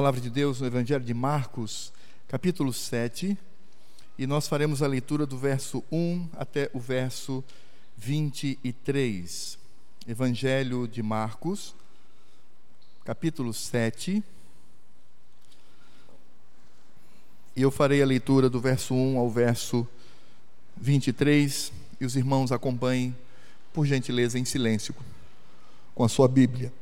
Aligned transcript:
palavra 0.00 0.18
de 0.18 0.30
Deus 0.30 0.62
no 0.62 0.66
Evangelho 0.66 1.04
de 1.04 1.12
Marcos, 1.12 1.92
capítulo 2.26 2.72
7, 2.72 3.36
e 4.18 4.26
nós 4.26 4.48
faremos 4.48 4.82
a 4.82 4.86
leitura 4.86 5.26
do 5.26 5.36
verso 5.36 5.84
1 5.92 6.26
até 6.38 6.70
o 6.72 6.80
verso 6.80 7.44
23. 7.98 9.58
Evangelho 10.08 10.88
de 10.88 11.02
Marcos, 11.02 11.74
capítulo 13.04 13.52
7. 13.52 14.24
E 17.54 17.60
eu 17.60 17.70
farei 17.70 18.00
a 18.00 18.06
leitura 18.06 18.48
do 18.48 18.58
verso 18.58 18.94
1 18.94 19.18
ao 19.18 19.28
verso 19.28 19.86
23, 20.78 21.70
e 22.00 22.06
os 22.06 22.16
irmãos 22.16 22.50
acompanhem, 22.50 23.14
por 23.70 23.84
gentileza, 23.84 24.38
em 24.38 24.46
silêncio, 24.46 24.94
com 25.94 26.04
a 26.04 26.08
sua 26.08 26.26
Bíblia. 26.26 26.72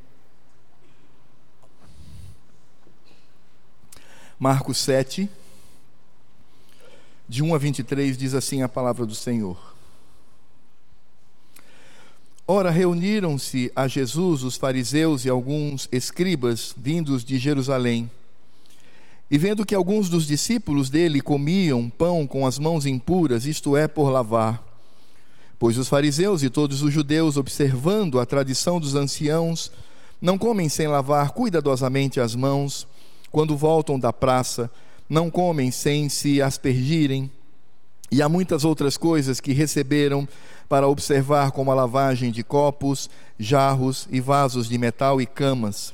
Marcos 4.39 4.79
7, 4.79 5.29
de 7.29 7.43
1 7.43 7.55
a 7.55 7.59
23, 7.59 8.17
diz 8.17 8.35
assim 8.35 8.63
a 8.63 8.69
palavra 8.69 9.05
do 9.05 9.15
Senhor. 9.15 9.59
Ora, 12.47 12.71
reuniram-se 12.71 13.73
a 13.75 13.89
Jesus 13.89 14.45
os 14.45 14.57
fariseus 14.57 15.25
e 15.25 15.29
alguns 15.29 15.89
escribas 15.91 16.73
vindos 16.77 17.25
de 17.25 17.37
Jerusalém. 17.37 18.09
E 19.29 19.37
vendo 19.37 19.67
que 19.67 19.75
alguns 19.75 20.09
dos 20.09 20.25
discípulos 20.25 20.89
dele 20.89 21.21
comiam 21.21 21.91
pão 21.91 22.25
com 22.25 22.47
as 22.47 22.61
mãos 22.61 22.87
impuras, 22.87 23.45
isto 23.45 23.77
é, 23.77 23.89
por 23.89 24.09
lavar, 24.09 24.63
pois 25.59 25.77
os 25.77 25.89
fariseus 25.89 26.45
e 26.45 26.49
todos 26.49 26.81
os 26.81 26.93
judeus, 26.93 27.37
observando 27.37 28.21
a 28.21 28.25
tradição 28.25 28.79
dos 28.79 28.95
anciãos, 28.95 29.73
não 30.23 30.39
comem 30.39 30.69
sem 30.69 30.87
lavar 30.87 31.33
cuidadosamente 31.33 32.21
as 32.21 32.37
mãos, 32.37 32.87
quando 33.31 33.57
voltam 33.57 33.99
da 33.99 34.13
praça, 34.13 34.71
não 35.09 35.31
comem 35.31 35.71
sem 35.71 36.09
se 36.09 36.43
aspergirem, 36.43 37.31
e 38.11 38.23
há 38.23 38.29
muitas 38.29 38.65
outras 38.65 38.97
coisas 38.97 39.41
que 39.41 39.53
receberam 39.53 40.27
para 40.69 40.89
observar, 40.89 41.51
como 41.51 41.71
a 41.71 41.75
lavagem 41.75 42.31
de 42.31 42.43
copos, 42.43 43.09
jarros 43.39 44.07
e 44.11 44.21
vasos 44.21 44.69
de 44.69 44.79
metal 44.79 45.21
e 45.21 45.27
camas. 45.27 45.93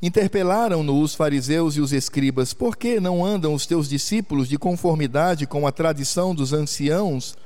Interpelaram-no 0.00 1.00
os 1.00 1.14
fariseus 1.14 1.76
e 1.76 1.80
os 1.80 1.92
escribas: 1.92 2.52
Por 2.52 2.76
que 2.76 2.98
não 2.98 3.24
andam 3.24 3.54
os 3.54 3.66
teus 3.66 3.88
discípulos 3.88 4.48
de 4.48 4.58
conformidade 4.58 5.46
com 5.46 5.66
a 5.66 5.72
tradição 5.72 6.34
dos 6.34 6.52
anciãos, 6.52 7.36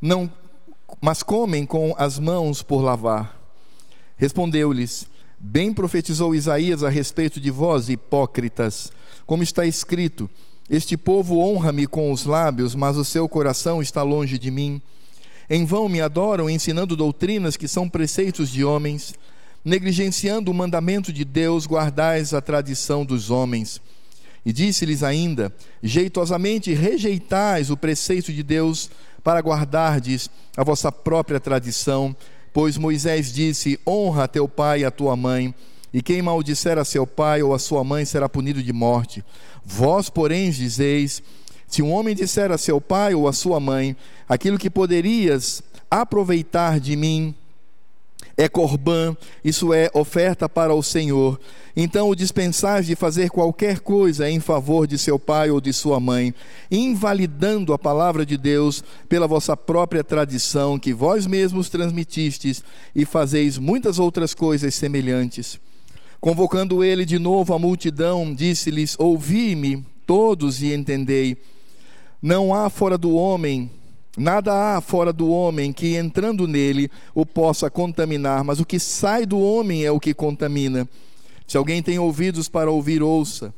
não, 0.00 0.30
mas 1.00 1.22
comem 1.22 1.66
com 1.66 1.94
as 1.98 2.18
mãos 2.18 2.62
por 2.62 2.80
lavar? 2.80 3.36
Respondeu-lhes: 4.16 5.08
Bem 5.40 5.72
profetizou 5.72 6.34
Isaías 6.34 6.82
a 6.82 6.88
respeito 6.88 7.40
de 7.40 7.48
vós, 7.48 7.88
hipócritas, 7.88 8.90
como 9.24 9.44
está 9.44 9.64
escrito: 9.64 10.28
Este 10.68 10.96
povo 10.96 11.38
honra-me 11.38 11.86
com 11.86 12.10
os 12.10 12.24
lábios, 12.24 12.74
mas 12.74 12.96
o 12.96 13.04
seu 13.04 13.28
coração 13.28 13.80
está 13.80 14.02
longe 14.02 14.36
de 14.36 14.50
mim. 14.50 14.82
Em 15.48 15.64
vão 15.64 15.88
me 15.88 16.00
adoram, 16.00 16.50
ensinando 16.50 16.96
doutrinas 16.96 17.56
que 17.56 17.68
são 17.68 17.88
preceitos 17.88 18.50
de 18.50 18.64
homens. 18.64 19.14
Negligenciando 19.64 20.50
o 20.50 20.54
mandamento 20.54 21.12
de 21.12 21.24
Deus, 21.24 21.66
guardais 21.66 22.34
a 22.34 22.40
tradição 22.40 23.04
dos 23.04 23.30
homens. 23.30 23.80
E 24.44 24.52
disse-lhes 24.52 25.04
ainda: 25.04 25.54
Jeitosamente 25.80 26.72
rejeitais 26.72 27.70
o 27.70 27.76
preceito 27.76 28.32
de 28.32 28.42
Deus 28.42 28.90
para 29.22 29.40
guardardes 29.40 30.28
a 30.56 30.64
vossa 30.64 30.90
própria 30.90 31.38
tradição 31.38 32.16
Pois 32.52 32.76
Moisés 32.76 33.32
disse: 33.32 33.78
Honra 33.86 34.28
teu 34.28 34.48
pai 34.48 34.80
e 34.80 34.84
a 34.84 34.90
tua 34.90 35.16
mãe, 35.16 35.54
e 35.92 36.02
quem 36.02 36.22
maldisser 36.22 36.78
a 36.78 36.84
seu 36.84 37.06
pai 37.06 37.42
ou 37.42 37.54
a 37.54 37.58
sua 37.58 37.82
mãe 37.82 38.04
será 38.04 38.28
punido 38.28 38.62
de 38.62 38.72
morte. 38.72 39.24
Vós, 39.64 40.08
porém, 40.08 40.50
dizeis: 40.50 41.22
Se 41.66 41.82
um 41.82 41.92
homem 41.92 42.14
disser 42.14 42.50
a 42.50 42.58
seu 42.58 42.80
pai 42.80 43.14
ou 43.14 43.28
a 43.28 43.32
sua 43.32 43.60
mãe 43.60 43.96
aquilo 44.28 44.58
que 44.58 44.70
poderias 44.70 45.62
aproveitar 45.90 46.78
de 46.80 46.96
mim, 46.96 47.34
é 48.36 48.48
corbã, 48.48 49.16
isso 49.44 49.74
é 49.74 49.90
oferta 49.92 50.48
para 50.48 50.72
o 50.72 50.82
Senhor. 50.82 51.40
Então 51.76 52.08
o 52.08 52.14
dispensais 52.14 52.86
de 52.86 52.94
fazer 52.94 53.30
qualquer 53.30 53.80
coisa 53.80 54.30
em 54.30 54.38
favor 54.38 54.86
de 54.86 54.96
seu 54.96 55.18
pai 55.18 55.50
ou 55.50 55.60
de 55.60 55.72
sua 55.72 55.98
mãe, 55.98 56.32
invalidando 56.70 57.72
a 57.72 57.78
palavra 57.78 58.24
de 58.24 58.36
Deus 58.36 58.82
pela 59.08 59.26
vossa 59.26 59.56
própria 59.56 60.04
tradição 60.04 60.78
que 60.78 60.94
vós 60.94 61.26
mesmos 61.26 61.68
transmitistes 61.68 62.62
e 62.94 63.04
fazeis 63.04 63.58
muitas 63.58 63.98
outras 63.98 64.34
coisas 64.34 64.74
semelhantes. 64.74 65.58
Convocando 66.20 66.84
ele 66.84 67.04
de 67.04 67.18
novo 67.18 67.54
a 67.54 67.58
multidão, 67.58 68.34
disse-lhes: 68.34 68.96
Ouvi-me 68.98 69.84
todos 70.06 70.62
e 70.62 70.72
entendei. 70.72 71.36
Não 72.20 72.52
há 72.52 72.68
fora 72.68 72.98
do 72.98 73.14
homem 73.14 73.70
Nada 74.18 74.76
há 74.76 74.80
fora 74.80 75.12
do 75.12 75.30
homem 75.30 75.72
que, 75.72 75.94
entrando 75.94 76.48
nele, 76.48 76.90
o 77.14 77.24
possa 77.24 77.70
contaminar, 77.70 78.42
mas 78.42 78.58
o 78.58 78.64
que 78.64 78.80
sai 78.80 79.24
do 79.24 79.38
homem 79.38 79.84
é 79.84 79.92
o 79.92 80.00
que 80.00 80.12
contamina. 80.12 80.88
Se 81.46 81.56
alguém 81.56 81.80
tem 81.80 82.00
ouvidos 82.00 82.48
para 82.48 82.68
ouvir, 82.68 83.00
ouça. 83.00 83.54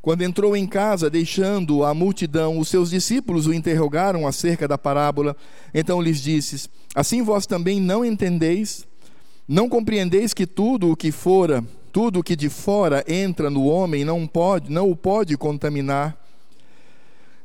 Quando 0.00 0.22
entrou 0.22 0.56
em 0.56 0.68
casa, 0.68 1.10
deixando 1.10 1.84
a 1.84 1.92
multidão, 1.92 2.60
os 2.60 2.68
seus 2.68 2.90
discípulos 2.90 3.48
o 3.48 3.52
interrogaram 3.52 4.24
acerca 4.24 4.68
da 4.68 4.78
parábola. 4.78 5.36
Então 5.74 6.00
lhes 6.00 6.20
disse: 6.20 6.68
Assim 6.94 7.20
vós 7.20 7.44
também 7.44 7.80
não 7.80 8.04
entendeis? 8.04 8.86
Não 9.48 9.68
compreendeis 9.68 10.32
que 10.32 10.46
tudo 10.46 10.92
o 10.92 10.96
que 10.96 11.10
fora, 11.10 11.64
tudo 11.92 12.20
o 12.20 12.22
que 12.22 12.36
de 12.36 12.48
fora 12.48 13.04
entra 13.08 13.50
no 13.50 13.64
homem 13.64 14.04
não 14.04 14.28
pode, 14.28 14.70
não 14.70 14.88
o 14.88 14.94
pode 14.94 15.36
contaminar? 15.36 16.17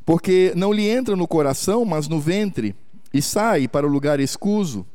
Porque 0.05 0.53
não 0.55 0.73
lhe 0.73 0.87
entra 0.87 1.15
no 1.15 1.27
coração, 1.27 1.85
mas 1.85 2.07
no 2.07 2.19
ventre, 2.19 2.75
e 3.13 3.21
sai 3.21 3.67
para 3.67 3.87
o 3.87 3.89
lugar 3.89 4.19
escuso. 4.19 4.85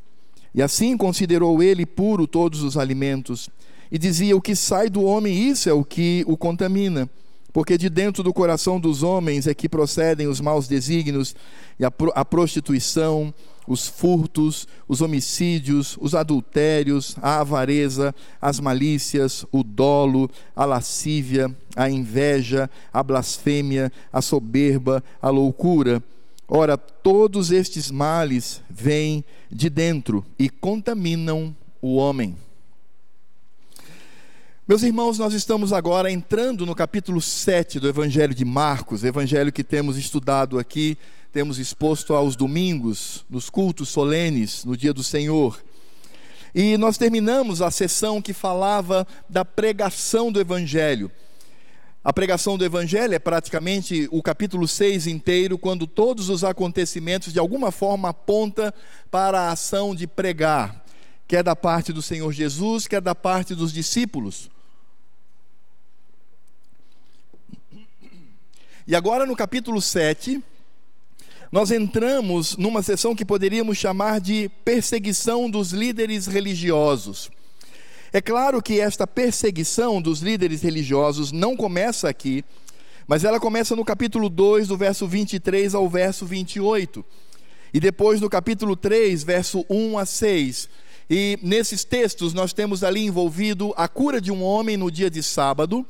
E 0.55 0.63
assim 0.63 0.97
considerou 0.97 1.63
ele 1.63 1.87
puro 1.87 2.27
todos 2.27 2.63
os 2.63 2.77
alimentos. 2.77 3.49
E 3.91 3.99
dizia: 3.99 4.37
O 4.37 4.41
que 4.41 4.57
sai 4.57 4.89
do 4.89 5.03
homem, 5.03 5.49
isso 5.49 5.69
é 5.69 5.73
o 5.73 5.85
que 5.85 6.25
o 6.27 6.37
contamina. 6.37 7.09
Porque 7.53 7.79
de 7.79 7.89
dentro 7.89 8.23
do 8.23 8.33
coração 8.33 8.79
dos 8.79 9.03
homens 9.03 9.47
é 9.47 9.55
que 9.55 9.69
procedem 9.69 10.27
os 10.27 10.41
maus 10.41 10.69
desígnios, 10.69 11.35
e 11.79 11.85
a, 11.85 12.25
prostituição, 12.25 13.33
os 13.69 13.87
furtos, 13.87 14.67
os 14.89 15.03
homicídios, 15.03 15.99
os 16.01 16.15
adultérios, 16.15 17.15
a 17.21 17.41
avareza, 17.41 18.15
as 18.41 18.59
malícias, 18.59 19.45
o 19.53 19.63
dolo, 19.63 20.31
a 20.57 20.65
lascívia, 20.65 21.55
a 21.77 21.91
inveja, 21.91 22.71
a 22.91 23.03
blasfêmia, 23.03 23.93
a 24.11 24.23
soberba, 24.23 25.05
a 25.21 25.29
loucura. 25.29 26.03
Ora, 26.49 26.79
todos 26.79 27.51
estes 27.51 27.91
males 27.91 28.63
vêm 28.71 29.23
de 29.51 29.69
dentro 29.69 30.25
e 30.39 30.49
contaminam 30.49 31.55
o 31.83 31.97
homem. 31.97 32.35
Meus 34.67 34.83
irmãos, 34.83 35.19
nós 35.19 35.33
estamos 35.33 35.73
agora 35.73 36.11
entrando 36.11 36.67
no 36.67 36.75
capítulo 36.75 37.21
7 37.21 37.81
do 37.81 37.89
Evangelho 37.89 38.35
de 38.35 38.45
Marcos, 38.45 39.03
evangelho 39.03 39.53
que 39.53 39.65
temos 39.65 39.97
estudado 39.97 40.59
aqui, 40.59 40.99
temos 41.33 41.59
exposto 41.59 42.15
aos 42.15 42.37
domingos, 42.37 43.25
nos 43.29 43.51
cultos 43.51 43.89
solenes, 43.89 44.65
no 44.65 44.77
dia 44.77 44.93
do 44.93 45.03
Senhor. 45.03 45.63
E 46.55 46.77
nós 46.79 46.97
terminamos 46.97 47.61
a 47.61 47.71
sessão 47.71 48.23
que 48.23 48.33
falava 48.33 49.07
da 49.29 49.45
pregação 49.45 50.33
do 50.33 50.41
Evangelho. 50.41 51.11
A 52.03 52.13
pregação 52.13 52.57
do 52.57 52.65
Evangelho 52.65 53.15
é 53.15 53.19
praticamente 53.19 54.09
o 54.11 54.23
capítulo 54.23 54.67
6 54.67 55.07
inteiro, 55.07 55.59
quando 55.59 55.87
todos 55.87 56.31
os 56.31 56.43
acontecimentos 56.43 57.33
de 57.33 57.39
alguma 57.39 57.71
forma 57.71 58.09
apontam 58.09 58.73
para 59.11 59.43
a 59.43 59.53
ação 59.53 59.95
de 59.95 60.07
pregar, 60.07 60.85
quer 61.27 61.43
da 61.43 61.55
parte 61.55 61.93
do 61.93 62.01
Senhor 62.01 62.33
Jesus, 62.33 62.87
quer 62.87 63.03
da 63.03 63.15
parte 63.15 63.55
dos 63.55 63.73
discípulos. 63.73 64.49
E 68.87 68.97
agora 68.97 69.27
no 69.27 69.37
capítulo 69.37 69.83
7, 69.83 70.43
nós 71.51 71.71
entramos 71.71 72.57
numa 72.57 72.83
sessão 72.83 73.15
que 73.15 73.25
poderíamos 73.25 73.79
chamar 73.79 74.21
de 74.21 74.51
perseguição 74.65 75.49
dos 75.49 75.73
líderes 75.73 76.27
religiosos. 76.27 77.31
É 78.13 78.21
claro 78.21 78.63
que 78.63 78.81
esta 78.81 79.07
perseguição 79.07 80.01
dos 80.01 80.21
líderes 80.21 80.63
religiosos 80.63 81.33
não 81.33 81.57
começa 81.57 82.09
aqui, 82.09 82.45
mas 83.07 83.25
ela 83.25 83.41
começa 83.41 83.75
no 83.75 83.85
capítulo 83.85 84.29
2, 84.29 84.69
do 84.69 84.77
verso 84.77 85.07
23 85.07 85.75
ao 85.75 85.89
verso 85.89 86.27
28. 86.27 87.05
E 87.73 87.81
depois 87.81 88.21
no 88.21 88.29
capítulo 88.29 88.77
3, 88.77 89.23
verso 89.23 89.65
1 89.69 89.99
a 89.99 90.05
6. 90.05 90.69
E 91.09 91.39
nesses 91.43 91.85
textos 91.85 92.35
nós 92.35 92.53
temos 92.53 92.85
ali 92.85 93.07
envolvido 93.07 93.73
a 93.77 93.89
cura 93.89 94.21
de 94.21 94.31
um 94.31 94.43
homem 94.43 94.77
no 94.77 94.91
dia 94.91 95.11
de 95.11 95.23
sábado, 95.23 95.87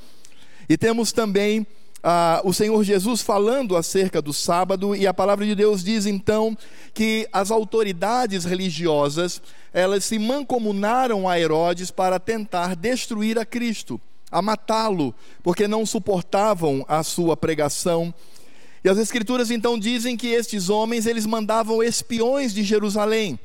e 0.69 0.77
temos 0.77 1.11
também 1.11 1.67
ah, 2.11 2.41
o 2.43 2.55
Senhor 2.55 2.83
Jesus 2.83 3.21
falando 3.21 3.77
acerca 3.77 4.23
do 4.23 4.33
sábado, 4.33 4.97
e 4.97 5.07
a 5.07 5.13
palavra 5.13 5.45
de 5.45 5.55
Deus 5.55 5.85
diz 5.85 6.07
então 6.07 6.57
que 6.95 7.29
as 7.31 7.51
autoridades 7.51 8.47
religiosas 8.47 9.43
elas 9.75 10.07
se 10.07 10.19
mancomunaram 10.19 11.29
a 11.29 11.39
Herodes 11.39 11.91
para 11.91 12.19
tentar 12.19 12.75
destruir 12.75 13.39
a 13.39 13.45
Cristo. 13.45 14.01
a 14.31 14.41
matá-lo, 14.41 15.15
porque 15.43 15.69
não 15.69 15.85
suportavam 15.85 16.83
a 16.89 17.03
sua 17.03 17.37
pregação. 17.37 18.15
E 18.83 18.89
as 18.89 18.97
escrituras 18.97 19.51
então 19.51 19.79
dizem 19.79 20.17
que 20.17 20.29
estes 20.29 20.71
homens 20.71 21.05
eles 21.05 21.27
mandavam 21.27 21.83
espiões 21.83 22.55
de 22.55 22.63
Jerusalém. 22.63 23.39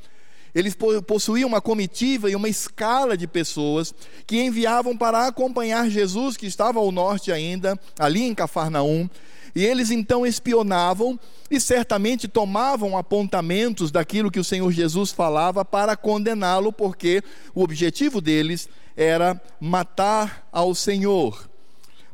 Eles 0.53 0.75
possuíam 1.07 1.50
uma 1.50 1.61
comitiva 1.61 2.29
e 2.29 2.35
uma 2.35 2.47
escala 2.47 3.17
de 3.17 3.27
pessoas 3.27 3.94
que 4.27 4.39
enviavam 4.39 4.95
para 4.95 5.27
acompanhar 5.27 5.89
Jesus, 5.89 6.38
que 6.38 6.45
estava 6.45 6.79
ao 6.79 6.91
norte 6.91 7.31
ainda, 7.31 7.79
ali 7.97 8.21
em 8.23 8.35
Cafarnaum. 8.35 9.09
E 9.55 9.63
eles 9.63 9.91
então 9.91 10.25
espionavam 10.25 11.19
e 11.50 11.59
certamente 11.59 12.27
tomavam 12.27 12.97
apontamentos 12.97 13.91
daquilo 13.91 14.31
que 14.31 14.39
o 14.39 14.44
Senhor 14.44 14.71
Jesus 14.71 15.11
falava 15.11 15.63
para 15.63 15.95
condená-lo, 15.95 16.71
porque 16.73 17.23
o 17.53 17.61
objetivo 17.61 18.19
deles 18.19 18.67
era 18.95 19.39
matar 19.59 20.47
ao 20.51 20.73
Senhor. 20.73 21.50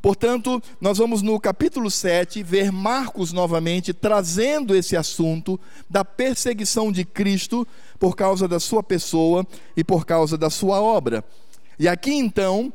Portanto, 0.01 0.63
nós 0.79 0.97
vamos 0.97 1.21
no 1.21 1.37
capítulo 1.39 1.91
7 1.91 2.41
ver 2.41 2.71
Marcos 2.71 3.33
novamente 3.33 3.93
trazendo 3.93 4.73
esse 4.73 4.95
assunto 4.95 5.59
da 5.89 6.05
perseguição 6.05 6.89
de 6.89 7.03
Cristo 7.03 7.67
por 7.99 8.15
causa 8.15 8.47
da 8.47 8.59
sua 8.59 8.81
pessoa 8.81 9.45
e 9.75 9.83
por 9.83 10.05
causa 10.05 10.37
da 10.37 10.49
sua 10.49 10.81
obra. 10.81 11.23
E 11.77 11.87
aqui 11.87 12.13
então, 12.13 12.71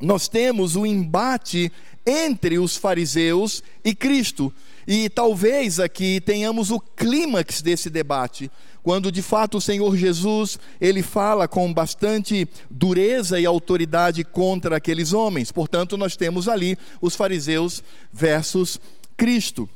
nós 0.00 0.28
temos 0.28 0.76
o 0.76 0.84
embate 0.84 1.72
entre 2.04 2.58
os 2.58 2.76
fariseus 2.76 3.62
e 3.84 3.94
Cristo. 3.94 4.52
E 4.86 5.08
talvez 5.08 5.78
aqui 5.78 6.20
tenhamos 6.20 6.70
o 6.70 6.80
clímax 6.80 7.62
desse 7.62 7.88
debate, 7.88 8.50
quando 8.82 9.12
de 9.12 9.22
fato 9.22 9.58
o 9.58 9.60
Senhor 9.60 9.96
Jesus, 9.96 10.58
ele 10.80 11.02
fala 11.02 11.46
com 11.46 11.72
bastante 11.72 12.48
dureza 12.68 13.38
e 13.38 13.46
autoridade 13.46 14.24
contra 14.24 14.76
aqueles 14.76 15.12
homens. 15.12 15.52
Portanto, 15.52 15.96
nós 15.96 16.16
temos 16.16 16.48
ali 16.48 16.76
os 17.00 17.14
fariseus 17.14 17.82
versus 18.12 18.80
Cristo. 19.16 19.68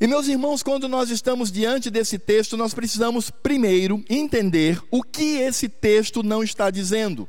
E 0.00 0.06
meus 0.06 0.28
irmãos, 0.28 0.62
quando 0.62 0.88
nós 0.88 1.10
estamos 1.10 1.50
diante 1.50 1.90
desse 1.90 2.20
texto, 2.20 2.56
nós 2.56 2.72
precisamos 2.72 3.30
primeiro 3.30 4.04
entender 4.08 4.80
o 4.92 5.02
que 5.02 5.38
esse 5.38 5.68
texto 5.68 6.22
não 6.22 6.40
está 6.40 6.70
dizendo. 6.70 7.28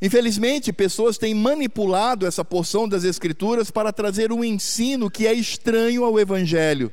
Infelizmente, 0.00 0.72
pessoas 0.72 1.18
têm 1.18 1.34
manipulado 1.34 2.26
essa 2.26 2.42
porção 2.42 2.88
das 2.88 3.04
Escrituras 3.04 3.70
para 3.70 3.92
trazer 3.92 4.32
um 4.32 4.42
ensino 4.42 5.10
que 5.10 5.26
é 5.26 5.34
estranho 5.34 6.02
ao 6.02 6.18
Evangelho. 6.18 6.90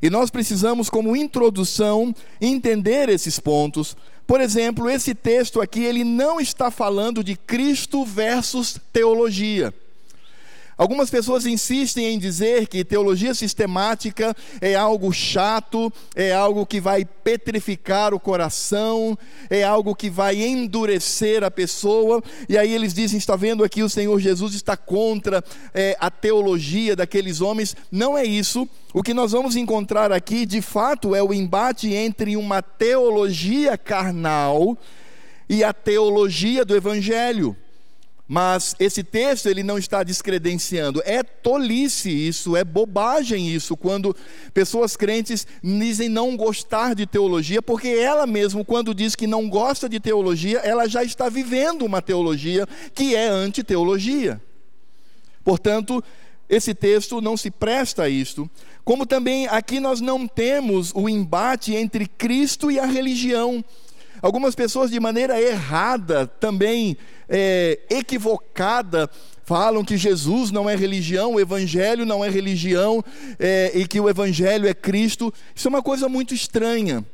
E 0.00 0.08
nós 0.08 0.30
precisamos, 0.30 0.88
como 0.88 1.14
introdução, 1.14 2.14
entender 2.40 3.10
esses 3.10 3.38
pontos. 3.38 3.94
Por 4.26 4.40
exemplo, 4.40 4.88
esse 4.88 5.14
texto 5.14 5.60
aqui, 5.60 5.84
ele 5.84 6.04
não 6.04 6.40
está 6.40 6.70
falando 6.70 7.22
de 7.22 7.36
Cristo 7.36 8.02
versus 8.02 8.80
teologia. 8.90 9.74
Algumas 10.80 11.10
pessoas 11.10 11.44
insistem 11.44 12.06
em 12.06 12.18
dizer 12.18 12.66
que 12.66 12.82
teologia 12.82 13.34
sistemática 13.34 14.34
é 14.62 14.74
algo 14.74 15.12
chato, 15.12 15.92
é 16.16 16.32
algo 16.32 16.64
que 16.64 16.80
vai 16.80 17.04
petrificar 17.04 18.14
o 18.14 18.18
coração, 18.18 19.14
é 19.50 19.62
algo 19.62 19.94
que 19.94 20.08
vai 20.08 20.40
endurecer 20.40 21.44
a 21.44 21.50
pessoa, 21.50 22.22
e 22.48 22.56
aí 22.56 22.72
eles 22.74 22.94
dizem: 22.94 23.18
está 23.18 23.36
vendo 23.36 23.62
aqui, 23.62 23.82
o 23.82 23.90
Senhor 23.90 24.18
Jesus 24.18 24.54
está 24.54 24.74
contra 24.74 25.44
é, 25.74 25.98
a 26.00 26.10
teologia 26.10 26.96
daqueles 26.96 27.42
homens. 27.42 27.76
Não 27.92 28.16
é 28.16 28.24
isso. 28.24 28.66
O 28.94 29.02
que 29.02 29.12
nós 29.12 29.32
vamos 29.32 29.56
encontrar 29.56 30.10
aqui, 30.10 30.46
de 30.46 30.62
fato, 30.62 31.14
é 31.14 31.22
o 31.22 31.34
embate 31.34 31.92
entre 31.92 32.38
uma 32.38 32.62
teologia 32.62 33.76
carnal 33.76 34.78
e 35.46 35.62
a 35.62 35.74
teologia 35.74 36.64
do 36.64 36.74
Evangelho. 36.74 37.54
Mas 38.32 38.76
esse 38.78 39.02
texto 39.02 39.48
ele 39.48 39.64
não 39.64 39.76
está 39.76 40.04
descredenciando. 40.04 41.02
É 41.04 41.20
tolice 41.20 42.08
isso, 42.08 42.54
é 42.54 42.62
bobagem 42.62 43.52
isso, 43.52 43.76
quando 43.76 44.14
pessoas 44.54 44.96
crentes 44.96 45.44
dizem 45.64 46.08
não 46.08 46.36
gostar 46.36 46.94
de 46.94 47.08
teologia, 47.08 47.60
porque 47.60 47.88
ela 47.88 48.28
mesmo, 48.28 48.64
quando 48.64 48.94
diz 48.94 49.16
que 49.16 49.26
não 49.26 49.48
gosta 49.48 49.88
de 49.88 49.98
teologia, 49.98 50.60
ela 50.60 50.88
já 50.88 51.02
está 51.02 51.28
vivendo 51.28 51.84
uma 51.84 52.00
teologia 52.00 52.68
que 52.94 53.16
é 53.16 53.26
antiteologia. 53.26 54.40
Portanto, 55.42 56.00
esse 56.48 56.72
texto 56.72 57.20
não 57.20 57.36
se 57.36 57.50
presta 57.50 58.04
a 58.04 58.08
isto. 58.08 58.48
Como 58.84 59.06
também 59.06 59.48
aqui 59.48 59.80
nós 59.80 60.00
não 60.00 60.28
temos 60.28 60.92
o 60.94 61.08
embate 61.08 61.74
entre 61.74 62.06
Cristo 62.06 62.70
e 62.70 62.78
a 62.78 62.86
religião. 62.86 63.64
Algumas 64.22 64.54
pessoas, 64.54 64.90
de 64.90 65.00
maneira 65.00 65.40
errada, 65.40 66.26
também 66.26 66.96
é, 67.28 67.78
equivocada, 67.88 69.10
falam 69.44 69.84
que 69.84 69.96
Jesus 69.96 70.50
não 70.50 70.68
é 70.68 70.76
religião, 70.76 71.34
o 71.34 71.40
Evangelho 71.40 72.06
não 72.06 72.24
é 72.24 72.28
religião 72.28 73.02
é, 73.38 73.72
e 73.74 73.86
que 73.86 74.00
o 74.00 74.08
Evangelho 74.08 74.68
é 74.68 74.74
Cristo. 74.74 75.32
Isso 75.54 75.66
é 75.66 75.70
uma 75.70 75.82
coisa 75.82 76.08
muito 76.08 76.34
estranha. 76.34 77.04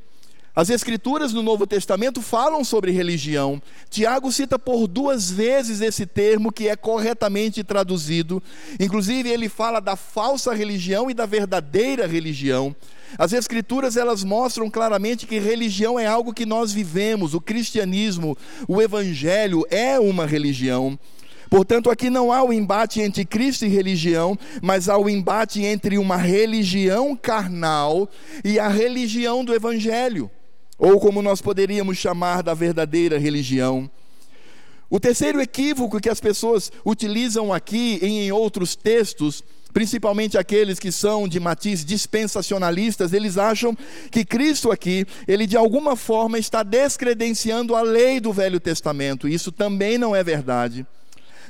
As 0.57 0.71
Escrituras 0.71 1.35
no 1.35 1.43
Novo 1.43 1.67
Testamento 1.67 2.23
falam 2.23 2.65
sobre 2.65 2.91
religião. 2.91 3.61
Tiago 3.91 4.33
cita 4.33 4.59
por 4.59 4.87
duas 4.87 5.31
vezes 5.31 5.83
esse 5.83 6.07
termo 6.07 6.51
que 6.51 6.67
é 6.67 6.75
corretamente 6.75 7.63
traduzido. 7.63 8.43
Inclusive, 8.81 9.29
ele 9.29 9.51
fala 9.51 9.81
da 9.81 9.97
falsa 9.97 10.55
religião 10.55 11.11
e 11.11 11.15
da 11.15 11.27
verdadeira 11.27 12.07
religião. 12.07 12.75
As 13.19 13.33
escrituras 13.33 13.97
elas 13.97 14.23
mostram 14.23 14.69
claramente 14.69 15.27
que 15.27 15.39
religião 15.39 15.99
é 15.99 16.07
algo 16.07 16.35
que 16.35 16.45
nós 16.45 16.73
vivemos, 16.73 17.35
o 17.35 17.41
cristianismo, 17.41 18.37
o 18.69 18.81
evangelho 18.83 19.65
é 19.71 19.99
uma 19.99 20.27
religião. 20.27 20.99
Portanto, 21.49 21.91
aqui 21.91 22.11
não 22.11 22.33
há 22.33 22.43
o 22.43 22.53
embate 22.53 23.01
entre 23.01 23.25
Cristo 23.25 23.65
e 23.65 23.69
religião, 23.69 24.37
mas 24.61 24.89
há 24.89 24.99
o 24.99 25.09
embate 25.09 25.63
entre 25.65 25.97
uma 25.97 26.17
religião 26.17 27.17
carnal 27.17 28.09
e 28.45 28.59
a 28.59 28.69
religião 28.69 29.45
do 29.45 29.55
evangelho, 29.55 30.31
ou 30.77 30.99
como 30.99 31.23
nós 31.23 31.41
poderíamos 31.41 31.97
chamar 31.99 32.43
da 32.43 32.53
verdadeira 32.53 33.19
religião. 33.19 33.89
O 34.91 35.01
terceiro 35.01 35.41
equívoco 35.41 36.01
que 36.01 36.09
as 36.09 36.21
pessoas 36.21 36.71
utilizam 36.85 37.53
aqui 37.53 37.99
e 38.03 38.07
em 38.07 38.33
outros 38.33 38.77
textos 38.77 39.43
principalmente 39.77 40.39
aqueles 40.39 40.79
que 40.79 40.91
são 40.91 41.29
de 41.29 41.39
matiz 41.39 41.85
dispensacionalistas, 41.85 43.13
eles 43.13 43.37
acham 43.37 43.77
que 44.11 44.25
Cristo 44.25 44.73
aqui, 44.73 45.05
ele 45.29 45.47
de 45.47 45.55
alguma 45.55 45.95
forma 45.95 46.39
está 46.39 46.63
descredenciando 46.63 47.75
a 47.75 47.83
lei 47.83 48.19
do 48.19 48.33
Velho 48.33 48.59
Testamento. 48.59 49.29
Isso 49.29 49.53
também 49.53 49.99
não 49.99 50.17
é 50.17 50.25
verdade. 50.25 50.87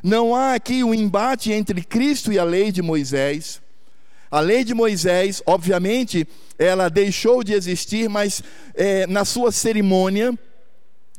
Não 0.02 0.34
há 0.34 0.55
aqui 0.55 0.82
um 0.82 0.93
embate 0.93 1.52
entre 1.52 1.81
Cristo 1.84 2.32
e 2.32 2.38
a 2.40 2.43
lei 2.43 2.73
de 2.73 2.82
Moisés. 2.82 3.62
A 4.28 4.40
lei 4.40 4.64
de 4.64 4.75
Moisés, 4.75 5.40
obviamente, 5.47 6.26
ela 6.59 6.88
deixou 6.88 7.45
de 7.45 7.52
existir, 7.52 8.09
mas 8.09 8.42
é, 8.75 9.06
na 9.06 9.25
sua 9.25 9.52
cerimônia, 9.52 10.37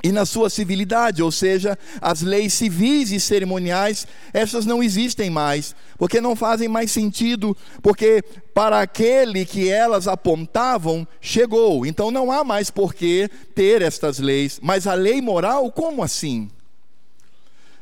e 0.08 0.12
na 0.14 0.26
sua 0.26 0.50
civilidade, 0.50 1.22
ou 1.22 1.30
seja, 1.30 1.78
as 2.02 2.22
leis 2.22 2.54
civis 2.54 3.12
e 3.12 3.20
cerimoniais, 3.20 4.08
essas 4.34 4.66
não 4.66 4.82
existem 4.82 5.30
mais, 5.30 5.76
porque 5.98 6.22
não 6.22 6.34
fazem 6.34 6.70
mais 6.70 6.92
sentido, 6.92 7.56
porque 7.82 8.24
para 8.54 8.80
aquele 8.80 9.46
que 9.46 9.68
elas 9.68 10.08
apontavam, 10.08 11.06
chegou. 11.20 11.86
Então 11.86 12.10
não 12.10 12.32
há 12.32 12.42
mais 12.42 12.72
por 12.72 12.94
que 12.94 13.30
ter 13.54 13.82
estas 13.82 14.18
leis. 14.18 14.62
Mas 14.64 14.88
a 14.88 14.94
lei 14.94 15.22
moral, 15.22 15.70
como 15.74 16.02
assim? 16.02 16.50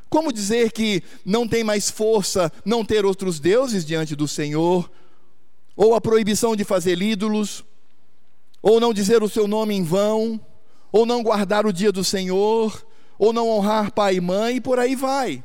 Como 0.09 0.33
dizer 0.33 0.71
que 0.71 1.03
não 1.23 1.47
tem 1.47 1.63
mais 1.63 1.91
força 1.91 2.51
não 2.65 2.83
ter 2.83 3.05
outros 3.05 3.39
deuses 3.39 3.85
diante 3.85 4.15
do 4.15 4.27
Senhor? 4.27 4.89
Ou 5.75 5.93
a 5.93 6.01
proibição 6.01 6.55
de 6.55 6.63
fazer 6.63 6.99
ídolos? 6.99 7.63
Ou 8.63 8.79
não 8.79 8.91
dizer 8.91 9.21
o 9.21 9.29
seu 9.29 9.47
nome 9.47 9.75
em 9.75 9.83
vão? 9.83 10.41
Ou 10.95 11.05
não 11.05 11.21
guardar 11.21 11.65
o 11.65 11.73
dia 11.73 11.91
do 11.91 12.05
Senhor, 12.05 12.81
ou 13.19 13.33
não 13.33 13.49
honrar 13.49 13.91
pai 13.91 14.15
e 14.15 14.21
mãe, 14.21 14.55
e 14.55 14.61
por 14.61 14.79
aí 14.79 14.95
vai. 14.95 15.43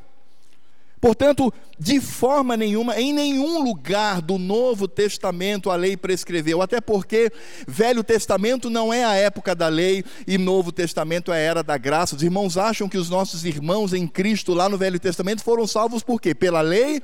Portanto, 1.01 1.53
de 1.77 1.99
forma 1.99 2.55
nenhuma, 2.55 2.97
em 2.97 3.11
nenhum 3.11 3.61
lugar 3.61 4.21
do 4.21 4.37
Novo 4.37 4.87
Testamento 4.87 5.69
a 5.69 5.75
lei 5.75 5.97
prescreveu, 5.97 6.61
até 6.61 6.79
porque 6.79 7.29
Velho 7.67 8.01
Testamento 8.01 8.69
não 8.69 8.93
é 8.93 9.03
a 9.03 9.15
época 9.15 9.53
da 9.53 9.67
lei 9.67 10.05
e 10.25 10.37
Novo 10.37 10.71
Testamento 10.71 11.33
é 11.33 11.35
a 11.35 11.39
era 11.39 11.61
da 11.61 11.77
graça. 11.77 12.15
Os 12.15 12.23
irmãos 12.23 12.57
acham 12.57 12.87
que 12.87 12.97
os 12.97 13.09
nossos 13.09 13.43
irmãos 13.43 13.91
em 13.91 14.07
Cristo 14.07 14.53
lá 14.53 14.69
no 14.69 14.77
Velho 14.77 15.01
Testamento 15.01 15.43
foram 15.43 15.67
salvos 15.67 16.01
por 16.01 16.21
quê? 16.21 16.33
Pela 16.33 16.61
lei? 16.61 17.03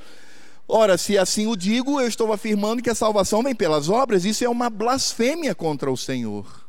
Ora, 0.65 0.97
se 0.97 1.17
assim 1.17 1.47
o 1.47 1.55
digo, 1.57 1.99
eu 1.99 2.07
estou 2.07 2.31
afirmando 2.31 2.81
que 2.81 2.89
a 2.89 2.95
salvação 2.95 3.43
vem 3.43 3.53
pelas 3.53 3.89
obras, 3.89 4.23
isso 4.23 4.45
é 4.45 4.49
uma 4.49 4.69
blasfêmia 4.69 5.53
contra 5.53 5.91
o 5.91 5.97
Senhor. 5.97 6.66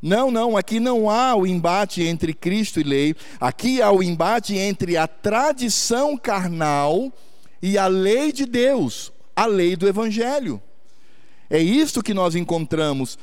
Não, 0.00 0.30
não, 0.30 0.56
aqui 0.56 0.78
não 0.78 1.10
há 1.10 1.34
o 1.34 1.46
embate 1.46 2.02
entre 2.02 2.32
Cristo 2.32 2.80
e 2.80 2.84
lei, 2.84 3.16
aqui 3.40 3.82
há 3.82 3.90
o 3.90 4.02
embate 4.02 4.56
entre 4.56 4.96
a 4.96 5.08
tradição 5.08 6.16
carnal 6.16 7.12
e 7.60 7.76
a 7.76 7.88
lei 7.88 8.30
de 8.32 8.46
Deus, 8.46 9.12
a 9.34 9.46
lei 9.46 9.74
do 9.74 9.88
Evangelho. 9.88 10.62
É 11.50 11.58
isto 11.58 12.02
que 12.02 12.14
nós 12.14 12.34
encontramos. 12.36 13.18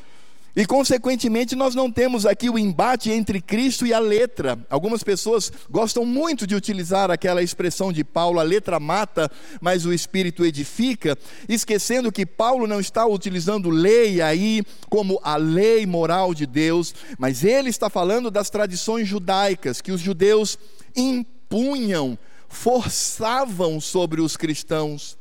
E, 0.55 0.65
consequentemente, 0.65 1.53
nós 1.53 1.75
não 1.75 1.91
temos 1.91 2.25
aqui 2.25 2.49
o 2.49 2.57
embate 2.57 3.11
entre 3.11 3.41
Cristo 3.41 3.85
e 3.85 3.93
a 3.93 3.99
letra. 3.99 4.57
Algumas 4.69 5.03
pessoas 5.03 5.51
gostam 5.69 6.05
muito 6.05 6.47
de 6.47 6.55
utilizar 6.55 7.11
aquela 7.11 7.43
expressão 7.43 7.91
de 7.91 8.05
Paulo: 8.05 8.39
a 8.39 8.43
letra 8.43 8.79
mata, 8.79 9.29
mas 9.59 9.85
o 9.85 9.91
espírito 9.91 10.45
edifica, 10.45 11.17
esquecendo 11.49 12.11
que 12.11 12.25
Paulo 12.25 12.67
não 12.67 12.79
está 12.79 13.05
utilizando 13.05 13.69
lei 13.69 14.21
aí 14.21 14.63
como 14.89 15.19
a 15.21 15.35
lei 15.35 15.85
moral 15.85 16.33
de 16.33 16.45
Deus, 16.45 16.95
mas 17.17 17.43
ele 17.43 17.69
está 17.69 17.89
falando 17.89 18.31
das 18.31 18.49
tradições 18.49 19.07
judaicas 19.07 19.81
que 19.81 19.91
os 19.91 19.99
judeus 19.99 20.57
impunham, 20.95 22.17
forçavam 22.47 23.81
sobre 23.81 24.21
os 24.21 24.37
cristãos. 24.37 25.17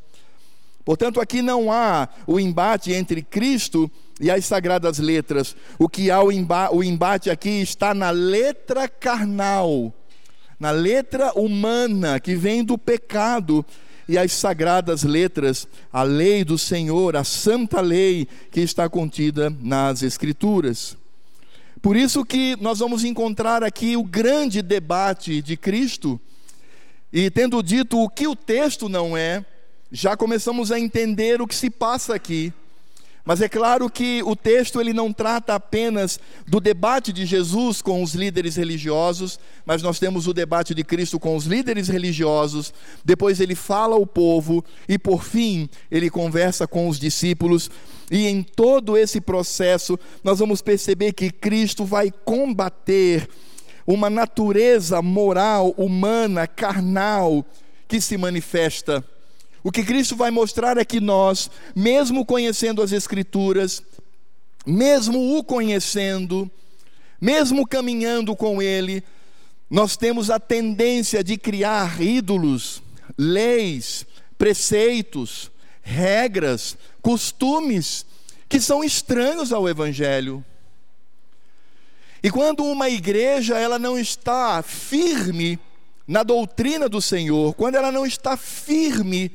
Portanto, 0.85 1.21
aqui 1.21 1.41
não 1.41 1.73
há 1.73 2.09
o 2.27 2.39
embate 2.39 2.93
entre 2.93 3.23
Cristo 3.23 3.91
e 4.21 4.31
as 4.31 4.45
sagradas 4.45 4.99
letras. 4.99 5.57
O 5.79 5.89
que 5.89 6.11
há 6.11 6.23
o, 6.23 6.29
o 6.73 6.85
embate 6.85 7.31
aqui 7.31 7.63
está 7.63 7.95
na 7.95 8.11
letra 8.11 8.87
carnal, 8.87 9.93
na 10.61 10.71
letra 10.71 11.33
humana 11.33 12.21
que 12.21 12.37
vem 12.37 12.63
do 12.63 12.77
pecado 12.77 13.65
e 14.07 14.19
as 14.19 14.33
sagradas 14.33 15.03
letras, 15.03 15.67
a 15.91 16.03
lei 16.03 16.45
do 16.45 16.59
Senhor, 16.59 17.17
a 17.17 17.25
santa 17.25 17.81
lei 17.81 18.29
que 18.51 18.61
está 18.61 18.87
contida 18.87 19.49
nas 19.61 20.03
Escrituras. 20.03 20.97
Por 21.81 21.97
isso 21.97 22.25
que 22.25 22.57
nós 22.61 22.79
vamos 22.79 23.05
encontrar 23.05 23.63
aqui 23.63 23.97
o 23.97 24.05
grande 24.05 24.63
debate 24.63 25.41
de 25.41 25.57
Cristo, 25.57 26.21
e 27.13 27.31
tendo 27.31 27.63
dito 27.63 27.99
o 27.99 28.09
que 28.09 28.27
o 28.27 28.37
texto 28.37 28.89
não 28.89 29.17
é, 29.17 29.45
já 29.91 30.17
começamos 30.17 30.73
a 30.73 30.79
entender 30.79 31.41
o 31.41 31.47
que 31.47 31.55
se 31.55 31.71
passa 31.71 32.15
aqui. 32.15 32.53
Mas 33.25 33.41
é 33.41 33.49
claro 33.49 33.89
que 33.89 34.23
o 34.23 34.37
texto 34.37 34.79
ele 34.79 34.93
não 34.93 35.11
trata 35.11 35.55
apenas 35.55 36.21
do 36.47 36.61
debate 36.61 37.11
de 37.11 37.25
Jesus 37.25 37.81
com 37.81 38.03
os 38.03 38.15
líderes 38.15 38.57
religiosos, 38.57 39.41
mas 39.65 39.83
nós 39.83 39.99
temos 39.99 40.27
o 40.27 40.35
debate 40.35 40.75
de 40.75 40.85
Cristo 40.85 41.19
com 41.19 41.35
os 41.35 41.47
líderes 41.47 41.89
religiosos, 41.89 42.75
depois 43.03 43.41
ele 43.41 43.55
fala 43.55 43.95
ao 43.95 44.07
povo 44.07 44.63
e 44.87 44.99
por 44.99 45.25
fim 45.25 45.71
ele 45.91 46.11
conversa 46.11 46.67
com 46.67 46.87
os 46.87 46.99
discípulos. 46.99 47.71
E 48.11 48.27
em 48.27 48.43
todo 48.43 48.95
esse 48.95 49.23
processo 49.23 49.99
nós 50.23 50.39
vamos 50.39 50.61
perceber 50.61 51.15
que 51.15 51.31
Cristo 51.31 51.87
vai 51.87 52.11
combater 52.11 53.27
uma 53.87 54.11
natureza 54.11 55.01
moral, 55.01 55.71
humana, 55.79 56.47
carnal 56.47 57.45
que 57.89 58.03
se 58.03 58.19
manifesta 58.19 59.03
o 59.65 59.73
que 59.73 59.83
Cristo 59.83 60.15
vai 60.15 60.31
mostrar 60.31 60.77
é 60.77 60.85
que 60.85 61.01
nós, 61.01 61.51
mesmo 61.75 62.27
conhecendo 62.27 62.83
as 62.83 62.93
Escrituras, 62.93 63.83
mesmo 64.67 65.39
o 65.39 65.43
conhecendo, 65.43 66.51
mesmo 67.19 67.67
caminhando 67.67 68.37
com 68.37 68.61
Ele, 68.61 69.03
nós 69.71 69.97
temos 69.97 70.29
a 70.29 70.39
tendência 70.39 71.25
de 71.25 71.39
criar 71.39 71.99
ídolos, 71.99 72.83
leis, 73.17 74.05
preceitos, 74.37 75.51
regras, 75.81 76.77
costumes 77.01 78.05
que 78.47 78.61
são 78.61 78.85
estranhos 78.85 79.51
ao 79.51 79.67
Evangelho. 79.67 80.45
E 82.23 82.31
quando 82.31 82.65
uma 82.65 82.91
igreja 82.91 83.57
ela 83.57 83.79
não 83.79 83.99
está 83.99 84.63
firme 84.63 85.59
na 86.07 86.23
doutrina 86.23 86.87
do 86.87 87.01
Senhor, 87.01 87.55
quando 87.55 87.77
ela 87.77 87.91
não 87.91 88.05
está 88.05 88.37
firme 88.37 89.33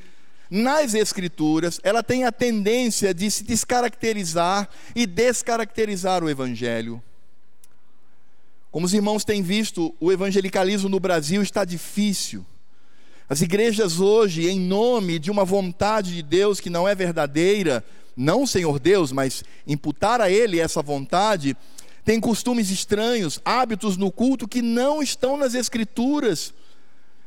nas 0.50 0.94
Escrituras, 0.94 1.80
ela 1.84 2.02
tem 2.02 2.26
a 2.26 2.32
tendência 2.32 3.14
de 3.14 3.30
se 3.30 3.44
descaracterizar 3.44 4.68
e 4.96 5.06
descaracterizar 5.06 6.24
o 6.24 6.30
Evangelho. 6.30 7.02
Como 8.72 8.86
os 8.86 8.94
irmãos 8.94 9.26
têm 9.26 9.42
visto, 9.42 9.96
o 10.00 10.12
evangelicalismo 10.12 10.90
no 10.90 11.00
Brasil 11.00 11.42
está 11.42 11.66
difícil. 11.66 12.46
As 13.28 13.42
igrejas 13.42 14.00
hoje, 14.00 14.48
em 14.48 14.60
nome 14.60 15.18
de 15.18 15.32
uma 15.32 15.44
vontade 15.44 16.14
de 16.14 16.22
Deus 16.22 16.60
que 16.60 16.70
não 16.70 16.88
é 16.88 16.94
verdadeira, 16.94 17.84
não 18.16 18.46
Senhor 18.46 18.80
Deus, 18.80 19.12
mas 19.12 19.44
imputar 19.66 20.22
a 20.22 20.30
Ele 20.30 20.60
essa 20.60 20.84
vontade, 20.84 21.58
têm 22.06 22.20
costumes 22.20 22.70
estranhos, 22.70 23.40
hábitos 23.44 23.98
no 23.98 24.12
culto 24.12 24.48
que 24.48 24.62
não 24.62 25.02
estão 25.02 25.36
nas 25.36 25.56
Escrituras. 25.56 26.54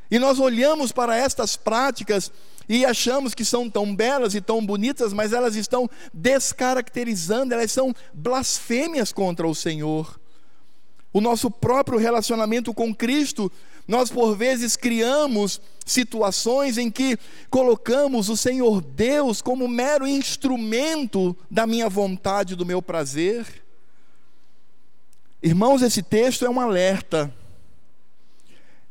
E 0.09 0.19
nós 0.19 0.39
olhamos 0.39 0.91
para 0.91 1.17
estas 1.17 1.57
práticas 1.57 2.31
e 2.67 2.85
achamos 2.85 3.33
que 3.33 3.43
são 3.43 3.69
tão 3.69 3.95
belas 3.95 4.35
e 4.35 4.41
tão 4.41 4.65
bonitas, 4.65 5.13
mas 5.13 5.33
elas 5.33 5.55
estão 5.55 5.89
descaracterizando, 6.13 7.53
elas 7.53 7.71
são 7.71 7.93
blasfêmias 8.13 9.11
contra 9.11 9.47
o 9.47 9.55
Senhor. 9.55 10.19
O 11.11 11.21
nosso 11.21 11.51
próprio 11.51 11.99
relacionamento 11.99 12.73
com 12.73 12.93
Cristo, 12.93 13.51
nós 13.87 14.09
por 14.09 14.35
vezes 14.35 14.75
criamos 14.75 15.61
situações 15.85 16.77
em 16.77 16.89
que 16.89 17.17
colocamos 17.49 18.29
o 18.29 18.37
Senhor 18.37 18.81
Deus 18.81 19.41
como 19.41 19.67
mero 19.67 20.07
instrumento 20.07 21.35
da 21.51 21.67
minha 21.67 21.89
vontade, 21.89 22.55
do 22.55 22.65
meu 22.65 22.81
prazer. 22.81 23.45
Irmãos, 25.41 25.81
esse 25.81 26.01
texto 26.01 26.45
é 26.45 26.49
um 26.49 26.59
alerta. 26.59 27.33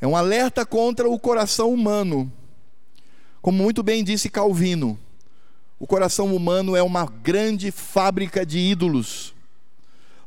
É 0.01 0.07
um 0.07 0.15
alerta 0.15 0.67
contra 0.67 1.09
o 1.09 1.19
coração 1.19 1.73
humano 1.73 2.31
como 3.43 3.61
muito 3.61 3.83
bem 3.83 4.05
disse 4.05 4.31
Calvino, 4.31 4.97
o 5.79 5.87
coração 5.87 6.35
humano 6.35 6.77
é 6.77 6.83
uma 6.83 7.05
grande 7.05 7.73
fábrica 7.73 8.47
de 8.47 8.57
ídolos. 8.57 9.35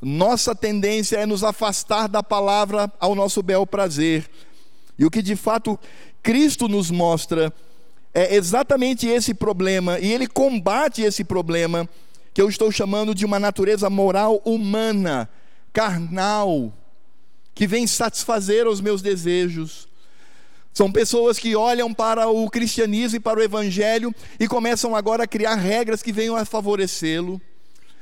Nossa 0.02 0.54
tendência 0.54 1.16
é 1.16 1.26
nos 1.26 1.42
afastar 1.42 2.10
da 2.10 2.22
palavra 2.22 2.92
ao 3.00 3.16
nosso 3.16 3.42
bel 3.42 3.66
prazer. 3.66 4.30
E 5.00 5.06
o 5.06 5.10
que 5.10 5.22
de 5.22 5.38
fato 5.38 5.80
Cristo 6.22 6.68
nos 6.68 6.92
mostra 6.92 7.54
é 8.14 8.36
exatamente 8.36 9.08
esse 9.08 9.34
problema, 9.34 9.98
e 10.00 10.12
ele 10.12 10.28
combate 10.28 11.02
esse 11.02 11.24
problema 11.24 11.88
que 12.34 12.42
eu 12.42 12.50
estou 12.50 12.70
chamando 12.70 13.16
de 13.16 13.26
uma 13.26 13.40
natureza 13.40 13.90
moral 13.90 14.42
humana, 14.44 15.30
carnal, 15.72 16.74
que 17.54 17.66
vem 17.66 17.88
satisfazer 17.88 18.68
os 18.68 18.82
meus 18.82 19.02
desejos, 19.02 19.88
são 20.76 20.92
pessoas 20.92 21.40
que 21.40 21.56
olham 21.56 21.94
para 21.94 22.28
o 22.28 22.50
cristianismo 22.50 23.16
e 23.16 23.20
para 23.22 23.40
o 23.40 23.42
evangelho 23.42 24.14
e 24.38 24.46
começam 24.46 24.94
agora 24.94 25.24
a 25.24 25.28
criar 25.28 25.56
regras 25.56 26.04
que 26.04 26.12
venham 26.12 26.36
a 26.36 26.44
favorecê-lo. 26.44 27.42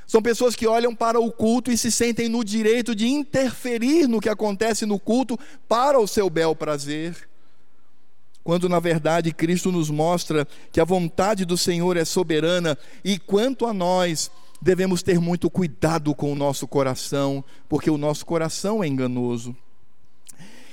São 0.08 0.24
pessoas 0.24 0.56
que 0.56 0.66
olham 0.66 0.96
para 0.96 1.20
o 1.20 1.32
culto 1.32 1.72
e 1.72 1.78
se 1.78 1.92
sentem 1.92 2.28
no 2.28 2.44
direito 2.44 2.96
de 2.96 3.08
interferir 3.08 4.08
no 4.08 4.20
que 4.20 4.28
acontece 4.28 4.88
no 4.88 5.00
culto 5.00 5.38
para 5.70 6.00
o 6.00 6.08
seu 6.08 6.32
bel 6.32 6.56
prazer. 6.56 7.30
Quando 8.44 8.68
na 8.68 8.80
verdade 8.80 9.32
Cristo 9.32 9.72
nos 9.72 9.92
mostra 9.92 10.48
que 10.72 10.82
a 10.82 10.84
vontade 10.84 11.46
do 11.46 11.56
Senhor 11.56 11.96
é 11.96 12.04
soberana 12.04 12.76
e 13.06 13.20
quanto 13.20 13.68
a 13.68 13.74
nós, 13.74 14.32
devemos 14.60 15.04
ter 15.04 15.20
muito 15.20 15.48
cuidado 15.48 16.16
com 16.16 16.34
o 16.34 16.36
nosso 16.36 16.68
coração, 16.68 17.46
porque 17.70 17.92
o 17.92 18.00
nosso 18.00 18.26
coração 18.26 18.84
é 18.84 18.88
enganoso. 18.88 19.56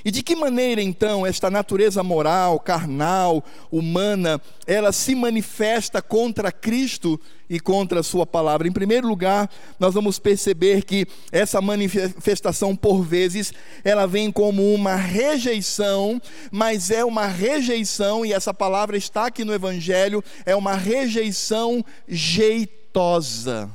E 0.05 0.11
de 0.11 0.23
que 0.23 0.35
maneira 0.35 0.81
então 0.81 1.27
esta 1.27 1.51
natureza 1.51 2.03
moral, 2.03 2.59
carnal, 2.59 3.45
humana, 3.71 4.41
ela 4.67 4.93
se 4.93 5.15
manifesta 5.15 6.01
contra 6.01 6.51
Cristo 6.51 7.21
e 7.49 7.61
contra 7.61 8.01
a 8.01 8.03
Sua 8.03 8.25
palavra? 8.25 8.67
Em 8.67 8.73
primeiro 8.73 9.07
lugar, 9.07 9.51
nós 9.79 9.93
vamos 9.93 10.19
perceber 10.19 10.85
que 10.85 11.07
essa 11.31 11.61
manifestação, 11.61 12.75
por 12.75 13.03
vezes, 13.03 13.53
ela 13.85 14.07
vem 14.07 14.33
como 14.33 14.75
uma 14.75 14.97
rejeição, 14.97 16.21
mas 16.51 16.91
é 16.91 17.05
uma 17.05 17.27
rejeição, 17.27 18.25
e 18.25 18.33
essa 18.33 18.55
palavra 18.55 18.97
está 18.97 19.27
aqui 19.27 19.45
no 19.45 19.53
Evangelho, 19.53 20.25
é 20.47 20.57
uma 20.57 20.75
rejeição 20.75 21.85
jeitosa, 22.09 23.71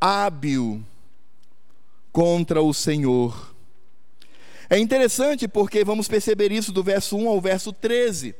hábil 0.00 0.82
contra 2.12 2.62
o 2.62 2.72
Senhor 2.72 3.49
é 4.70 4.78
interessante 4.78 5.48
porque 5.48 5.84
vamos 5.84 6.06
perceber 6.06 6.52
isso 6.52 6.70
do 6.70 6.82
verso 6.82 7.16
1 7.16 7.28
ao 7.28 7.40
verso 7.40 7.72
13. 7.72 8.34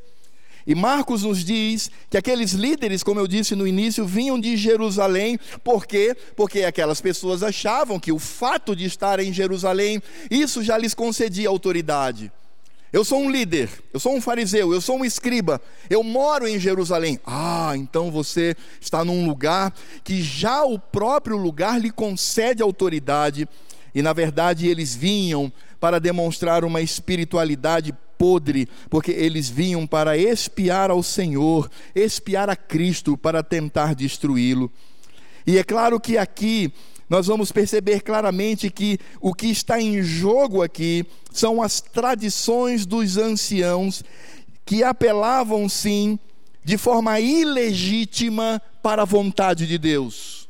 E 0.65 0.73
Marcos 0.73 1.23
nos 1.23 1.43
diz 1.43 1.91
que 2.09 2.17
aqueles 2.17 2.53
líderes, 2.53 3.03
como 3.03 3.19
eu 3.19 3.27
disse 3.27 3.55
no 3.55 3.67
início, 3.67 4.05
vinham 4.05 4.39
de 4.39 4.55
Jerusalém, 4.55 5.39
por 5.63 5.85
quê? 5.85 6.15
Porque 6.35 6.63
aquelas 6.63 7.01
pessoas 7.01 7.43
achavam 7.43 7.99
que 7.99 8.11
o 8.11 8.19
fato 8.19 8.75
de 8.75 8.85
estar 8.85 9.19
em 9.19 9.33
Jerusalém, 9.33 10.01
isso 10.29 10.63
já 10.63 10.77
lhes 10.77 10.93
concedia 10.93 11.49
autoridade. 11.49 12.31
Eu 12.93 13.05
sou 13.05 13.19
um 13.19 13.31
líder, 13.31 13.69
eu 13.93 13.99
sou 13.99 14.15
um 14.15 14.21
fariseu, 14.21 14.73
eu 14.73 14.81
sou 14.81 14.97
um 14.97 15.05
escriba, 15.05 15.61
eu 15.89 16.03
moro 16.03 16.47
em 16.47 16.59
Jerusalém. 16.59 17.19
Ah, 17.25 17.71
então 17.75 18.11
você 18.11 18.55
está 18.79 19.03
num 19.03 19.25
lugar 19.25 19.73
que 20.03 20.21
já 20.21 20.63
o 20.63 20.77
próprio 20.77 21.37
lugar 21.37 21.79
lhe 21.79 21.89
concede 21.89 22.61
autoridade, 22.61 23.47
e 23.95 24.01
na 24.01 24.11
verdade 24.13 24.67
eles 24.67 24.93
vinham 24.93 25.51
para 25.81 25.99
demonstrar 25.99 26.63
uma 26.63 26.79
espiritualidade 26.79 27.91
podre, 28.19 28.69
porque 28.87 29.09
eles 29.09 29.49
vinham 29.49 29.87
para 29.87 30.15
espiar 30.15 30.91
ao 30.91 31.01
Senhor, 31.01 31.69
espiar 31.95 32.51
a 32.51 32.55
Cristo, 32.55 33.17
para 33.17 33.41
tentar 33.41 33.95
destruí-lo. 33.95 34.71
E 35.45 35.57
é 35.57 35.63
claro 35.63 35.99
que 35.99 36.19
aqui 36.19 36.71
nós 37.09 37.25
vamos 37.25 37.51
perceber 37.51 38.01
claramente 38.01 38.69
que 38.69 38.99
o 39.19 39.33
que 39.33 39.47
está 39.47 39.81
em 39.81 40.03
jogo 40.03 40.61
aqui 40.61 41.03
são 41.31 41.63
as 41.63 41.81
tradições 41.81 42.85
dos 42.85 43.17
anciãos 43.17 44.03
que 44.63 44.83
apelavam 44.83 45.67
sim 45.67 46.19
de 46.63 46.77
forma 46.77 47.19
ilegítima 47.19 48.61
para 48.83 49.01
a 49.01 49.05
vontade 49.05 49.65
de 49.65 49.79
Deus. 49.79 50.40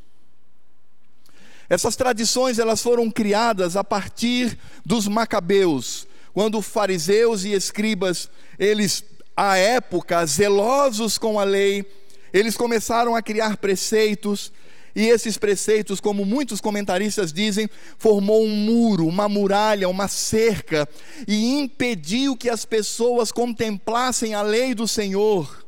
Essas 1.71 1.95
tradições 1.95 2.59
elas 2.59 2.81
foram 2.81 3.09
criadas 3.09 3.77
a 3.77 3.83
partir 3.83 4.59
dos 4.85 5.07
macabeus, 5.07 6.05
quando 6.33 6.61
fariseus 6.61 7.45
e 7.45 7.53
escribas, 7.53 8.29
eles 8.59 9.05
à 9.37 9.55
época 9.55 10.25
zelosos 10.25 11.17
com 11.17 11.39
a 11.39 11.45
lei, 11.45 11.85
eles 12.33 12.57
começaram 12.57 13.15
a 13.15 13.21
criar 13.21 13.55
preceitos, 13.55 14.51
e 14.93 15.07
esses 15.07 15.37
preceitos, 15.37 16.01
como 16.01 16.25
muitos 16.25 16.59
comentaristas 16.59 17.31
dizem, 17.31 17.69
formou 17.97 18.43
um 18.43 18.53
muro, 18.53 19.07
uma 19.07 19.29
muralha, 19.29 19.87
uma 19.87 20.09
cerca, 20.09 20.85
e 21.25 21.57
impediu 21.57 22.35
que 22.35 22.49
as 22.49 22.65
pessoas 22.65 23.31
contemplassem 23.31 24.33
a 24.33 24.41
lei 24.41 24.75
do 24.75 24.85
Senhor 24.85 25.60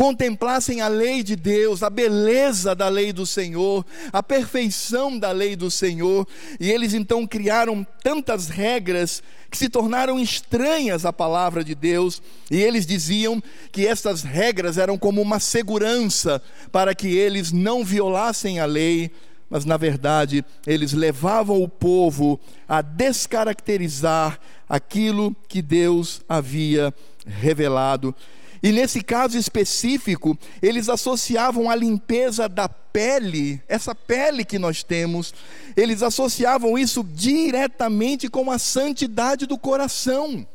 contemplassem 0.00 0.80
a 0.80 0.88
lei 0.88 1.22
de 1.22 1.36
Deus, 1.36 1.82
a 1.82 1.90
beleza 1.90 2.74
da 2.74 2.88
lei 2.88 3.12
do 3.12 3.26
Senhor, 3.26 3.84
a 4.10 4.22
perfeição 4.22 5.18
da 5.18 5.30
lei 5.30 5.54
do 5.54 5.70
Senhor, 5.70 6.26
e 6.58 6.70
eles 6.70 6.94
então 6.94 7.26
criaram 7.26 7.86
tantas 8.02 8.48
regras 8.48 9.22
que 9.50 9.58
se 9.58 9.68
tornaram 9.68 10.18
estranhas 10.18 11.04
à 11.04 11.12
palavra 11.12 11.62
de 11.62 11.74
Deus, 11.74 12.22
e 12.50 12.62
eles 12.62 12.86
diziam 12.86 13.42
que 13.70 13.86
estas 13.86 14.22
regras 14.22 14.78
eram 14.78 14.96
como 14.96 15.20
uma 15.20 15.38
segurança 15.38 16.40
para 16.72 16.94
que 16.94 17.08
eles 17.08 17.52
não 17.52 17.84
violassem 17.84 18.58
a 18.58 18.64
lei, 18.64 19.10
mas 19.50 19.66
na 19.66 19.76
verdade 19.76 20.42
eles 20.66 20.94
levavam 20.94 21.62
o 21.62 21.68
povo 21.68 22.40
a 22.66 22.80
descaracterizar 22.80 24.40
aquilo 24.66 25.36
que 25.46 25.60
Deus 25.60 26.22
havia 26.26 26.94
revelado. 27.26 28.14
E 28.62 28.72
nesse 28.72 29.02
caso 29.02 29.38
específico, 29.38 30.36
eles 30.60 30.88
associavam 30.88 31.70
a 31.70 31.74
limpeza 31.74 32.48
da 32.48 32.68
pele, 32.68 33.62
essa 33.66 33.94
pele 33.94 34.44
que 34.44 34.58
nós 34.58 34.82
temos, 34.82 35.32
eles 35.76 36.02
associavam 36.02 36.76
isso 36.76 37.02
diretamente 37.02 38.28
com 38.28 38.50
a 38.50 38.58
santidade 38.58 39.46
do 39.46 39.56
coração. 39.56 40.46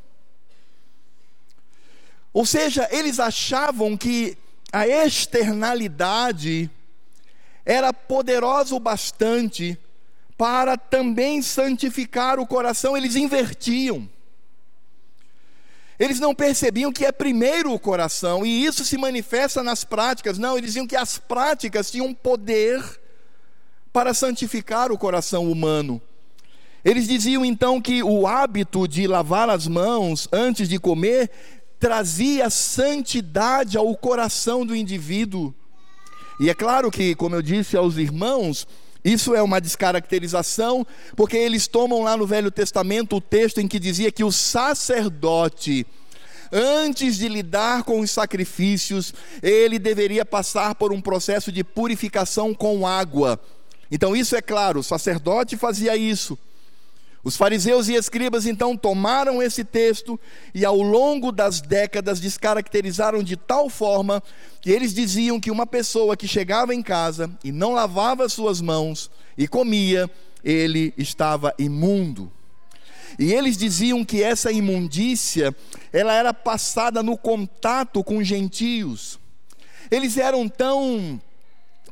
Ou 2.32 2.46
seja, 2.46 2.88
eles 2.92 3.20
achavam 3.20 3.98
que 3.98 4.38
a 4.72 4.88
externalidade 4.88 6.70
era 7.66 7.92
poderosa 7.92 8.76
o 8.76 8.80
bastante 8.80 9.80
para 10.38 10.78
também 10.78 11.42
santificar 11.42 12.40
o 12.40 12.46
coração, 12.46 12.96
eles 12.96 13.16
invertiam. 13.16 14.08
Eles 16.00 16.20
não 16.20 16.36
percebiam 16.36 16.92
que 16.92 17.06
é 17.06 17.12
primeiro 17.12 17.74
o 17.74 17.80
coração, 17.80 18.46
e 18.46 18.66
isso 18.66 18.84
se 18.84 18.98
manifesta 18.98 19.64
nas 19.64 19.84
práticas. 19.84 20.38
Não, 20.38 20.58
eles 20.58 20.72
diziam 20.72 20.88
que 20.88 20.96
as 20.96 21.18
práticas 21.18 21.90
tinham 21.90 22.14
poder 22.14 22.84
para 23.94 24.14
santificar 24.14 24.92
o 24.92 24.98
coração 24.98 25.50
humano. 25.50 26.02
Eles 26.84 27.08
diziam 27.08 27.44
então 27.44 27.82
que 27.82 28.04
o 28.04 28.28
hábito 28.28 28.88
de 28.88 29.08
lavar 29.08 29.50
as 29.50 29.68
mãos 29.68 30.28
antes 30.32 30.68
de 30.68 30.78
comer 30.78 31.32
trazia 31.80 32.50
santidade 32.50 33.78
ao 33.78 33.96
coração 33.96 34.66
do 34.66 34.75
indivíduo. 34.75 35.54
E 36.40 36.50
é 36.50 36.54
claro 36.54 36.92
que, 36.92 37.16
como 37.16 37.36
eu 37.36 37.42
disse 37.42 37.78
aos 37.78 37.98
irmãos, 37.98 38.68
isso 39.06 39.36
é 39.36 39.42
uma 39.44 39.62
descaracterização, 39.62 40.86
porque 41.16 41.38
eles 41.38 41.68
tomam 41.68 42.02
lá 42.02 42.18
no 42.18 42.26
Velho 42.26 42.50
Testamento 42.50 43.18
o 43.18 43.22
texto 43.22 43.60
em 43.62 43.68
que 43.68 43.80
dizia 43.80 44.12
que 44.12 44.24
o 44.24 44.32
sacerdote, 44.32 45.86
antes 46.52 47.16
de 47.16 47.30
lidar 47.30 47.84
com 47.84 48.00
os 48.00 48.10
sacrifícios, 48.10 49.14
ele 49.44 49.78
deveria 49.78 50.26
passar 50.26 50.74
por 50.74 50.92
um 50.92 51.00
processo 51.00 51.51
de 51.51 51.64
purificação 51.64 52.51
com 52.51 52.88
água. 52.88 53.40
Então, 53.92 54.16
isso 54.16 54.36
é 54.36 54.42
claro, 54.42 54.79
o 54.79 54.84
sacerdote 54.84 55.56
fazia 55.56 55.96
isso. 55.96 56.36
Os 57.25 57.35
fariseus 57.35 57.88
e 57.88 57.96
escribas 57.96 58.46
então 58.46 58.77
tomaram 58.77 59.42
esse 59.42 59.64
texto 59.64 60.20
e 60.53 60.64
ao 60.64 60.79
longo 60.79 61.31
das 61.31 61.59
décadas 61.59 62.20
descaracterizaram 62.20 63.24
de 63.24 63.35
tal 63.35 63.68
forma 63.68 64.22
que 64.61 64.70
eles 64.70 64.94
diziam 64.94 65.40
que 65.40 65.50
uma 65.50 65.66
pessoa 65.66 66.16
que 66.16 66.27
chegava 66.27 66.75
em 66.75 66.83
casa 66.83 67.35
e 67.44 67.51
não 67.51 67.74
lavava 67.74 68.29
suas 68.29 68.61
mãos 68.61 69.09
e 69.35 69.48
comia, 69.48 70.07
ele 70.44 70.94
estava 71.00 71.51
imundo. 71.57 72.31
E 73.18 73.33
eles 73.33 73.57
diziam 73.57 74.05
que 74.05 74.22
essa 74.22 74.51
imundícia, 74.51 75.55
ela 75.92 76.14
era 76.14 76.31
passada 76.31 77.01
no 77.01 77.18
contato 77.18 78.03
com 78.03 78.24
gentios. 78.24 79.20
Eles 79.90 80.16
eram 80.20 80.48
tão 80.48 81.20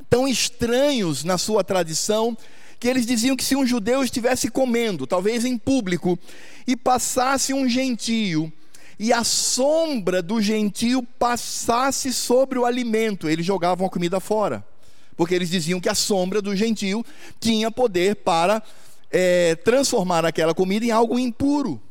tão 0.07 0.27
estranhos 0.27 1.23
na 1.23 1.39
sua 1.39 1.63
tradição 1.63 2.37
que 2.83 2.89
eles 2.89 3.05
diziam 3.05 3.37
que 3.37 3.45
se 3.45 3.55
um 3.55 3.65
judeu 3.65 4.03
estivesse 4.03 4.51
comendo, 4.51 5.07
talvez 5.07 5.45
em 5.45 5.57
público, 5.57 6.19
e 6.67 6.75
passasse 6.75 7.53
um 7.53 7.65
gentio, 7.65 8.51
e 8.99 9.13
a 9.13 9.23
sombra 9.23 10.21
do 10.21 10.41
gentio 10.41 11.01
passasse 11.17 12.11
sobre 12.11 12.59
o 12.59 12.65
alimento, 12.65 13.29
eles 13.29 13.45
jogavam 13.45 13.87
a 13.87 13.89
comida 13.89 14.19
fora, 14.19 14.67
porque 15.15 15.33
eles 15.33 15.49
diziam 15.49 15.79
que 15.79 15.87
a 15.87 15.95
sombra 15.95 16.41
do 16.41 16.53
gentio 16.57 17.05
tinha 17.39 17.71
poder 17.71 18.17
para 18.17 18.61
é, 19.09 19.55
transformar 19.55 20.25
aquela 20.25 20.53
comida 20.53 20.85
em 20.85 20.91
algo 20.91 21.17
impuro. 21.17 21.81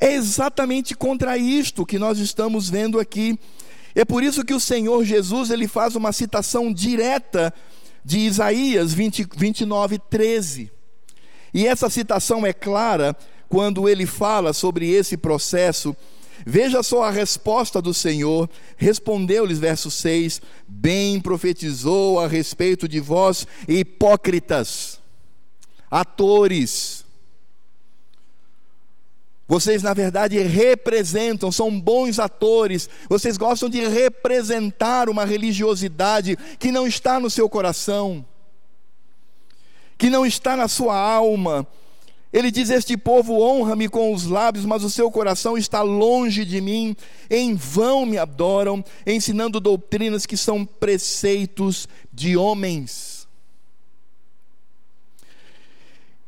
É 0.00 0.14
exatamente 0.14 0.94
contra 0.94 1.36
isto 1.36 1.84
que 1.84 1.98
nós 1.98 2.18
estamos 2.18 2.70
vendo 2.70 2.98
aqui. 2.98 3.38
É 3.94 4.02
por 4.02 4.22
isso 4.22 4.46
que 4.46 4.54
o 4.54 4.60
Senhor 4.60 5.04
Jesus 5.04 5.50
ele 5.50 5.68
faz 5.68 5.94
uma 5.94 6.10
citação 6.10 6.72
direta 6.72 7.52
de 8.04 8.18
Isaías 8.18 8.92
20, 8.92 9.26
29, 9.36 9.98
13. 9.98 10.70
E 11.52 11.66
essa 11.66 11.88
citação 11.88 12.44
é 12.44 12.52
clara 12.52 13.16
quando 13.48 13.88
ele 13.88 14.06
fala 14.06 14.52
sobre 14.52 14.90
esse 14.90 15.16
processo. 15.16 15.96
Veja 16.44 16.82
só 16.82 17.04
a 17.04 17.10
resposta 17.10 17.80
do 17.80 17.94
Senhor. 17.94 18.50
Respondeu-lhes, 18.76 19.58
verso 19.58 19.90
6: 19.90 20.42
Bem 20.66 21.20
profetizou 21.20 22.18
a 22.18 22.26
respeito 22.26 22.88
de 22.88 23.00
vós, 23.00 23.46
hipócritas, 23.68 25.00
atores, 25.90 27.03
vocês, 29.46 29.82
na 29.82 29.92
verdade, 29.92 30.38
representam, 30.38 31.52
são 31.52 31.78
bons 31.78 32.18
atores. 32.18 32.88
Vocês 33.08 33.36
gostam 33.36 33.68
de 33.68 33.86
representar 33.86 35.08
uma 35.10 35.24
religiosidade 35.24 36.36
que 36.58 36.72
não 36.72 36.86
está 36.86 37.20
no 37.20 37.28
seu 37.28 37.48
coração, 37.48 38.24
que 39.98 40.08
não 40.08 40.24
está 40.24 40.56
na 40.56 40.66
sua 40.66 40.96
alma. 40.96 41.66
Ele 42.32 42.50
diz: 42.50 42.70
Este 42.70 42.96
povo 42.96 43.38
honra-me 43.38 43.86
com 43.86 44.14
os 44.14 44.24
lábios, 44.24 44.64
mas 44.64 44.82
o 44.82 44.88
seu 44.90 45.10
coração 45.10 45.58
está 45.58 45.82
longe 45.82 46.44
de 46.46 46.60
mim. 46.62 46.96
Em 47.28 47.54
vão 47.54 48.06
me 48.06 48.16
adoram, 48.16 48.82
ensinando 49.06 49.60
doutrinas 49.60 50.24
que 50.24 50.38
são 50.38 50.64
preceitos 50.64 51.86
de 52.10 52.34
homens. 52.34 53.13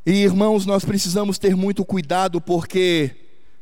E 0.07 0.23
irmãos, 0.23 0.65
nós 0.65 0.85
precisamos 0.85 1.37
ter 1.37 1.57
muito 1.57 1.85
cuidado 1.85 2.41
porque 2.41 3.11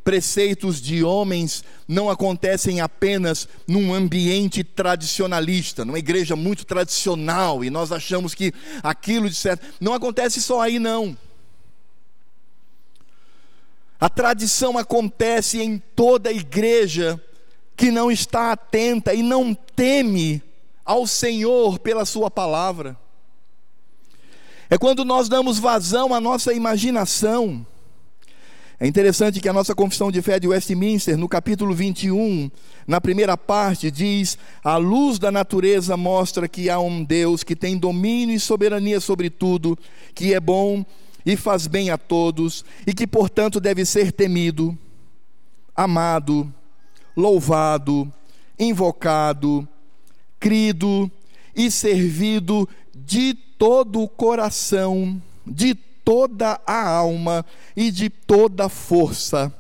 preceitos 0.05 0.79
de 0.79 1.03
homens 1.03 1.65
não 1.89 2.11
acontecem 2.11 2.83
apenas 2.83 3.49
num 3.67 3.95
ambiente 3.95 4.63
tradicionalista, 4.63 5.87
numa 5.87 5.99
igreja 5.99 6.37
muito 6.37 6.67
tradicional, 6.67 7.65
e 7.65 7.71
nós 7.71 7.91
achamos 7.91 8.35
que 8.35 8.53
aquilo 8.83 9.31
de 9.31 9.35
certo. 9.35 9.67
Não 9.81 9.95
acontece 9.95 10.43
só 10.43 10.61
aí, 10.61 10.79
não. 10.79 11.17
A 13.99 14.11
tradição 14.11 14.77
acontece 14.77 15.63
em 15.63 15.79
toda 15.97 16.31
igreja 16.31 17.19
que 17.75 17.91
não 17.91 18.11
está 18.11 18.53
atenta 18.53 19.15
e 19.15 19.23
não 19.23 19.55
teme 19.55 20.43
ao 20.85 21.07
Senhor 21.07 21.79
pela 21.79 22.05
Sua 22.05 22.31
palavra. 22.31 23.03
É 24.75 24.77
quando 24.77 25.05
nós 25.05 25.29
damos 25.29 25.61
vazão 25.61 26.13
à 26.13 26.21
nossa 26.21 26.53
imaginação. 26.53 27.65
É 28.81 28.89
interessante 28.89 29.39
que 29.39 29.49
a 29.49 29.53
nossa 29.53 29.73
confissão 29.73 30.11
de 30.11 30.21
fé 30.21 30.41
de 30.41 30.49
Westminster, 30.49 31.17
no 31.17 31.29
capítulo 31.29 31.73
21, 31.73 32.51
na 32.85 33.01
primeira 33.01 33.37
parte, 33.37 33.89
diz: 33.89 34.37
A 34.65 34.77
luz 34.77 35.17
da 35.21 35.31
natureza 35.31 35.97
mostra 35.97 36.49
que 36.49 36.69
há 36.69 36.81
um 36.81 37.05
Deus 37.05 37.45
que 37.45 37.55
tem 37.55 37.79
domínio 37.79 38.35
e 38.35 38.41
soberania 38.41 38.99
sobre 38.99 39.31
tudo, 39.31 39.79
que 40.13 40.35
é 40.35 40.41
bom 40.41 40.85
e 41.25 41.37
faz 41.37 41.69
bem 41.69 41.91
a 41.91 41.97
todos, 41.97 42.65
e 42.85 42.93
que, 42.93 43.07
portanto, 43.07 43.61
deve 43.61 43.85
ser 43.85 44.11
temido, 44.11 44.77
amado, 45.73 46.53
louvado, 47.17 48.13
invocado, 48.59 49.69
crido 50.41 51.09
e 51.55 51.71
servido 51.71 52.69
de 52.93 53.44
todo 53.59 54.03
o 54.03 54.09
coração, 54.09 55.21
de 55.47 55.75
toda 55.75 56.61
a 56.67 56.88
alma 56.88 57.45
e 57.77 57.90
de 57.90 58.09
toda 58.11 58.67
a 58.67 58.69
força. 58.69 59.53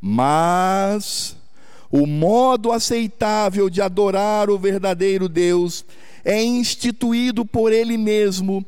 Mas 0.00 1.36
o 1.90 2.06
modo 2.06 2.72
aceitável 2.72 3.70
de 3.70 3.80
adorar 3.80 4.50
o 4.50 4.58
verdadeiro 4.58 5.28
Deus 5.28 5.84
é 6.24 6.42
instituído 6.42 7.44
por 7.44 7.72
Ele 7.72 7.96
mesmo 7.96 8.64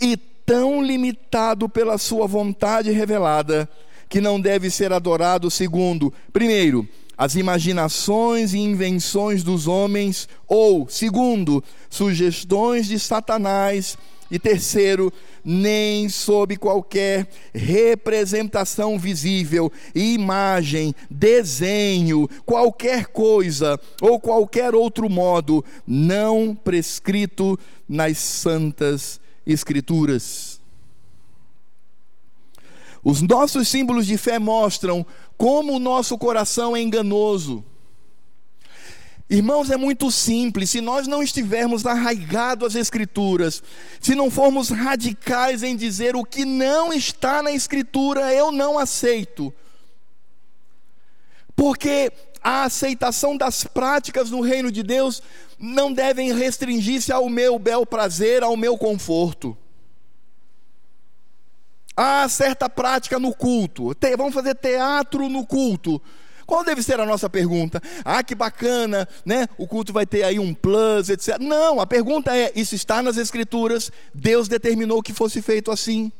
e 0.00 0.16
tão 0.16 0.82
limitado 0.82 1.68
pela 1.68 1.98
Sua 1.98 2.26
vontade 2.26 2.90
revelada 2.90 3.68
que 4.08 4.20
não 4.20 4.40
deve 4.40 4.68
ser 4.68 4.92
adorado 4.92 5.50
segundo, 5.50 6.12
primeiro, 6.32 6.86
as 7.16 7.34
imaginações 7.36 8.54
e 8.54 8.58
invenções 8.58 9.42
dos 9.42 9.66
homens, 9.66 10.28
ou, 10.46 10.88
segundo, 10.88 11.62
sugestões 11.88 12.86
de 12.86 12.98
Satanás, 12.98 13.96
e 14.30 14.38
terceiro, 14.38 15.12
nem 15.44 16.08
sob 16.08 16.56
qualquer 16.56 17.28
representação 17.52 18.98
visível, 18.98 19.70
imagem, 19.94 20.94
desenho, 21.10 22.26
qualquer 22.46 23.08
coisa 23.08 23.78
ou 24.00 24.18
qualquer 24.18 24.74
outro 24.74 25.10
modo 25.10 25.62
não 25.86 26.54
prescrito 26.54 27.58
nas 27.86 28.16
santas 28.16 29.20
Escrituras. 29.44 30.51
Os 33.04 33.20
nossos 33.20 33.68
símbolos 33.68 34.06
de 34.06 34.16
fé 34.16 34.38
mostram 34.38 35.04
como 35.36 35.74
o 35.74 35.78
nosso 35.78 36.16
coração 36.16 36.76
é 36.76 36.80
enganoso. 36.80 37.64
Irmãos, 39.28 39.70
é 39.70 39.76
muito 39.76 40.10
simples. 40.10 40.70
Se 40.70 40.80
nós 40.80 41.06
não 41.06 41.22
estivermos 41.22 41.86
arraigados 41.86 42.68
às 42.68 42.74
Escrituras, 42.74 43.62
se 43.98 44.14
não 44.14 44.30
formos 44.30 44.68
radicais 44.68 45.62
em 45.62 45.74
dizer 45.74 46.14
o 46.14 46.24
que 46.24 46.44
não 46.44 46.92
está 46.92 47.42
na 47.42 47.50
Escritura, 47.50 48.32
eu 48.34 48.52
não 48.52 48.78
aceito. 48.78 49.52
Porque 51.56 52.12
a 52.42 52.64
aceitação 52.64 53.36
das 53.36 53.64
práticas 53.64 54.30
no 54.30 54.42
reino 54.42 54.70
de 54.70 54.82
Deus 54.82 55.22
não 55.58 55.92
devem 55.92 56.32
restringir-se 56.32 57.10
ao 57.10 57.28
meu 57.28 57.58
bel 57.58 57.86
prazer, 57.86 58.42
ao 58.42 58.56
meu 58.56 58.76
conforto. 58.76 59.56
Há 61.96 62.28
certa 62.28 62.68
prática 62.68 63.18
no 63.18 63.34
culto. 63.34 63.94
Vamos 64.16 64.34
fazer 64.34 64.54
teatro 64.54 65.28
no 65.28 65.46
culto. 65.46 66.00
Qual 66.46 66.64
deve 66.64 66.82
ser 66.82 67.00
a 67.00 67.06
nossa 67.06 67.30
pergunta? 67.30 67.80
Ah, 68.04 68.22
que 68.22 68.34
bacana, 68.34 69.08
né? 69.24 69.48
O 69.56 69.66
culto 69.66 69.92
vai 69.92 70.04
ter 70.04 70.22
aí 70.22 70.38
um 70.38 70.52
plus, 70.52 71.08
etc. 71.08 71.38
Não, 71.38 71.80
a 71.80 71.86
pergunta 71.86 72.36
é: 72.36 72.52
isso 72.54 72.74
está 72.74 73.02
nas 73.02 73.16
Escrituras? 73.16 73.90
Deus 74.14 74.48
determinou 74.48 75.02
que 75.02 75.12
fosse 75.12 75.40
feito 75.40 75.70
assim. 75.70 76.10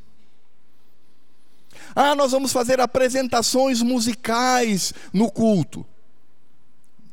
Ah, 1.94 2.14
nós 2.14 2.32
vamos 2.32 2.52
fazer 2.52 2.80
apresentações 2.80 3.82
musicais 3.82 4.94
no 5.12 5.30
culto. 5.30 5.85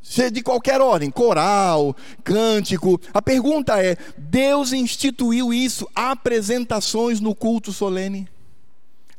Seja 0.02 0.32
de 0.32 0.42
qualquer 0.42 0.80
ordem, 0.80 1.12
coral, 1.12 1.96
cântico. 2.24 3.00
A 3.14 3.22
pergunta 3.22 3.84
é: 3.84 3.98
Deus 4.18 4.72
instituiu 4.72 5.54
isso, 5.54 5.88
apresentações 5.94 7.20
no 7.20 7.36
culto 7.36 7.74
solene? 7.74 8.28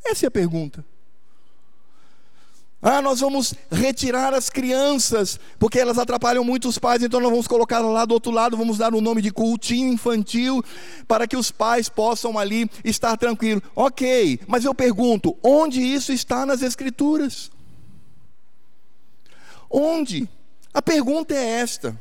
Essa 0.04 0.26
é 0.26 0.28
a 0.28 0.30
pergunta. 0.30 0.84
Ah, 2.82 3.02
nós 3.02 3.20
vamos 3.20 3.52
retirar 3.70 4.32
as 4.32 4.48
crianças, 4.48 5.38
porque 5.58 5.78
elas 5.78 5.98
atrapalham 5.98 6.42
muito 6.42 6.66
os 6.66 6.78
pais, 6.78 7.02
então 7.02 7.20
nós 7.20 7.30
vamos 7.30 7.46
colocar 7.46 7.80
lá 7.80 8.06
do 8.06 8.14
outro 8.14 8.30
lado, 8.32 8.56
vamos 8.56 8.78
dar 8.78 8.94
o 8.94 8.98
um 8.98 9.00
nome 9.02 9.20
de 9.20 9.30
cultinho 9.30 9.92
infantil, 9.92 10.64
para 11.06 11.28
que 11.28 11.36
os 11.36 11.50
pais 11.50 11.90
possam 11.90 12.38
ali 12.38 12.70
estar 12.82 13.18
tranquilos. 13.18 13.62
Ok, 13.76 14.40
mas 14.46 14.64
eu 14.64 14.74
pergunto: 14.74 15.36
onde 15.42 15.82
isso 15.82 16.10
está 16.10 16.46
nas 16.46 16.62
Escrituras? 16.62 17.50
Onde? 19.68 20.26
A 20.72 20.80
pergunta 20.80 21.34
é 21.34 21.60
esta. 21.60 22.00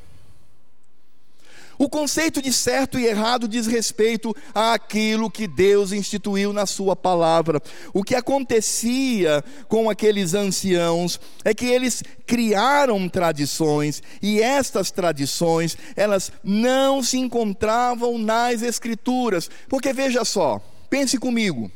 O 1.81 1.87
conceito 1.87 2.41
de 2.41 2.51
certo 2.51 2.99
e 2.99 3.05
errado 3.05 3.47
diz 3.47 3.65
respeito 3.65 4.35
àquilo 4.53 5.31
que 5.31 5.47
Deus 5.47 5.93
instituiu 5.93 6.51
na 6.51 6.65
Sua 6.65 6.93
palavra. 6.93 7.61
O 7.93 8.03
que 8.03 8.15
acontecia 8.15 9.41
com 9.69 9.89
aqueles 9.89 10.33
anciãos 10.33 11.17
é 11.45 11.53
que 11.53 11.65
eles 11.65 12.03
criaram 12.27 13.07
tradições 13.07 14.03
e 14.21 14.41
estas 14.41 14.91
tradições, 14.91 15.77
elas 15.95 16.33
não 16.43 17.01
se 17.01 17.17
encontravam 17.17 18.17
nas 18.17 18.61
Escrituras. 18.61 19.49
Porque 19.69 19.93
veja 19.93 20.25
só, 20.25 20.61
pense 20.89 21.17
comigo. 21.17 21.71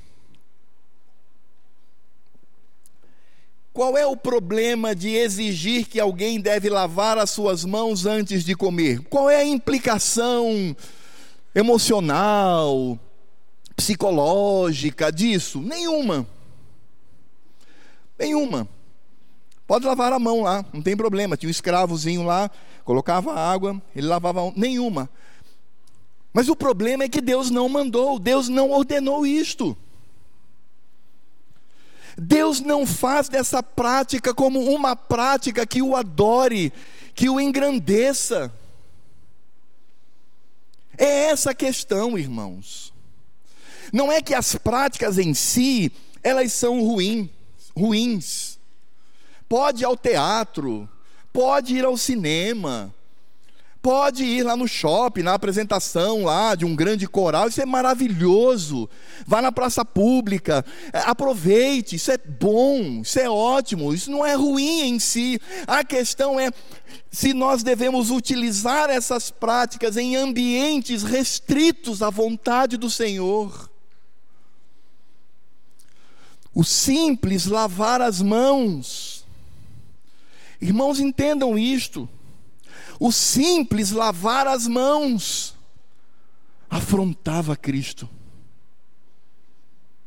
Qual 3.73 3.97
é 3.97 4.05
o 4.05 4.15
problema 4.15 4.95
de 4.95 5.09
exigir 5.09 5.87
que 5.87 5.99
alguém 5.99 6.39
deve 6.39 6.69
lavar 6.69 7.17
as 7.17 7.31
suas 7.31 7.65
mãos 7.65 8.05
antes 8.05 8.45
de 8.45 8.55
comer? 8.55 8.99
Qual 9.09 9.27
é 9.27 9.37
a 9.37 9.45
implicação 9.45 10.75
emocional, 11.55 12.99
psicológica 13.75 15.11
disso? 15.11 15.59
Nenhuma. 15.59 16.27
Nenhuma. 18.19 18.69
Pode 19.65 19.87
lavar 19.87 20.13
a 20.13 20.19
mão 20.19 20.43
lá, 20.43 20.63
não 20.71 20.83
tem 20.83 20.95
problema. 20.95 21.35
Tinha 21.35 21.47
um 21.47 21.51
escravozinho 21.51 22.21
lá, 22.21 22.51
colocava 22.85 23.33
água, 23.33 23.81
ele 23.95 24.05
lavava. 24.05 24.53
Nenhuma. 24.55 25.09
Mas 26.31 26.47
o 26.47 26.55
problema 26.55 27.05
é 27.05 27.09
que 27.09 27.21
Deus 27.21 27.49
não 27.49 27.67
mandou, 27.67 28.19
Deus 28.19 28.47
não 28.49 28.69
ordenou 28.69 29.25
isto. 29.25 29.75
Deus 32.17 32.59
não 32.59 32.85
faz 32.85 33.27
dessa 33.27 33.63
prática 33.63 34.33
como 34.33 34.59
uma 34.59 34.95
prática 34.95 35.65
que 35.65 35.81
o 35.81 35.95
adore, 35.95 36.71
que 37.15 37.29
o 37.29 37.39
engrandeça. 37.39 38.53
É 40.97 41.25
essa 41.25 41.51
a 41.51 41.55
questão, 41.55 42.17
irmãos. 42.17 42.93
Não 43.91 44.11
é 44.11 44.21
que 44.21 44.33
as 44.33 44.55
práticas 44.55 45.17
em 45.17 45.33
si, 45.33 45.91
elas 46.21 46.53
são 46.53 46.81
ruins, 46.81 47.29
ruins. 47.75 48.59
Pode 49.49 49.83
ir 49.83 49.85
ao 49.85 49.97
teatro, 49.97 50.89
pode 51.31 51.75
ir 51.75 51.85
ao 51.85 51.97
cinema, 51.97 52.93
Pode 53.83 54.23
ir 54.23 54.43
lá 54.43 54.55
no 54.55 54.65
shopping, 54.65 55.23
na 55.23 55.33
apresentação 55.33 56.23
lá 56.23 56.55
de 56.55 56.63
um 56.63 56.73
grande 56.73 57.05
coral, 57.05 57.49
isso 57.49 57.61
é 57.61 57.65
maravilhoso. 57.65 58.89
Vá 59.27 59.41
na 59.41 59.51
praça 59.51 59.83
pública, 59.83 60.65
é, 60.93 60.99
aproveite, 60.99 61.97
isso 61.97 62.09
é 62.09 62.17
bom, 62.17 63.01
isso 63.01 63.19
é 63.19 63.29
ótimo, 63.29 63.93
isso 63.93 64.09
não 64.09 64.25
é 64.25 64.35
ruim 64.35 64.83
em 64.83 64.99
si. 64.99 65.37
A 65.67 65.83
questão 65.83 66.39
é 66.39 66.49
se 67.11 67.33
nós 67.33 67.61
devemos 67.61 68.09
utilizar 68.09 68.89
essas 68.89 69.29
práticas 69.29 69.97
em 69.97 70.15
ambientes 70.15 71.03
restritos 71.03 72.01
à 72.01 72.09
vontade 72.09 72.77
do 72.77 72.89
Senhor. 72.89 73.69
O 76.55 76.63
simples 76.63 77.47
lavar 77.47 78.01
as 78.01 78.21
mãos. 78.21 79.25
Irmãos, 80.61 81.01
entendam 81.01 81.57
isto 81.59 82.07
o 82.99 83.11
simples 83.11 83.91
lavar 83.91 84.47
as 84.47 84.67
mãos 84.67 85.55
afrontava 86.69 87.55
Cristo, 87.55 88.09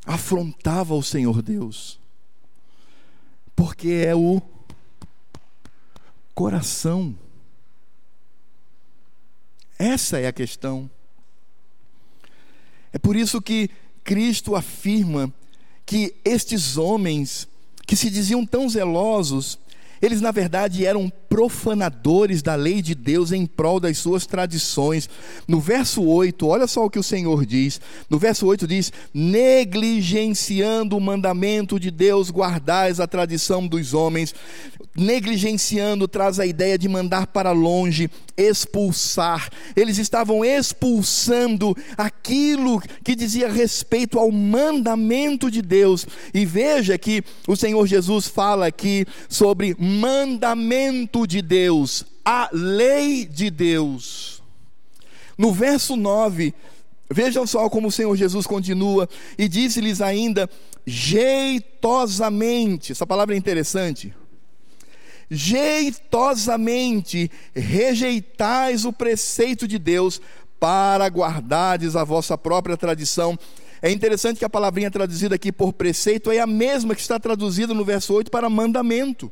afrontava 0.04 0.94
o 0.94 1.02
Senhor 1.02 1.42
Deus, 1.42 1.98
porque 3.54 3.88
é 4.06 4.14
o 4.14 4.42
coração. 6.34 7.16
Essa 9.78 10.18
é 10.18 10.26
a 10.26 10.32
questão. 10.32 10.90
É 12.92 12.98
por 12.98 13.16
isso 13.16 13.40
que 13.40 13.70
Cristo 14.02 14.54
afirma 14.54 15.32
que 15.84 16.16
estes 16.24 16.76
homens 16.76 17.48
que 17.86 17.94
se 17.94 18.10
diziam 18.10 18.44
tão 18.44 18.68
zelosos, 18.68 19.58
eles 20.02 20.20
na 20.20 20.30
verdade 20.30 20.84
eram 20.84 21.10
profanadores 21.36 22.40
da 22.40 22.54
lei 22.54 22.80
de 22.80 22.94
Deus 22.94 23.30
em 23.30 23.44
prol 23.44 23.78
das 23.78 23.98
suas 23.98 24.24
tradições. 24.24 25.06
No 25.46 25.60
verso 25.60 26.02
8, 26.02 26.46
olha 26.46 26.66
só 26.66 26.86
o 26.86 26.88
que 26.88 26.98
o 26.98 27.02
Senhor 27.02 27.44
diz. 27.44 27.78
No 28.08 28.18
verso 28.18 28.46
8 28.46 28.66
diz: 28.66 28.90
negligenciando 29.12 30.96
o 30.96 31.00
mandamento 31.00 31.78
de 31.78 31.90
Deus, 31.90 32.30
guardais 32.30 33.00
a 33.00 33.06
tradição 33.06 33.68
dos 33.68 33.92
homens. 33.92 34.34
Negligenciando 34.96 36.08
traz 36.08 36.40
a 36.40 36.46
ideia 36.46 36.78
de 36.78 36.88
mandar 36.88 37.26
para 37.26 37.52
longe, 37.52 38.08
expulsar. 38.34 39.50
Eles 39.76 39.98
estavam 39.98 40.42
expulsando 40.42 41.76
aquilo 41.98 42.80
que 43.04 43.14
dizia 43.14 43.52
respeito 43.52 44.18
ao 44.18 44.32
mandamento 44.32 45.50
de 45.50 45.60
Deus. 45.60 46.06
E 46.32 46.46
veja 46.46 46.96
que 46.96 47.22
o 47.46 47.54
Senhor 47.54 47.86
Jesus 47.86 48.26
fala 48.26 48.68
aqui 48.68 49.04
sobre 49.28 49.76
mandamento 49.78 51.25
de 51.26 51.42
Deus, 51.42 52.04
a 52.24 52.48
lei 52.52 53.24
de 53.24 53.50
Deus. 53.50 54.40
No 55.36 55.52
verso 55.52 55.96
9, 55.96 56.54
vejam 57.10 57.44
só 57.46 57.68
como 57.68 57.88
o 57.88 57.92
Senhor 57.92 58.16
Jesus 58.16 58.46
continua, 58.46 59.08
e 59.36 59.48
disse-lhes 59.48 60.00
ainda, 60.00 60.48
jeitosamente, 60.86 62.92
essa 62.92 63.06
palavra 63.06 63.34
é 63.34 63.38
interessante, 63.38 64.14
jeitosamente 65.30 67.30
rejeitais 67.54 68.84
o 68.84 68.92
preceito 68.92 69.68
de 69.68 69.78
Deus 69.78 70.20
para 70.58 71.06
guardardes 71.08 71.94
a 71.96 72.04
vossa 72.04 72.38
própria 72.38 72.76
tradição. 72.76 73.38
É 73.82 73.90
interessante 73.90 74.38
que 74.38 74.44
a 74.44 74.50
palavrinha 74.50 74.90
traduzida 74.90 75.34
aqui 75.34 75.52
por 75.52 75.72
preceito 75.72 76.30
é 76.30 76.38
a 76.38 76.46
mesma 76.46 76.94
que 76.94 77.00
está 77.00 77.18
traduzida 77.20 77.74
no 77.74 77.84
verso 77.84 78.14
8 78.14 78.30
para 78.30 78.48
mandamento. 78.48 79.30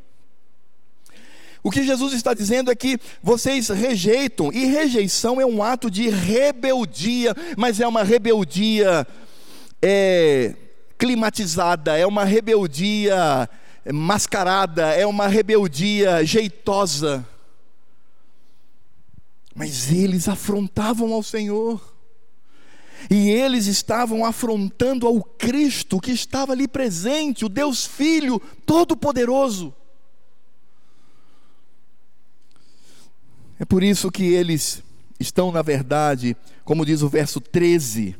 O 1.64 1.70
que 1.70 1.83
Jesus 1.83 2.12
está 2.12 2.35
dizendo 2.35 2.70
é 2.70 2.74
que 2.74 2.98
vocês 3.22 3.70
rejeitam, 3.70 4.53
e 4.53 4.66
rejeição 4.66 5.40
é 5.40 5.46
um 5.46 5.62
ato 5.62 5.90
de 5.90 6.11
rebeldia, 6.11 7.35
mas 7.57 7.81
é 7.81 7.88
uma 7.88 8.03
rebeldia 8.03 9.07
é, 9.81 10.55
climatizada, 10.98 11.96
é 11.96 12.07
uma 12.07 12.22
rebeldia 12.22 13.48
mascarada, 13.90 14.92
é 14.92 15.07
uma 15.07 15.27
rebeldia 15.27 16.22
jeitosa. 16.22 17.27
Mas 19.55 19.90
eles 19.90 20.29
afrontavam 20.29 21.14
ao 21.14 21.22
Senhor. 21.22 21.94
E 23.11 23.31
eles 23.31 23.66
estavam 23.66 24.27
afrontando 24.27 25.07
ao 25.07 25.22
Cristo 25.22 25.98
que 25.98 26.11
estava 26.11 26.53
ali 26.53 26.68
presente, 26.68 27.46
o 27.46 27.48
Deus 27.48 27.87
Filho 27.87 28.38
Todo-Poderoso. 28.66 29.74
É 33.58 33.64
por 33.64 33.82
isso 33.82 34.10
que 34.10 34.24
eles 34.24 34.82
estão, 35.18 35.52
na 35.52 35.62
verdade, 35.62 36.36
como 36.64 36.84
diz 36.84 37.02
o 37.02 37.08
verso 37.08 37.40
13, 37.40 38.16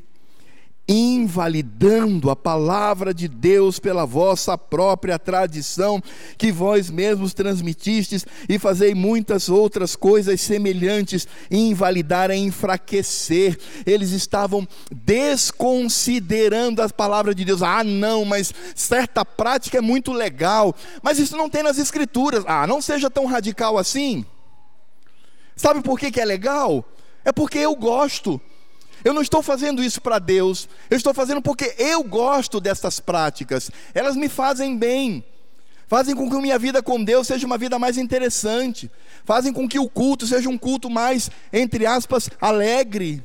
invalidando 0.87 2.31
a 2.31 2.37
palavra 2.37 3.15
de 3.15 3.27
Deus 3.27 3.79
pela 3.79 4.05
vossa 4.05 4.57
própria 4.59 5.19
tradição, 5.19 6.03
que 6.37 6.53
vós 6.53 6.91
mesmos 6.91 7.33
transmitistes, 7.33 8.27
e 8.49 8.59
fazei 8.59 8.95
muitas 8.95 9.49
outras 9.49 9.97
coisas 9.97 10.41
semelhantes, 10.41 11.27
invalidar 11.51 12.31
é 12.31 12.37
enfraquecer. 12.37 13.59
Eles 13.87 14.11
estavam 14.11 14.69
desconsiderando 14.93 16.83
a 16.83 16.89
palavra 16.89 17.35
de 17.35 17.45
Deus. 17.45 17.63
Ah, 17.63 17.83
não, 17.83 18.25
mas 18.25 18.53
certa 18.75 19.25
prática 19.25 19.79
é 19.79 19.81
muito 19.81 20.13
legal, 20.13 20.75
mas 21.03 21.19
isso 21.19 21.37
não 21.37 21.49
tem 21.49 21.63
nas 21.63 21.79
Escrituras. 21.79 22.45
Ah, 22.47 22.67
não 22.67 22.83
seja 22.83 23.11
tão 23.11 23.25
radical 23.25 23.79
assim. 23.79 24.25
Sabe 25.57 25.83
por 25.83 25.99
que, 25.99 26.11
que 26.11 26.21
é 26.21 26.25
legal? 26.25 26.85
É 27.25 27.33
porque 27.33 27.59
eu 27.59 27.75
gosto. 27.75 28.41
Eu 29.05 29.13
não 29.13 29.21
estou 29.21 29.43
fazendo 29.43 29.83
isso 29.85 30.01
para 30.01 30.19
Deus, 30.19 30.67
eu 30.89 30.97
estou 30.97 31.13
fazendo 31.13 31.43
porque 31.43 31.75
eu 31.79 32.03
gosto 32.03 32.59
dessas 32.59 33.01
práticas, 33.01 33.71
elas 33.93 34.17
me 34.17 34.31
fazem 34.31 34.79
bem, 34.79 35.23
fazem 35.87 36.15
com 36.15 36.31
que 36.31 36.37
minha 36.39 36.59
vida 36.59 36.83
com 36.83 37.05
Deus 37.05 37.27
seja 37.27 37.47
uma 37.47 37.59
vida 37.59 37.79
mais 37.79 37.99
interessante, 37.99 38.91
fazem 39.23 39.53
com 39.53 39.69
que 39.69 39.79
o 39.79 39.91
culto 39.91 40.27
seja 40.27 40.49
um 40.49 40.57
culto 40.57 40.89
mais, 40.89 41.31
entre 41.53 41.85
aspas, 41.85 42.31
alegre. 42.41 43.23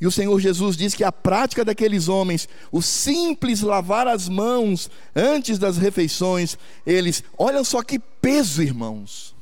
E 0.00 0.06
o 0.06 0.10
Senhor 0.10 0.40
Jesus 0.40 0.74
diz 0.74 0.94
que 0.94 1.04
a 1.04 1.12
prática 1.12 1.66
daqueles 1.66 2.08
homens, 2.08 2.48
o 2.72 2.80
simples 2.80 3.60
lavar 3.60 4.08
as 4.08 4.26
mãos 4.26 4.90
antes 5.14 5.58
das 5.58 5.76
refeições, 5.76 6.56
eles, 6.86 7.22
olha 7.36 7.62
só 7.62 7.82
que 7.82 7.98
peso, 7.98 8.62
irmãos 8.62 9.33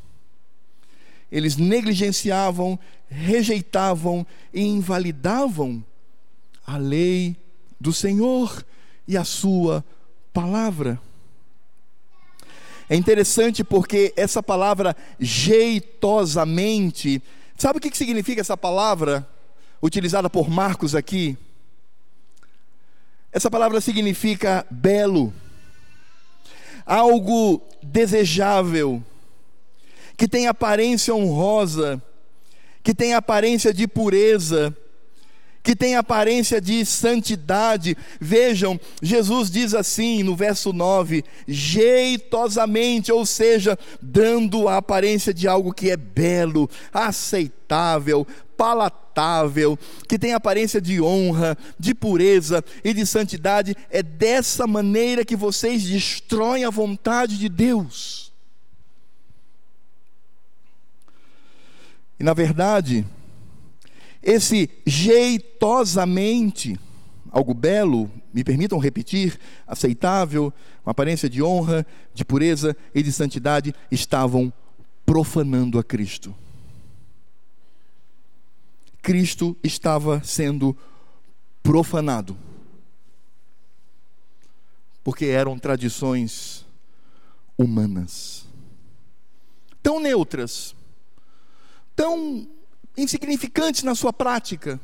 eles 1.32 1.56
negligenciavam, 1.56 2.78
rejeitavam 3.08 4.24
e 4.52 4.60
invalidavam 4.60 5.82
a 6.66 6.76
lei 6.76 7.34
do 7.80 7.90
Senhor 7.90 8.62
e 9.08 9.16
a 9.16 9.24
sua 9.24 9.82
palavra. 10.30 11.00
É 12.88 12.94
interessante 12.94 13.64
porque 13.64 14.12
essa 14.14 14.42
palavra 14.42 14.94
jeitosamente, 15.18 17.22
sabe 17.56 17.78
o 17.78 17.80
que 17.80 17.96
significa 17.96 18.42
essa 18.42 18.56
palavra 18.56 19.26
utilizada 19.82 20.28
por 20.28 20.50
Marcos 20.50 20.94
aqui? 20.94 21.38
Essa 23.32 23.50
palavra 23.50 23.80
significa 23.80 24.66
belo, 24.70 25.32
algo 26.84 27.62
desejável, 27.82 29.02
que 30.22 30.28
tem 30.28 30.46
aparência 30.46 31.12
honrosa, 31.12 32.00
que 32.80 32.94
tem 32.94 33.12
aparência 33.12 33.74
de 33.74 33.88
pureza, 33.88 34.72
que 35.64 35.74
tem 35.74 35.96
aparência 35.96 36.60
de 36.60 36.86
santidade. 36.86 37.96
Vejam, 38.20 38.78
Jesus 39.02 39.50
diz 39.50 39.74
assim 39.74 40.22
no 40.22 40.36
verso 40.36 40.72
9: 40.72 41.24
jeitosamente, 41.48 43.10
ou 43.10 43.26
seja, 43.26 43.76
dando 44.00 44.68
a 44.68 44.76
aparência 44.76 45.34
de 45.34 45.48
algo 45.48 45.74
que 45.74 45.90
é 45.90 45.96
belo, 45.96 46.70
aceitável, 46.92 48.24
palatável, 48.56 49.76
que 50.08 50.20
tem 50.20 50.34
aparência 50.34 50.80
de 50.80 51.02
honra, 51.02 51.58
de 51.80 51.96
pureza 51.96 52.64
e 52.84 52.94
de 52.94 53.04
santidade. 53.04 53.74
É 53.90 54.04
dessa 54.04 54.68
maneira 54.68 55.24
que 55.24 55.34
vocês 55.34 55.82
destroem 55.82 56.64
a 56.64 56.70
vontade 56.70 57.36
de 57.36 57.48
Deus. 57.48 58.31
E 62.22 62.24
na 62.24 62.32
verdade, 62.34 63.04
esse 64.22 64.70
jeitosamente, 64.86 66.78
algo 67.32 67.52
belo, 67.52 68.08
me 68.32 68.44
permitam 68.44 68.78
repetir, 68.78 69.40
aceitável, 69.66 70.54
com 70.84 70.90
aparência 70.90 71.28
de 71.28 71.42
honra, 71.42 71.84
de 72.14 72.24
pureza 72.24 72.76
e 72.94 73.02
de 73.02 73.10
santidade, 73.10 73.74
estavam 73.90 74.52
profanando 75.04 75.80
a 75.80 75.82
Cristo. 75.82 76.32
Cristo 79.02 79.56
estava 79.60 80.22
sendo 80.22 80.76
profanado. 81.60 82.38
Porque 85.02 85.24
eram 85.24 85.58
tradições 85.58 86.64
humanas, 87.58 88.46
tão 89.82 89.98
neutras, 89.98 90.76
tão 91.94 92.48
insignificantes 92.96 93.82
na 93.82 93.94
sua 93.94 94.12
prática, 94.12 94.80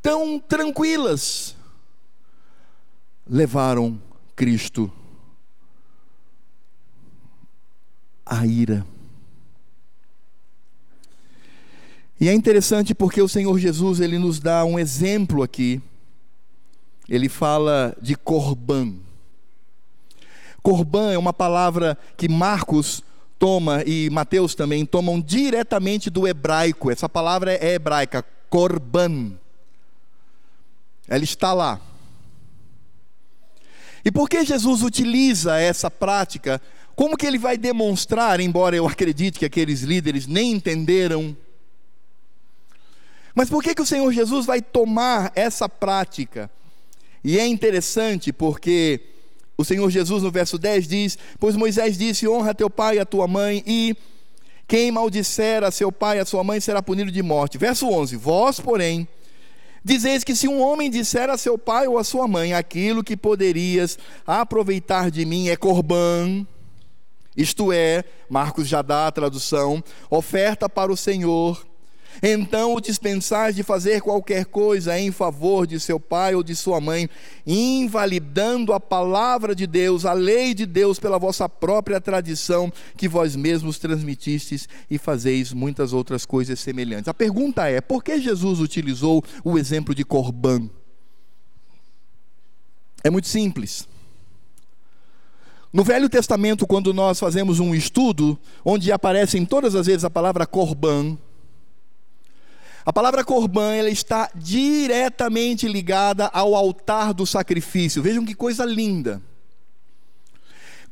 tão 0.00 0.38
tranquilas, 0.38 1.56
levaram 3.26 4.00
Cristo 4.34 4.92
à 8.24 8.46
ira. 8.46 8.86
E 12.22 12.28
é 12.28 12.32
interessante 12.32 12.94
porque 12.94 13.20
o 13.20 13.28
Senhor 13.28 13.58
Jesus 13.58 13.98
ele 13.98 14.16
nos 14.16 14.38
dá 14.38 14.64
um 14.64 14.78
exemplo 14.78 15.42
aqui. 15.42 15.82
Ele 17.08 17.28
fala 17.28 17.96
de 18.00 18.14
corban. 18.14 18.94
Corban 20.62 21.12
é 21.12 21.18
uma 21.18 21.32
palavra 21.32 21.98
que 22.16 22.28
Marcos 22.28 23.02
toma, 23.42 23.82
e 23.84 24.08
Mateus 24.08 24.54
também, 24.54 24.86
tomam 24.86 25.20
diretamente 25.20 26.08
do 26.08 26.28
hebraico. 26.28 26.92
Essa 26.92 27.08
palavra 27.08 27.52
é 27.52 27.74
hebraica, 27.74 28.24
korban. 28.48 29.32
Ela 31.08 31.24
está 31.24 31.52
lá. 31.52 31.80
E 34.04 34.12
por 34.12 34.28
que 34.28 34.44
Jesus 34.44 34.84
utiliza 34.84 35.58
essa 35.58 35.90
prática? 35.90 36.62
Como 36.94 37.16
que 37.16 37.26
ele 37.26 37.36
vai 37.36 37.58
demonstrar, 37.58 38.38
embora 38.38 38.76
eu 38.76 38.86
acredite 38.86 39.40
que 39.40 39.44
aqueles 39.44 39.80
líderes 39.80 40.28
nem 40.28 40.52
entenderam, 40.52 41.36
mas 43.34 43.50
por 43.50 43.60
que, 43.60 43.74
que 43.74 43.82
o 43.82 43.86
Senhor 43.86 44.12
Jesus 44.12 44.46
vai 44.46 44.62
tomar 44.62 45.32
essa 45.34 45.68
prática? 45.68 46.48
E 47.24 47.40
é 47.40 47.46
interessante 47.48 48.32
porque 48.32 49.00
o 49.56 49.64
Senhor 49.64 49.88
Jesus, 49.90 50.22
no 50.22 50.30
verso 50.30 50.58
10, 50.58 50.86
diz: 50.86 51.18
Pois 51.38 51.56
Moisés 51.56 51.96
disse: 51.96 52.28
Honra 52.28 52.54
teu 52.54 52.70
pai 52.70 52.96
e 52.96 53.00
a 53.00 53.06
tua 53.06 53.26
mãe, 53.26 53.62
e 53.66 53.96
quem 54.66 54.90
maldisser 54.90 55.62
a 55.62 55.70
seu 55.70 55.92
pai 55.92 56.18
e 56.18 56.20
a 56.20 56.24
sua 56.24 56.42
mãe 56.42 56.60
será 56.60 56.82
punido 56.82 57.10
de 57.10 57.22
morte. 57.22 57.58
Verso 57.58 57.88
11: 57.88 58.16
Vós, 58.16 58.58
porém, 58.58 59.06
dizeis 59.84 60.24
que 60.24 60.34
se 60.34 60.48
um 60.48 60.60
homem 60.60 60.90
disser 60.90 61.28
a 61.28 61.36
seu 61.36 61.58
pai 61.58 61.86
ou 61.86 61.98
a 61.98 62.04
sua 62.04 62.26
mãe 62.26 62.54
aquilo 62.54 63.04
que 63.04 63.16
poderias 63.16 63.98
aproveitar 64.26 65.10
de 65.10 65.24
mim 65.24 65.48
é 65.48 65.56
corbã, 65.56 66.46
isto 67.36 67.72
é, 67.72 68.04
Marcos 68.28 68.68
já 68.68 68.82
dá 68.82 69.06
a 69.06 69.12
tradução, 69.12 69.82
oferta 70.10 70.68
para 70.68 70.92
o 70.92 70.96
Senhor, 70.96 71.66
então 72.20 72.74
o 72.74 72.80
dispensais 72.80 73.54
de 73.54 73.62
fazer 73.62 74.00
qualquer 74.00 74.46
coisa 74.46 74.98
em 74.98 75.12
favor 75.12 75.66
de 75.66 75.78
seu 75.78 76.00
pai 76.00 76.34
ou 76.34 76.42
de 76.42 76.56
sua 76.56 76.80
mãe, 76.80 77.08
invalidando 77.46 78.72
a 78.72 78.80
palavra 78.80 79.54
de 79.54 79.66
Deus, 79.66 80.04
a 80.04 80.12
lei 80.12 80.52
de 80.52 80.66
Deus, 80.66 80.98
pela 80.98 81.18
vossa 81.18 81.48
própria 81.48 82.00
tradição, 82.00 82.72
que 82.96 83.08
vós 83.08 83.36
mesmos 83.36 83.78
transmitistes 83.78 84.68
e 84.90 84.98
fazeis 84.98 85.52
muitas 85.52 85.92
outras 85.92 86.26
coisas 86.26 86.58
semelhantes. 86.58 87.08
A 87.08 87.14
pergunta 87.14 87.68
é: 87.68 87.80
por 87.80 88.02
que 88.02 88.20
Jesus 88.20 88.60
utilizou 88.60 89.22
o 89.44 89.56
exemplo 89.56 89.94
de 89.94 90.04
Corban? 90.04 90.68
É 93.04 93.10
muito 93.10 93.28
simples. 93.28 93.88
No 95.72 95.82
Velho 95.82 96.08
Testamento, 96.08 96.66
quando 96.66 96.92
nós 96.92 97.18
fazemos 97.18 97.58
um 97.58 97.74
estudo, 97.74 98.38
onde 98.62 98.92
aparecem 98.92 99.44
todas 99.44 99.74
as 99.74 99.86
vezes 99.86 100.04
a 100.04 100.10
palavra 100.10 100.46
corban, 100.46 101.16
a 102.84 102.92
palavra 102.92 103.24
corban 103.24 103.74
ela 103.74 103.90
está 103.90 104.28
diretamente 104.34 105.68
ligada 105.68 106.26
ao 106.26 106.54
altar 106.54 107.14
do 107.14 107.24
sacrifício. 107.24 108.02
Vejam 108.02 108.24
que 108.24 108.34
coisa 108.34 108.64
linda. 108.64 109.22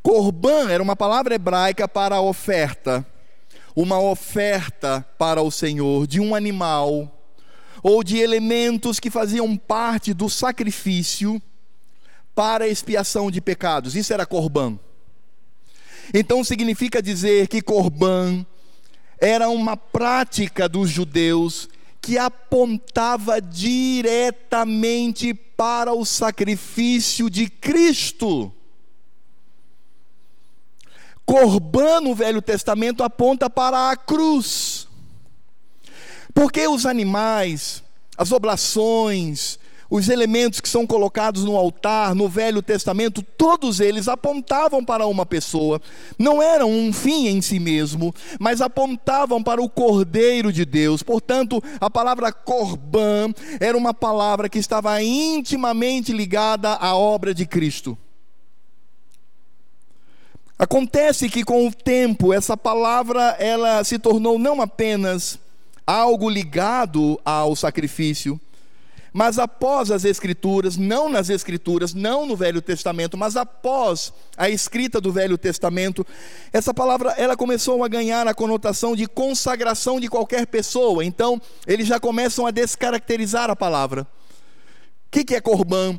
Corban 0.02 0.70
era 0.70 0.82
uma 0.82 0.94
palavra 0.94 1.34
hebraica 1.34 1.88
para 1.88 2.20
oferta, 2.20 3.04
uma 3.74 4.00
oferta 4.00 5.04
para 5.18 5.42
o 5.42 5.50
Senhor 5.50 6.06
de 6.06 6.20
um 6.20 6.34
animal 6.34 7.16
ou 7.82 8.04
de 8.04 8.18
elementos 8.18 9.00
que 9.00 9.10
faziam 9.10 9.56
parte 9.56 10.14
do 10.14 10.28
sacrifício 10.28 11.42
para 12.34 12.68
expiação 12.68 13.30
de 13.30 13.40
pecados. 13.40 13.96
Isso 13.96 14.12
era 14.12 14.24
corban. 14.24 14.78
Então 16.14 16.42
significa 16.44 17.02
dizer 17.02 17.48
que 17.48 17.60
corban 17.60 18.46
era 19.20 19.48
uma 19.48 19.76
prática 19.76 20.68
dos 20.68 20.88
judeus 20.88 21.68
que 22.00 22.16
apontava 22.16 23.40
diretamente 23.40 25.34
para 25.34 25.92
o 25.92 26.04
sacrifício 26.04 27.28
de 27.28 27.48
Cristo. 27.48 28.52
Corban 31.26 32.00
no 32.00 32.14
Velho 32.14 32.42
Testamento 32.42 33.04
aponta 33.04 33.48
para 33.50 33.90
a 33.90 33.96
cruz. 33.96 34.88
Porque 36.34 36.66
os 36.66 36.86
animais, 36.86 37.84
as 38.16 38.32
oblações, 38.32 39.59
os 39.90 40.08
elementos 40.08 40.60
que 40.60 40.68
são 40.68 40.86
colocados 40.86 41.44
no 41.44 41.56
altar, 41.56 42.14
no 42.14 42.28
Velho 42.28 42.62
Testamento, 42.62 43.22
todos 43.36 43.80
eles 43.80 44.06
apontavam 44.06 44.84
para 44.84 45.04
uma 45.06 45.26
pessoa. 45.26 45.82
Não 46.16 46.40
eram 46.40 46.70
um 46.70 46.92
fim 46.92 47.26
em 47.26 47.42
si 47.42 47.58
mesmo, 47.58 48.14
mas 48.38 48.60
apontavam 48.60 49.42
para 49.42 49.60
o 49.60 49.68
Cordeiro 49.68 50.52
de 50.52 50.64
Deus. 50.64 51.02
Portanto, 51.02 51.60
a 51.80 51.90
palavra 51.90 52.32
corban 52.32 53.34
era 53.58 53.76
uma 53.76 53.92
palavra 53.92 54.48
que 54.48 54.60
estava 54.60 55.02
intimamente 55.02 56.12
ligada 56.12 56.74
à 56.74 56.94
obra 56.94 57.34
de 57.34 57.44
Cristo. 57.44 57.98
Acontece 60.56 61.28
que 61.28 61.42
com 61.42 61.66
o 61.66 61.72
tempo 61.72 62.32
essa 62.32 62.56
palavra 62.56 63.34
ela 63.38 63.82
se 63.82 63.98
tornou 63.98 64.38
não 64.38 64.60
apenas 64.60 65.38
algo 65.86 66.28
ligado 66.28 67.18
ao 67.24 67.56
sacrifício, 67.56 68.38
mas 69.12 69.38
após 69.38 69.90
as 69.90 70.04
Escrituras, 70.04 70.76
não 70.76 71.08
nas 71.08 71.30
Escrituras, 71.30 71.94
não 71.94 72.26
no 72.26 72.36
Velho 72.36 72.62
Testamento, 72.62 73.16
mas 73.16 73.36
após 73.36 74.12
a 74.36 74.48
escrita 74.48 75.00
do 75.00 75.12
Velho 75.12 75.36
Testamento, 75.36 76.06
essa 76.52 76.72
palavra 76.72 77.12
ela 77.12 77.36
começou 77.36 77.82
a 77.84 77.88
ganhar 77.88 78.26
a 78.26 78.34
conotação 78.34 78.94
de 78.94 79.06
consagração 79.06 80.00
de 80.00 80.08
qualquer 80.08 80.46
pessoa. 80.46 81.04
Então, 81.04 81.40
eles 81.66 81.86
já 81.86 81.98
começam 81.98 82.46
a 82.46 82.50
descaracterizar 82.50 83.50
a 83.50 83.56
palavra. 83.56 84.02
O 84.02 84.06
que, 85.10 85.24
que 85.24 85.34
é 85.34 85.40
corban? 85.40 85.98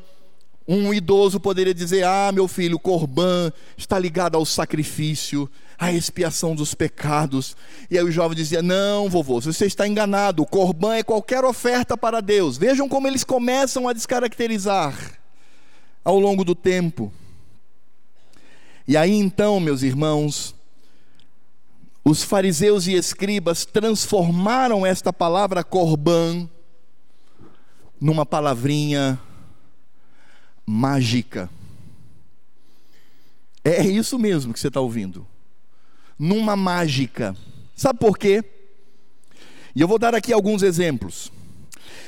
Um 0.67 0.93
idoso 0.93 1.39
poderia 1.39 1.73
dizer: 1.73 2.05
Ah, 2.05 2.31
meu 2.31 2.47
filho, 2.47 2.79
corban 2.79 3.51
está 3.75 3.99
ligado 3.99 4.35
ao 4.35 4.45
sacrifício 4.45 5.49
a 5.81 5.91
expiação 5.91 6.53
dos 6.53 6.75
pecados. 6.75 7.57
E 7.89 7.97
aí 7.97 8.03
o 8.03 8.11
jovem 8.11 8.37
dizia: 8.37 8.61
Não, 8.61 9.09
vovô, 9.09 9.41
você 9.41 9.65
está 9.65 9.87
enganado. 9.87 10.43
O 10.43 10.45
corban 10.45 10.93
é 10.93 11.01
qualquer 11.01 11.43
oferta 11.43 11.97
para 11.97 12.21
Deus. 12.21 12.55
Vejam 12.55 12.87
como 12.87 13.07
eles 13.07 13.23
começam 13.23 13.89
a 13.89 13.93
descaracterizar 13.93 15.19
ao 16.05 16.19
longo 16.19 16.45
do 16.45 16.53
tempo. 16.53 17.11
E 18.87 18.95
aí 18.95 19.11
então, 19.11 19.59
meus 19.59 19.81
irmãos, 19.81 20.53
os 22.05 22.21
fariseus 22.21 22.85
e 22.85 22.93
escribas 22.93 23.65
transformaram 23.65 24.85
esta 24.85 25.11
palavra 25.11 25.63
corban 25.63 26.47
numa 27.99 28.25
palavrinha 28.25 29.19
mágica. 30.63 31.49
É 33.63 33.83
isso 33.83 34.19
mesmo 34.19 34.53
que 34.53 34.59
você 34.59 34.67
está 34.67 34.79
ouvindo 34.79 35.30
numa 36.21 36.55
mágica. 36.55 37.35
Sabe 37.75 37.97
por 37.97 38.15
quê? 38.15 38.43
E 39.75 39.81
eu 39.81 39.87
vou 39.87 39.97
dar 39.97 40.13
aqui 40.13 40.31
alguns 40.31 40.61
exemplos. 40.61 41.31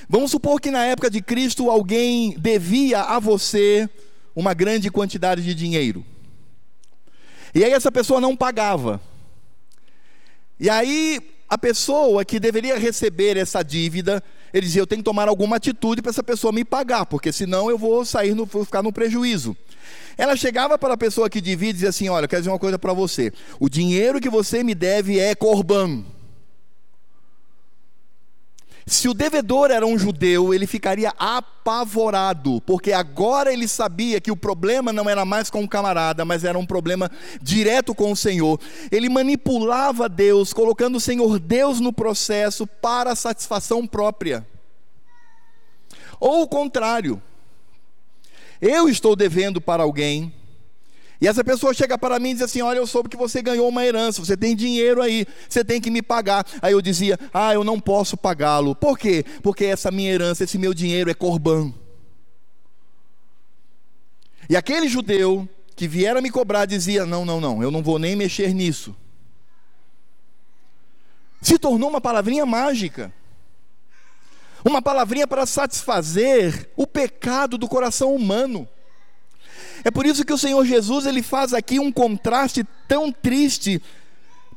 Vamos 0.08 0.30
supor 0.30 0.62
que 0.62 0.69
na 0.69 0.86
época 0.86 1.10
de 1.10 1.19
Cristo 1.19 1.67
alguém 1.67 2.38
devia 2.38 3.02
a 3.02 3.17
você 3.17 3.89
uma 4.36 4.54
grande 4.54 4.91
quantidade 4.91 5.43
de 5.43 5.56
dinheiro. 5.56 6.06
E 7.56 7.63
aí 7.63 7.71
essa 7.71 7.91
pessoa 7.91 8.21
não 8.21 8.36
pagava. 8.36 9.02
E 10.60 10.69
aí 10.69 11.19
a 11.49 11.58
pessoa 11.58 12.23
que 12.23 12.39
deveria 12.39 12.78
receber 12.78 13.36
essa 13.36 13.63
dívida, 13.63 14.23
ele 14.54 14.67
dizia: 14.67 14.82
Eu 14.84 14.88
tenho 14.88 14.99
que 14.99 15.06
tomar 15.06 15.28
alguma 15.28 15.56
atitude 15.56 16.04
para 16.04 16.12
essa 16.12 16.23
pessoa 16.23 16.54
me 16.54 16.63
pagar, 16.63 17.08
porque 17.08 17.32
senão 17.32 17.67
eu 17.67 17.80
vou 17.80 18.06
sair, 18.06 18.36
no, 18.36 18.45
vou 18.45 18.63
ficar 18.63 18.84
no 18.84 18.93
prejuízo. 18.93 19.58
Ela 20.17 20.36
chegava 20.36 20.78
para 20.78 20.93
a 20.93 20.98
pessoa 20.98 21.30
que 21.30 21.41
divide 21.41 21.69
e 21.69 21.74
dizia 21.74 21.89
assim: 21.89 22.10
Olha, 22.10 22.26
eu 22.26 22.30
quero 22.30 22.41
dizer 22.41 22.52
uma 22.52 22.60
coisa 22.60 22.78
para 22.78 22.93
você. 22.93 23.32
O 23.60 23.69
dinheiro 23.69 24.19
que 24.22 24.30
você 24.30 24.63
me 24.63 24.76
deve 24.76 25.19
é 25.19 25.34
corban. 25.36 26.04
Se 28.86 29.08
o 29.08 29.13
devedor 29.13 29.72
era 29.72 29.86
um 29.86 29.98
judeu, 29.98 30.54
ele 30.54 30.67
ficaria 30.67 31.13
apavorado, 31.17 32.60
porque 32.65 32.91
agora 32.91 33.52
ele 33.54 33.65
sabia 33.65 34.19
que 34.19 34.32
o 34.32 34.36
problema 34.36 34.91
não 34.91 35.10
era 35.10 35.24
mais 35.24 35.50
com 35.50 35.63
o 35.63 35.69
camarada, 35.69 36.26
mas 36.26 36.43
era 36.43 36.60
um 36.60 36.65
problema 36.65 37.10
direto 37.41 37.96
com 37.96 38.12
o 38.12 38.15
Senhor. 38.15 38.60
Ele 38.91 39.08
manipulava 39.08 40.10
Deus, 40.10 40.52
colocando 40.52 40.98
o 40.98 41.02
Senhor 41.02 41.39
Deus 41.39 41.80
no 41.80 41.93
processo 41.93 42.67
para 42.67 43.15
satisfação 43.15 43.88
própria. 43.88 44.46
Ou 46.19 46.43
o 46.43 46.48
contrário, 46.48 47.22
eu 48.63 48.88
estou 48.88 49.13
devendo 49.13 49.60
para 49.60 49.84
alguém, 49.84 50.34
e 51.19 51.28
essa 51.28 51.43
pessoa 51.43 51.73
chega 51.73 51.97
para 51.97 52.19
mim 52.19 52.30
e 52.30 52.34
diz 52.34 52.43
assim: 52.43 52.62
Olha, 52.62 52.78
eu 52.78 52.88
soube 52.88 53.10
que 53.10 53.17
você 53.17 53.41
ganhou 53.41 53.67
uma 53.67 53.86
herança, 53.86 54.23
você 54.23 54.36
tem 54.36 54.56
dinheiro 54.56 55.02
aí, 55.02 55.26
você 55.47 55.63
tem 55.63 55.80
que 55.80 55.91
me 55.91 56.02
pagar. 56.02 56.45
Aí 56.62 56.73
eu 56.73 56.82
dizia: 56.82 57.19
Ah, 57.34 57.54
eu 57.54 57.63
não 57.63 57.80
posso 57.80 58.17
pagá-lo. 58.17 58.73
Por 58.73 58.97
quê? 58.97 59.26
Porque 59.41 59.65
essa 59.65 59.91
minha 59.91 60.12
herança, 60.12 60.43
esse 60.43 60.58
meu 60.58 60.73
dinheiro 60.73 61.10
é 61.10 61.13
corban. 61.13 61.73
E 64.49 64.56
aquele 64.58 64.88
judeu 64.88 65.47
que 65.76 65.88
viera 65.88 66.21
me 66.21 66.30
cobrar 66.30 66.65
dizia: 66.65 67.06
Não, 67.06 67.23
não, 67.26 67.39
não, 67.39 67.62
eu 67.62 67.71
não 67.71 67.82
vou 67.82 67.99
nem 67.99 68.15
mexer 68.15 68.54
nisso. 68.54 68.95
Se 71.41 71.58
tornou 71.58 71.89
uma 71.89 72.02
palavrinha 72.02 72.45
mágica 72.45 73.13
uma 74.63 74.82
palavrinha 74.82 75.28
para 75.28 75.45
satisfazer 75.45 76.69
o 76.76 76.88
pecado 76.88 77.58
do 77.58 77.67
coração 77.67 78.15
humano. 78.15 78.67
É 79.84 79.91
por 79.91 80.06
isso 80.06 80.23
que 80.23 80.34
o 80.34 80.38
Senhor 80.38 80.65
Jesus 80.65 81.06
ele 81.06 81.21
faz 81.21 81.54
aqui 81.54 81.80
um 81.80 81.91
contraste 81.91 82.65
tão 82.88 83.12
triste 83.12 83.82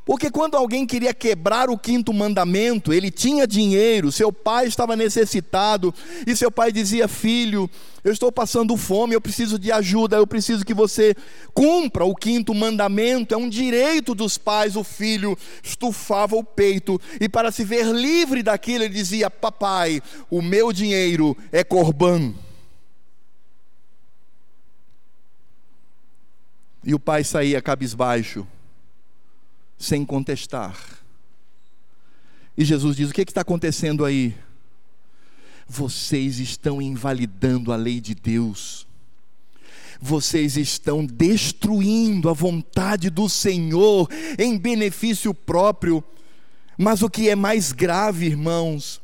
porque 0.07 0.31
quando 0.31 0.55
alguém 0.55 0.85
queria 0.85 1.13
quebrar 1.13 1.69
o 1.69 1.77
quinto 1.77 2.13
mandamento, 2.13 2.93
ele 2.93 3.11
tinha 3.11 3.45
dinheiro, 3.45 4.09
seu 4.09 4.31
pai 4.31 4.65
estava 4.65 4.95
necessitado, 4.95 5.93
e 6.25 6.33
seu 6.33 6.49
pai 6.49 6.71
dizia: 6.71 7.09
Filho, 7.09 7.69
eu 8.05 8.13
estou 8.13 8.31
passando 8.31 8.77
fome, 8.77 9.13
eu 9.13 9.19
preciso 9.19 9.59
de 9.59 9.69
ajuda, 9.69 10.15
eu 10.15 10.25
preciso 10.25 10.63
que 10.63 10.73
você 10.73 11.13
cumpra 11.53 12.05
o 12.05 12.15
quinto 12.15 12.55
mandamento. 12.55 13.35
É 13.35 13.37
um 13.37 13.49
direito 13.49 14.15
dos 14.15 14.37
pais. 14.37 14.77
O 14.77 14.83
filho 14.83 15.37
estufava 15.61 16.37
o 16.37 16.43
peito, 16.43 17.01
e 17.19 17.27
para 17.27 17.51
se 17.51 17.65
ver 17.65 17.87
livre 17.87 18.41
daquilo, 18.41 18.85
ele 18.85 18.93
dizia: 18.93 19.29
Papai, 19.29 20.01
o 20.29 20.41
meu 20.41 20.71
dinheiro 20.71 21.35
é 21.51 21.65
corban. 21.65 22.33
E 26.81 26.95
o 26.95 26.99
pai 26.99 27.25
saía 27.25 27.61
cabisbaixo 27.61 28.47
sem 29.77 30.05
contestar. 30.05 30.77
E 32.57 32.65
Jesus 32.65 32.95
diz: 32.95 33.09
O 33.09 33.13
que, 33.13 33.21
é 33.21 33.25
que 33.25 33.31
está 33.31 33.41
acontecendo 33.41 34.03
aí? 34.03 34.35
Vocês 35.67 36.39
estão 36.39 36.81
invalidando 36.81 37.71
a 37.71 37.75
lei 37.75 37.99
de 37.99 38.15
Deus, 38.15 38.87
vocês 39.99 40.57
estão 40.57 41.05
destruindo 41.05 42.29
a 42.29 42.33
vontade 42.33 43.09
do 43.09 43.27
Senhor 43.27 44.09
em 44.39 44.57
benefício 44.57 45.33
próprio. 45.33 46.03
Mas 46.77 47.01
o 47.01 47.09
que 47.09 47.27
é 47.27 47.35
mais 47.35 47.71
grave, 47.71 48.27
irmãos, 48.27 49.01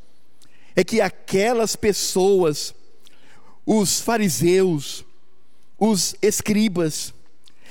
é 0.75 0.83
que 0.83 1.01
aquelas 1.01 1.75
pessoas, 1.75 2.73
os 3.65 3.99
fariseus, 3.99 5.03
os 5.77 6.15
escribas, 6.21 7.13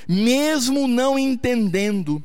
mesmo 0.09 0.89
não 0.89 1.19
entendendo, 1.19 2.23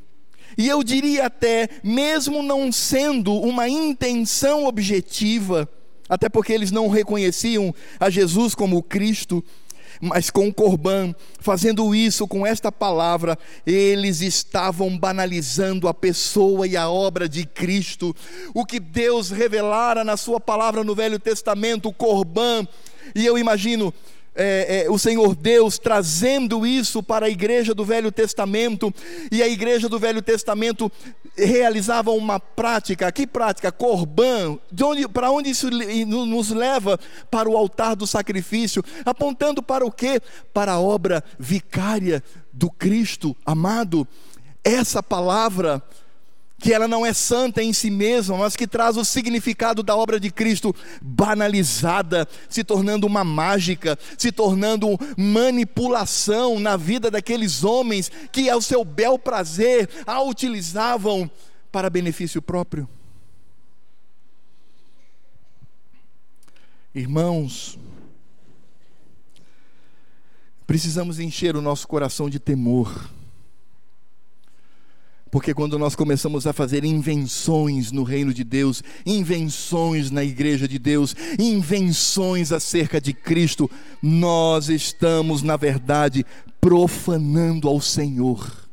e 0.58 0.68
eu 0.68 0.84
diria 0.84 1.28
até, 1.28 1.70
mesmo 1.84 2.42
não 2.42 2.72
sendo 2.72 3.34
uma 3.34 3.70
intenção 3.70 4.66
objetiva, 4.66 5.70
até 6.10 6.28
porque 6.28 6.52
eles 6.52 6.72
não 6.72 6.88
reconheciam 6.88 7.74
a 8.00 8.10
Jesus 8.10 8.56
como 8.56 8.82
Cristo, 8.82 9.44
mas 10.02 10.30
com 10.30 10.48
o 10.48 10.54
Corban, 10.54 11.14
fazendo 11.40 11.94
isso 11.94 12.28
com 12.28 12.46
esta 12.46 12.72
palavra, 12.72 13.38
eles 13.66 14.22
estavam 14.22 14.98
banalizando 14.98 15.88
a 15.88 15.94
pessoa 15.94 16.68
e 16.68 16.78
a 16.78 16.90
obra 16.90 17.28
de 17.28 17.46
Cristo. 17.46 18.16
O 18.54 18.66
que 18.66 18.80
Deus 18.80 19.30
revelara 19.30 20.04
na 20.04 20.16
Sua 20.16 20.40
palavra 20.40 20.84
no 20.84 20.96
Velho 20.96 21.20
Testamento, 21.20 21.90
o 21.90 21.94
Corban, 21.94 22.68
e 23.16 23.26
eu 23.26 23.38
imagino 23.38 23.94
é, 24.38 24.86
é, 24.86 24.90
o 24.90 25.00
Senhor 25.00 25.36
Deus 25.36 25.80
trazendo 25.80 26.66
isso 26.66 27.02
para 27.02 27.26
a 27.26 27.30
igreja 27.30 27.74
do 27.74 27.84
Velho 27.84 28.12
Testamento, 28.12 28.94
e 29.32 29.42
a 29.42 29.48
igreja 29.48 29.90
do 29.90 29.98
Velho 29.98 30.22
Testamento 30.22 30.92
realizava 31.36 32.12
uma 32.12 32.40
prática, 32.40 33.12
que 33.12 33.26
prática? 33.26 33.72
Corban, 33.72 34.60
para 35.12 35.32
onde 35.32 35.50
isso 35.50 35.70
nos 35.70 36.52
leva? 36.52 37.00
Para 37.32 37.50
o 37.50 37.58
altar 37.58 37.96
do 37.96 38.06
sacrifício, 38.06 38.84
apontando 39.04 39.64
para 39.64 39.86
o 39.86 39.92
quê? 39.92 40.22
Para 40.54 40.74
a 40.74 40.80
obra 40.80 41.24
vicária 41.40 42.24
do 42.54 42.70
Cristo 42.70 43.36
amado. 43.46 44.08
Essa 44.64 45.02
palavra 45.02 45.82
que 46.60 46.74
ela 46.74 46.88
não 46.88 47.06
é 47.06 47.14
santa 47.14 47.62
em 47.62 47.72
si 47.72 47.90
mesma, 47.90 48.38
mas 48.38 48.56
que 48.56 48.66
traz 48.66 48.98
o 48.98 49.06
significado 49.06 49.84
da 49.84 49.96
obra 49.96 50.20
de 50.20 50.32
Cristo 50.32 50.76
banalizada, 51.02 52.28
se 52.50 52.64
tornando 52.64 53.06
uma 53.06 53.24
mágica, 53.24 53.98
se 54.18 54.32
tornando 54.32 54.98
manipulação 55.16 56.60
na 56.60 56.76
vida 56.76 57.12
daqueles 57.12 57.64
homens 57.64 58.12
que, 58.32 58.50
ao 58.50 58.62
seu 58.62 58.84
bel 58.84 59.20
prazer, 59.20 59.88
a 60.06 60.22
utilizavam 60.22 61.30
para 61.72 61.90
benefício 61.90 62.42
próprio. 62.42 62.90
Irmãos, 66.96 67.78
precisamos 70.66 71.20
encher 71.20 71.56
o 71.56 71.62
nosso 71.62 71.88
coração 71.88 72.28
de 72.28 72.40
temor 72.40 73.17
porque 75.30 75.54
quando 75.54 75.78
nós 75.78 75.96
começamos 75.96 76.48
a 76.48 76.54
fazer 76.54 76.84
invenções 76.84 77.92
no 77.92 78.04
reino 78.04 78.34
de 78.34 78.44
Deus, 78.44 78.82
invenções 79.06 80.10
na 80.10 80.24
igreja 80.24 80.68
de 80.68 80.80
Deus, 80.80 81.16
invenções 81.38 82.52
acerca 82.52 83.00
de 83.02 83.14
Cristo, 83.14 83.70
nós 84.02 84.70
estamos, 84.70 85.44
na 85.44 85.58
verdade, 85.58 86.26
profanando 86.62 87.68
ao 87.68 87.82
Senhor. 87.82 88.68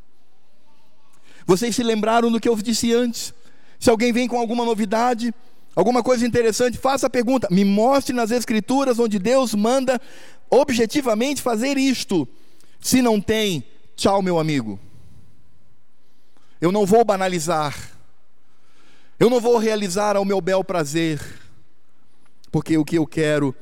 Vocês 1.46 1.74
se 1.74 1.82
lembraram 1.82 2.30
do 2.30 2.40
que 2.40 2.48
eu 2.48 2.56
disse 2.56 2.92
antes? 2.92 3.34
Se 3.78 3.90
alguém 3.90 4.12
vem 4.12 4.28
com 4.28 4.38
alguma 4.38 4.64
novidade, 4.64 5.34
alguma 5.76 6.02
coisa 6.02 6.26
interessante, 6.26 6.78
faça 6.78 7.06
a 7.06 7.10
pergunta: 7.10 7.48
me 7.50 7.64
mostre 7.64 8.14
nas 8.14 8.30
Escrituras 8.30 8.98
onde 8.98 9.18
Deus 9.18 9.54
manda 9.54 10.00
objetivamente 10.48 11.42
fazer 11.42 11.76
isto. 11.76 12.26
Se 12.80 13.02
não 13.02 13.20
tem, 13.20 13.64
tchau, 13.96 14.22
meu 14.22 14.38
amigo. 14.38 14.78
Eu 16.64 16.72
não 16.72 16.86
vou 16.86 17.04
banalizar. 17.04 17.76
Eu 19.20 19.28
não 19.28 19.38
vou 19.38 19.58
realizar 19.58 20.16
ao 20.16 20.24
meu 20.24 20.40
bel 20.40 20.64
prazer. 20.64 21.20
Porque 22.50 22.78
o 22.78 22.84
que 22.86 22.96
eu 22.96 23.06
quero 23.06 23.54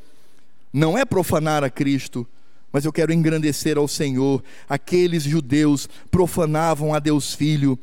não 0.72 0.96
é 0.96 1.04
profanar 1.04 1.64
a 1.64 1.68
Cristo, 1.68 2.24
mas 2.72 2.84
eu 2.84 2.92
quero 2.92 3.12
engrandecer 3.12 3.76
ao 3.76 3.88
Senhor. 3.88 4.40
Aqueles 4.68 5.24
judeus 5.24 5.88
profanavam 6.12 6.94
a 6.94 7.00
Deus 7.00 7.34
Filho, 7.34 7.76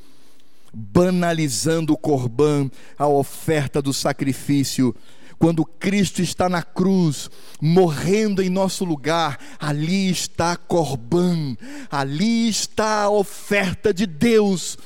banalizando 0.74 1.92
o 1.92 1.98
corban, 1.98 2.72
a 2.98 3.06
oferta 3.06 3.82
do 3.82 3.92
sacrifício. 3.92 4.96
Quando 5.38 5.66
Cristo 5.66 6.22
está 6.22 6.48
na 6.48 6.64
cruz, 6.64 7.30
morrendo 7.60 8.42
em 8.42 8.50
nosso 8.50 8.86
lugar, 8.86 9.38
ali 9.60 10.10
está 10.10 10.56
corban, 10.56 11.58
ali 11.92 12.48
está 12.48 13.02
a 13.02 13.10
oferta 13.10 13.94
de 13.94 14.06
Deus 14.06 14.78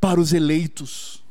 para 0.00 0.20
os 0.20 0.32
eleitos. 0.32 1.22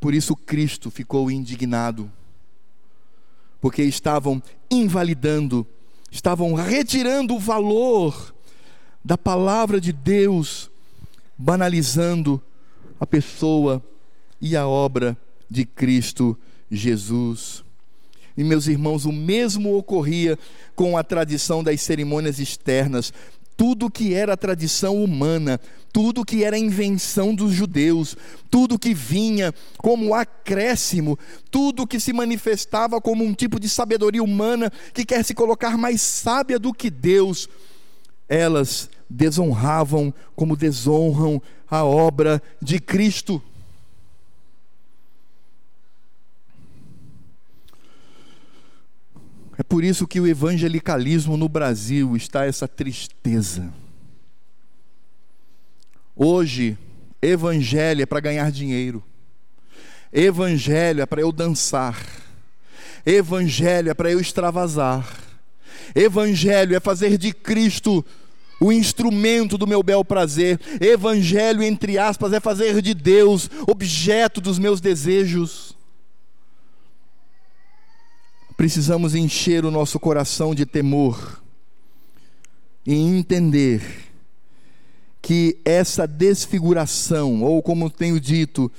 Por 0.00 0.14
isso 0.14 0.36
Cristo 0.36 0.90
ficou 0.90 1.30
indignado, 1.30 2.10
porque 3.60 3.82
estavam 3.82 4.42
invalidando, 4.70 5.66
estavam 6.10 6.52
retirando 6.52 7.34
o 7.34 7.38
valor 7.38 8.34
da 9.02 9.16
palavra 9.16 9.80
de 9.80 9.92
Deus, 9.92 10.70
banalizando 11.38 12.42
a 13.00 13.06
pessoa 13.06 13.82
e 14.40 14.56
a 14.56 14.66
obra 14.66 15.16
de 15.50 15.64
Cristo 15.64 16.38
Jesus. 16.70 17.64
E 18.36 18.42
meus 18.42 18.66
irmãos, 18.66 19.04
o 19.04 19.12
mesmo 19.12 19.76
ocorria 19.76 20.38
com 20.74 20.98
a 20.98 21.04
tradição 21.04 21.62
das 21.62 21.80
cerimônias 21.80 22.38
externas 22.38 23.12
tudo 23.56 23.90
que 23.90 24.14
era 24.14 24.36
tradição 24.36 25.02
humana, 25.02 25.60
tudo 25.92 26.24
que 26.24 26.42
era 26.42 26.58
invenção 26.58 27.34
dos 27.34 27.52
judeus, 27.52 28.16
tudo 28.50 28.78
que 28.78 28.92
vinha 28.92 29.54
como 29.78 30.14
acréscimo, 30.14 31.18
tudo 31.50 31.86
que 31.86 32.00
se 32.00 32.12
manifestava 32.12 33.00
como 33.00 33.24
um 33.24 33.32
tipo 33.32 33.60
de 33.60 33.68
sabedoria 33.68 34.22
humana 34.22 34.72
que 34.92 35.04
quer 35.04 35.24
se 35.24 35.34
colocar 35.34 35.78
mais 35.78 36.00
sábia 36.00 36.58
do 36.58 36.72
que 36.72 36.90
Deus, 36.90 37.48
elas 38.28 38.90
desonravam 39.08 40.12
como 40.34 40.56
desonram 40.56 41.40
a 41.70 41.84
obra 41.84 42.42
de 42.60 42.80
Cristo. 42.80 43.40
É 49.56 49.62
por 49.62 49.84
isso 49.84 50.06
que 50.06 50.20
o 50.20 50.26
evangelicalismo 50.26 51.36
no 51.36 51.48
Brasil 51.48 52.16
está 52.16 52.44
essa 52.44 52.66
tristeza. 52.66 53.72
Hoje, 56.16 56.76
evangelho 57.22 58.02
é 58.02 58.06
para 58.06 58.20
ganhar 58.20 58.50
dinheiro. 58.50 59.02
Evangelho 60.12 61.02
é 61.02 61.06
para 61.06 61.20
eu 61.20 61.32
dançar. 61.32 62.00
Evangelho 63.04 63.90
é 63.90 63.94
para 63.94 64.10
eu 64.10 64.20
extravasar. 64.20 65.06
Evangelho 65.94 66.74
é 66.74 66.80
fazer 66.80 67.18
de 67.18 67.32
Cristo 67.32 68.04
o 68.60 68.72
instrumento 68.72 69.58
do 69.58 69.66
meu 69.66 69.82
bel 69.82 70.04
prazer. 70.04 70.58
Evangelho, 70.80 71.62
entre 71.62 71.98
aspas, 71.98 72.32
é 72.32 72.40
fazer 72.40 72.80
de 72.80 72.94
Deus 72.94 73.50
objeto 73.66 74.40
dos 74.40 74.58
meus 74.58 74.80
desejos. 74.80 75.73
Precisamos 78.56 79.14
encher 79.14 79.64
o 79.64 79.70
nosso 79.70 79.98
coração 79.98 80.54
de 80.54 80.64
temor 80.64 81.42
e 82.86 82.94
entender 82.94 83.82
que 85.20 85.58
essa 85.64 86.06
desfiguração, 86.06 87.42
ou 87.42 87.62
como 87.62 87.90
tenho 87.90 88.20
dito, 88.20 88.70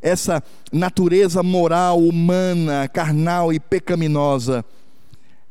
essa 0.00 0.42
natureza 0.72 1.42
moral, 1.42 1.98
humana, 1.98 2.88
carnal 2.88 3.52
e 3.52 3.58
pecaminosa, 3.58 4.64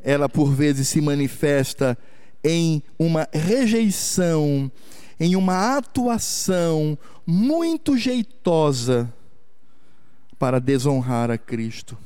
ela 0.01 0.29
por 0.29 0.51
vezes 0.53 0.87
se 0.87 1.01
manifesta 1.01 1.97
em 2.43 2.81
uma 2.97 3.27
rejeição, 3.31 4.71
em 5.19 5.35
uma 5.35 5.77
atuação 5.77 6.97
muito 7.25 7.97
jeitosa 7.97 9.13
para 10.39 10.59
desonrar 10.59 11.29
a 11.29 11.37
Cristo. 11.37 11.97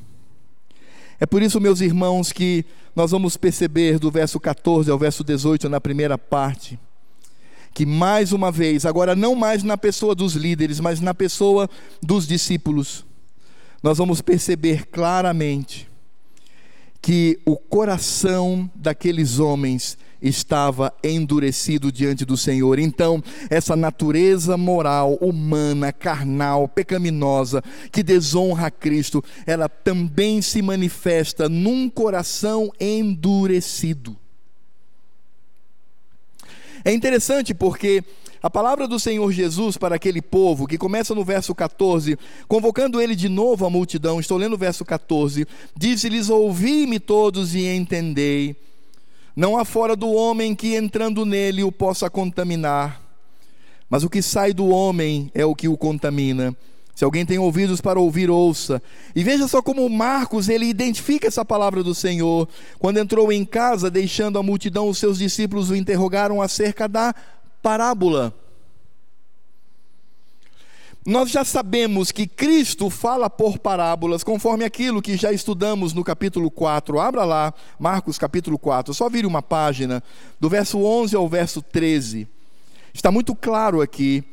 É 1.22 1.26
por 1.28 1.44
isso, 1.44 1.62
meus 1.62 1.82
irmãos, 1.82 2.32
que 2.32 2.66
nós 2.96 3.12
vamos 3.12 3.38
perceber 3.38 4.00
do 4.00 4.10
verso 4.10 4.40
14 4.40 4.90
ao 4.90 4.98
verso 4.98 5.24
18, 5.24 5.70
na 5.70 5.80
primeira 5.80 6.18
parte, 6.18 6.80
que 7.76 7.86
mais 7.86 8.32
uma 8.34 8.52
vez, 8.52 8.88
agora 8.88 9.16
não 9.16 9.36
mais 9.36 9.62
na 9.62 9.78
pessoa 9.78 10.16
dos 10.16 10.34
líderes, 10.34 10.80
mas 10.80 11.00
na 11.00 11.14
pessoa 11.14 11.70
dos 12.02 12.26
discípulos, 12.26 13.06
nós 13.84 14.00
vamos 14.00 14.20
perceber 14.20 14.88
claramente 14.88 15.88
que 17.00 17.40
o 17.46 17.56
coração 17.56 18.68
daqueles 18.74 19.38
homens 19.38 20.00
estava 20.22 20.94
endurecido 21.04 21.92
diante 21.92 22.24
do 22.24 22.38
Senhor. 22.38 22.78
Então, 22.80 23.24
essa 23.50 23.76
natureza 23.76 24.56
moral, 24.58 25.16
humana, 25.22 25.92
carnal, 25.92 26.68
pecaminosa, 26.68 27.64
que 27.92 28.04
desonra 28.04 28.68
a 28.68 28.72
Cristo, 28.72 29.24
ela 29.46 29.68
também 29.68 30.42
se 30.42 30.62
manifesta 30.62 31.50
num 31.50 31.90
coração 31.90 32.72
endurecido. 32.80 34.16
É 36.84 36.92
interessante 36.92 37.54
porque 37.54 38.04
a 38.42 38.50
palavra 38.50 38.88
do 38.88 39.00
Senhor 39.00 39.32
Jesus 39.32 39.78
para 39.78 39.96
aquele 39.96 40.22
povo, 40.22 40.66
que 40.66 40.78
começa 40.78 41.14
no 41.14 41.24
verso 41.24 41.54
14, 41.54 42.18
convocando 42.48 43.00
ele 43.00 43.16
de 43.16 43.30
novo 43.30 43.66
a 43.66 43.70
multidão, 43.70 44.20
estou 44.20 44.36
lendo 44.36 44.54
o 44.54 44.58
verso 44.58 44.84
14, 44.84 45.46
disse-lhes: 45.78 46.28
Ouvi-me 46.30 47.00
todos 47.00 47.54
e 47.54 47.68
entendei. 47.68 48.56
Não 49.36 49.58
há 49.58 49.64
fora 49.64 49.96
do 49.96 50.12
homem 50.12 50.54
que 50.54 50.76
entrando 50.76 51.26
nele 51.26 51.64
o 51.64 51.72
possa 51.72 52.10
contaminar, 52.10 53.02
mas 53.90 54.04
o 54.04 54.10
que 54.10 54.22
sai 54.22 54.54
do 54.54 54.68
homem 54.68 55.32
é 55.34 55.46
o 55.46 55.56
que 55.56 55.68
o 55.68 55.78
contamina. 55.78 56.56
Se 56.94 57.06
alguém 57.06 57.26
tem 57.26 57.40
ouvidos 57.40 57.82
para 57.82 58.00
ouvir, 58.00 58.30
ouça. 58.30 58.82
E 59.16 59.24
veja 59.24 59.48
só 59.48 59.62
como 59.62 59.90
Marcos 59.90 60.50
ele 60.50 60.66
identifica 60.66 61.28
essa 61.28 61.44
palavra 61.44 61.82
do 61.82 61.96
Senhor. 61.96 62.48
Quando 62.78 63.00
entrou 63.00 63.32
em 63.32 63.44
casa, 63.46 63.90
deixando 63.90 64.38
a 64.38 64.44
multidão, 64.44 64.88
os 64.88 64.98
seus 64.98 65.18
discípulos 65.18 65.70
o 65.70 65.76
interrogaram 65.76 66.42
acerca 66.42 66.88
da 66.88 67.16
parábola. 67.62 68.34
Nós 71.06 71.32
já 71.32 71.44
sabemos 71.44 72.12
que 72.12 72.28
Cristo 72.28 72.88
fala 72.92 73.28
por 73.28 73.58
parábolas, 73.58 74.24
conforme 74.24 74.64
aquilo 74.64 75.02
que 75.02 75.18
já 75.18 75.32
estudamos 75.32 75.94
no 75.94 76.04
capítulo 76.04 76.52
4. 76.52 77.00
Abra 77.00 77.26
lá, 77.26 77.52
Marcos 77.80 78.20
capítulo 78.20 78.60
4, 78.60 78.94
só 78.94 79.10
vire 79.10 79.26
uma 79.26 79.42
página, 79.42 80.04
do 80.40 80.48
verso 80.48 80.80
11 80.80 81.16
ao 81.16 81.28
verso 81.28 81.60
13. 81.60 82.28
Está 82.94 83.12
muito 83.12 83.34
claro 83.34 83.82
aqui. 83.82 84.24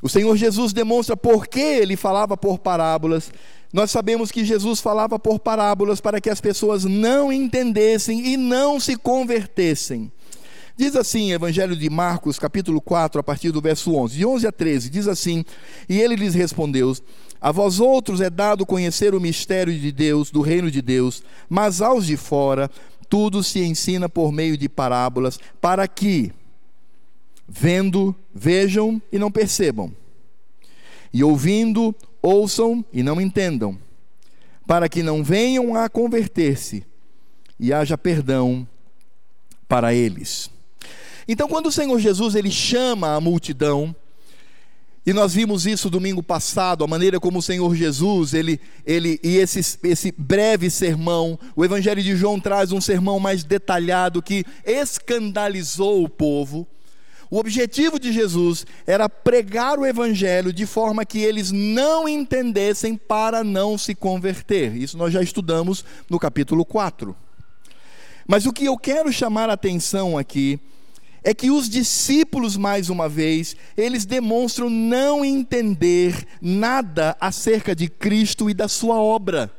O 0.00 0.08
Senhor 0.08 0.36
Jesus 0.36 0.72
demonstra 0.72 1.16
por 1.16 1.48
que 1.48 1.58
ele 1.58 1.96
falava 1.96 2.36
por 2.36 2.60
parábolas. 2.60 3.32
Nós 3.72 3.90
sabemos 3.90 4.30
que 4.30 4.44
Jesus 4.44 4.80
falava 4.80 5.18
por 5.18 5.40
parábolas 5.40 6.00
para 6.00 6.20
que 6.20 6.30
as 6.30 6.40
pessoas 6.40 6.84
não 6.84 7.32
entendessem 7.32 8.24
e 8.24 8.36
não 8.36 8.78
se 8.78 8.96
convertessem. 8.96 10.12
Diz 10.80 10.96
assim, 10.96 11.30
Evangelho 11.30 11.76
de 11.76 11.90
Marcos, 11.90 12.38
capítulo 12.38 12.80
4, 12.80 13.20
a 13.20 13.22
partir 13.22 13.50
do 13.50 13.60
verso 13.60 13.94
11, 13.94 14.16
de 14.16 14.24
11 14.24 14.46
a 14.46 14.50
13, 14.50 14.88
diz 14.88 15.08
assim: 15.08 15.44
E 15.86 16.00
ele 16.00 16.16
lhes 16.16 16.32
respondeu: 16.32 16.96
A 17.38 17.52
vós 17.52 17.80
outros 17.80 18.22
é 18.22 18.30
dado 18.30 18.64
conhecer 18.64 19.14
o 19.14 19.20
mistério 19.20 19.78
de 19.78 19.92
Deus, 19.92 20.30
do 20.30 20.40
reino 20.40 20.70
de 20.70 20.80
Deus, 20.80 21.22
mas 21.50 21.82
aos 21.82 22.06
de 22.06 22.16
fora 22.16 22.70
tudo 23.10 23.44
se 23.44 23.62
ensina 23.62 24.08
por 24.08 24.32
meio 24.32 24.56
de 24.56 24.70
parábolas, 24.70 25.38
para 25.60 25.86
que, 25.86 26.32
vendo, 27.46 28.16
vejam 28.34 29.02
e 29.12 29.18
não 29.18 29.30
percebam, 29.30 29.94
e 31.12 31.22
ouvindo, 31.22 31.94
ouçam 32.22 32.82
e 32.90 33.02
não 33.02 33.20
entendam, 33.20 33.76
para 34.66 34.88
que 34.88 35.02
não 35.02 35.22
venham 35.22 35.74
a 35.74 35.90
converter-se 35.90 36.86
e 37.58 37.70
haja 37.70 37.98
perdão 37.98 38.66
para 39.68 39.92
eles. 39.92 40.48
Então, 41.32 41.46
quando 41.46 41.66
o 41.66 41.72
Senhor 41.72 41.96
Jesus 42.00 42.34
ele 42.34 42.50
chama 42.50 43.14
a 43.14 43.20
multidão, 43.20 43.94
e 45.06 45.12
nós 45.12 45.32
vimos 45.32 45.64
isso 45.64 45.88
domingo 45.88 46.24
passado, 46.24 46.82
a 46.82 46.88
maneira 46.88 47.20
como 47.20 47.38
o 47.38 47.42
Senhor 47.42 47.72
Jesus, 47.76 48.34
ele, 48.34 48.60
ele 48.84 49.20
e 49.22 49.36
esse, 49.36 49.78
esse 49.84 50.12
breve 50.18 50.68
sermão, 50.68 51.38
o 51.54 51.64
Evangelho 51.64 52.02
de 52.02 52.16
João 52.16 52.40
traz 52.40 52.72
um 52.72 52.80
sermão 52.80 53.20
mais 53.20 53.44
detalhado 53.44 54.20
que 54.20 54.44
escandalizou 54.66 56.02
o 56.02 56.08
povo. 56.08 56.66
O 57.30 57.38
objetivo 57.38 58.00
de 58.00 58.12
Jesus 58.12 58.66
era 58.84 59.08
pregar 59.08 59.78
o 59.78 59.86
Evangelho 59.86 60.52
de 60.52 60.66
forma 60.66 61.04
que 61.04 61.20
eles 61.20 61.52
não 61.52 62.08
entendessem 62.08 62.96
para 62.96 63.44
não 63.44 63.78
se 63.78 63.94
converter. 63.94 64.74
Isso 64.74 64.98
nós 64.98 65.12
já 65.12 65.22
estudamos 65.22 65.84
no 66.10 66.18
capítulo 66.18 66.64
4. 66.64 67.14
Mas 68.26 68.46
o 68.46 68.52
que 68.52 68.64
eu 68.64 68.76
quero 68.76 69.12
chamar 69.12 69.48
a 69.48 69.52
atenção 69.52 70.18
aqui 70.18 70.58
é 71.22 71.34
que 71.34 71.50
os 71.50 71.68
discípulos, 71.68 72.56
mais 72.56 72.88
uma 72.88 73.08
vez, 73.08 73.54
eles 73.76 74.04
demonstram 74.04 74.70
não 74.70 75.24
entender 75.24 76.26
nada 76.40 77.16
acerca 77.20 77.74
de 77.74 77.88
Cristo 77.88 78.48
e 78.48 78.54
da 78.54 78.68
sua 78.68 78.96
obra. 78.96 79.52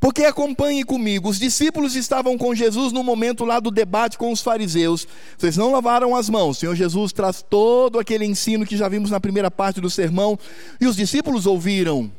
Porque 0.00 0.24
acompanhe 0.24 0.84
comigo, 0.84 1.30
os 1.30 1.38
discípulos 1.38 1.96
estavam 1.96 2.36
com 2.36 2.54
Jesus 2.54 2.92
no 2.92 3.02
momento 3.02 3.44
lá 3.44 3.58
do 3.58 3.70
debate 3.70 4.18
com 4.18 4.30
os 4.30 4.42
fariseus. 4.42 5.08
Vocês 5.38 5.56
não 5.56 5.72
lavaram 5.72 6.14
as 6.14 6.28
mãos. 6.28 6.58
O 6.58 6.60
Senhor 6.60 6.74
Jesus 6.74 7.10
traz 7.10 7.42
todo 7.42 7.98
aquele 7.98 8.26
ensino 8.26 8.66
que 8.66 8.76
já 8.76 8.86
vimos 8.86 9.10
na 9.10 9.18
primeira 9.18 9.50
parte 9.50 9.80
do 9.80 9.88
sermão, 9.88 10.38
e 10.78 10.86
os 10.86 10.96
discípulos 10.96 11.46
ouviram. 11.46 12.12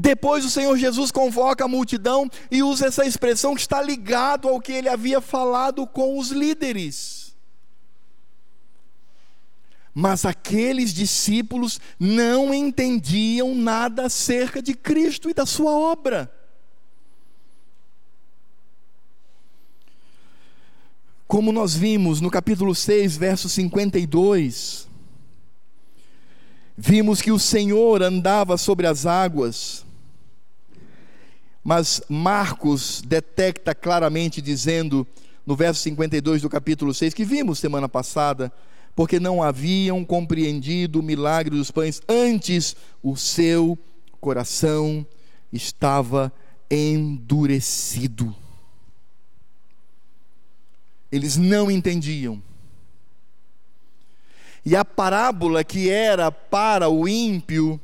Depois 0.00 0.46
o 0.46 0.50
Senhor 0.50 0.78
Jesus 0.78 1.10
convoca 1.10 1.66
a 1.66 1.68
multidão 1.68 2.26
e 2.50 2.62
usa 2.62 2.86
essa 2.86 3.04
expressão 3.04 3.54
que 3.54 3.60
está 3.60 3.82
ligado 3.82 4.48
ao 4.48 4.58
que 4.58 4.72
ele 4.72 4.88
havia 4.88 5.20
falado 5.20 5.86
com 5.86 6.18
os 6.18 6.30
líderes. 6.30 7.36
Mas 9.92 10.24
aqueles 10.24 10.94
discípulos 10.94 11.78
não 11.98 12.54
entendiam 12.54 13.54
nada 13.54 14.06
acerca 14.06 14.62
de 14.62 14.72
Cristo 14.72 15.28
e 15.28 15.34
da 15.34 15.44
sua 15.44 15.72
obra. 15.72 16.32
Como 21.28 21.52
nós 21.52 21.74
vimos 21.74 22.22
no 22.22 22.30
capítulo 22.30 22.74
6, 22.74 23.18
verso 23.18 23.50
52, 23.50 24.88
Vimos 26.82 27.20
que 27.20 27.30
o 27.30 27.38
Senhor 27.38 28.02
andava 28.02 28.56
sobre 28.56 28.86
as 28.86 29.04
águas, 29.04 29.84
mas 31.62 32.02
Marcos 32.08 33.02
detecta 33.06 33.74
claramente 33.74 34.40
dizendo, 34.40 35.06
no 35.46 35.54
verso 35.54 35.82
52 35.82 36.42
do 36.42 36.48
capítulo 36.48 36.94
6, 36.94 37.12
que 37.12 37.24
vimos 37.24 37.58
semana 37.58 37.88
passada, 37.88 38.52
porque 38.94 39.20
não 39.20 39.42
haviam 39.42 40.04
compreendido 40.04 41.00
o 41.00 41.02
milagre 41.02 41.56
dos 41.56 41.70
pães, 41.70 42.00
antes 42.08 42.74
o 43.02 43.16
seu 43.16 43.78
coração 44.20 45.06
estava 45.52 46.32
endurecido. 46.70 48.34
Eles 51.10 51.36
não 51.36 51.70
entendiam. 51.70 52.42
E 54.64 54.76
a 54.76 54.84
parábola 54.84 55.64
que 55.64 55.88
era 55.88 56.30
para 56.30 56.88
o 56.88 57.08
ímpio 57.08 57.80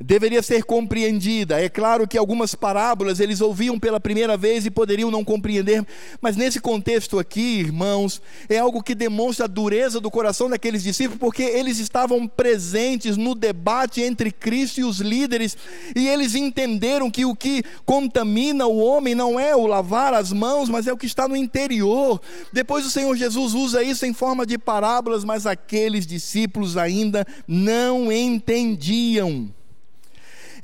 deveria 0.00 0.42
ser 0.42 0.64
compreendida. 0.64 1.60
É 1.60 1.68
claro 1.68 2.06
que 2.06 2.18
algumas 2.18 2.54
parábolas 2.54 3.20
eles 3.20 3.40
ouviam 3.40 3.78
pela 3.78 3.98
primeira 3.98 4.36
vez 4.36 4.66
e 4.66 4.70
poderiam 4.70 5.10
não 5.10 5.24
compreender, 5.24 5.84
mas 6.20 6.36
nesse 6.36 6.60
contexto 6.60 7.18
aqui, 7.18 7.60
irmãos, 7.60 8.20
é 8.48 8.58
algo 8.58 8.82
que 8.82 8.94
demonstra 8.94 9.46
a 9.46 9.48
dureza 9.48 10.00
do 10.00 10.10
coração 10.10 10.50
daqueles 10.50 10.82
discípulos, 10.82 11.18
porque 11.18 11.42
eles 11.42 11.78
estavam 11.78 12.26
presentes 12.28 13.16
no 13.16 13.34
debate 13.34 14.02
entre 14.02 14.30
Cristo 14.30 14.80
e 14.80 14.84
os 14.84 15.00
líderes, 15.00 15.56
e 15.94 16.08
eles 16.08 16.34
entenderam 16.34 17.10
que 17.10 17.24
o 17.24 17.34
que 17.34 17.62
contamina 17.84 18.66
o 18.66 18.78
homem 18.78 19.14
não 19.14 19.40
é 19.40 19.56
o 19.56 19.66
lavar 19.66 20.12
as 20.12 20.32
mãos, 20.32 20.68
mas 20.68 20.86
é 20.86 20.92
o 20.92 20.96
que 20.96 21.06
está 21.06 21.26
no 21.26 21.36
interior. 21.36 22.20
Depois 22.52 22.84
o 22.84 22.90
Senhor 22.90 23.16
Jesus 23.16 23.54
usa 23.54 23.82
isso 23.82 24.04
em 24.04 24.12
forma 24.12 24.44
de 24.44 24.58
parábolas, 24.58 25.24
mas 25.24 25.46
aqueles 25.46 26.06
discípulos 26.06 26.76
ainda 26.76 27.26
não 27.48 28.12
entendiam 28.12 29.48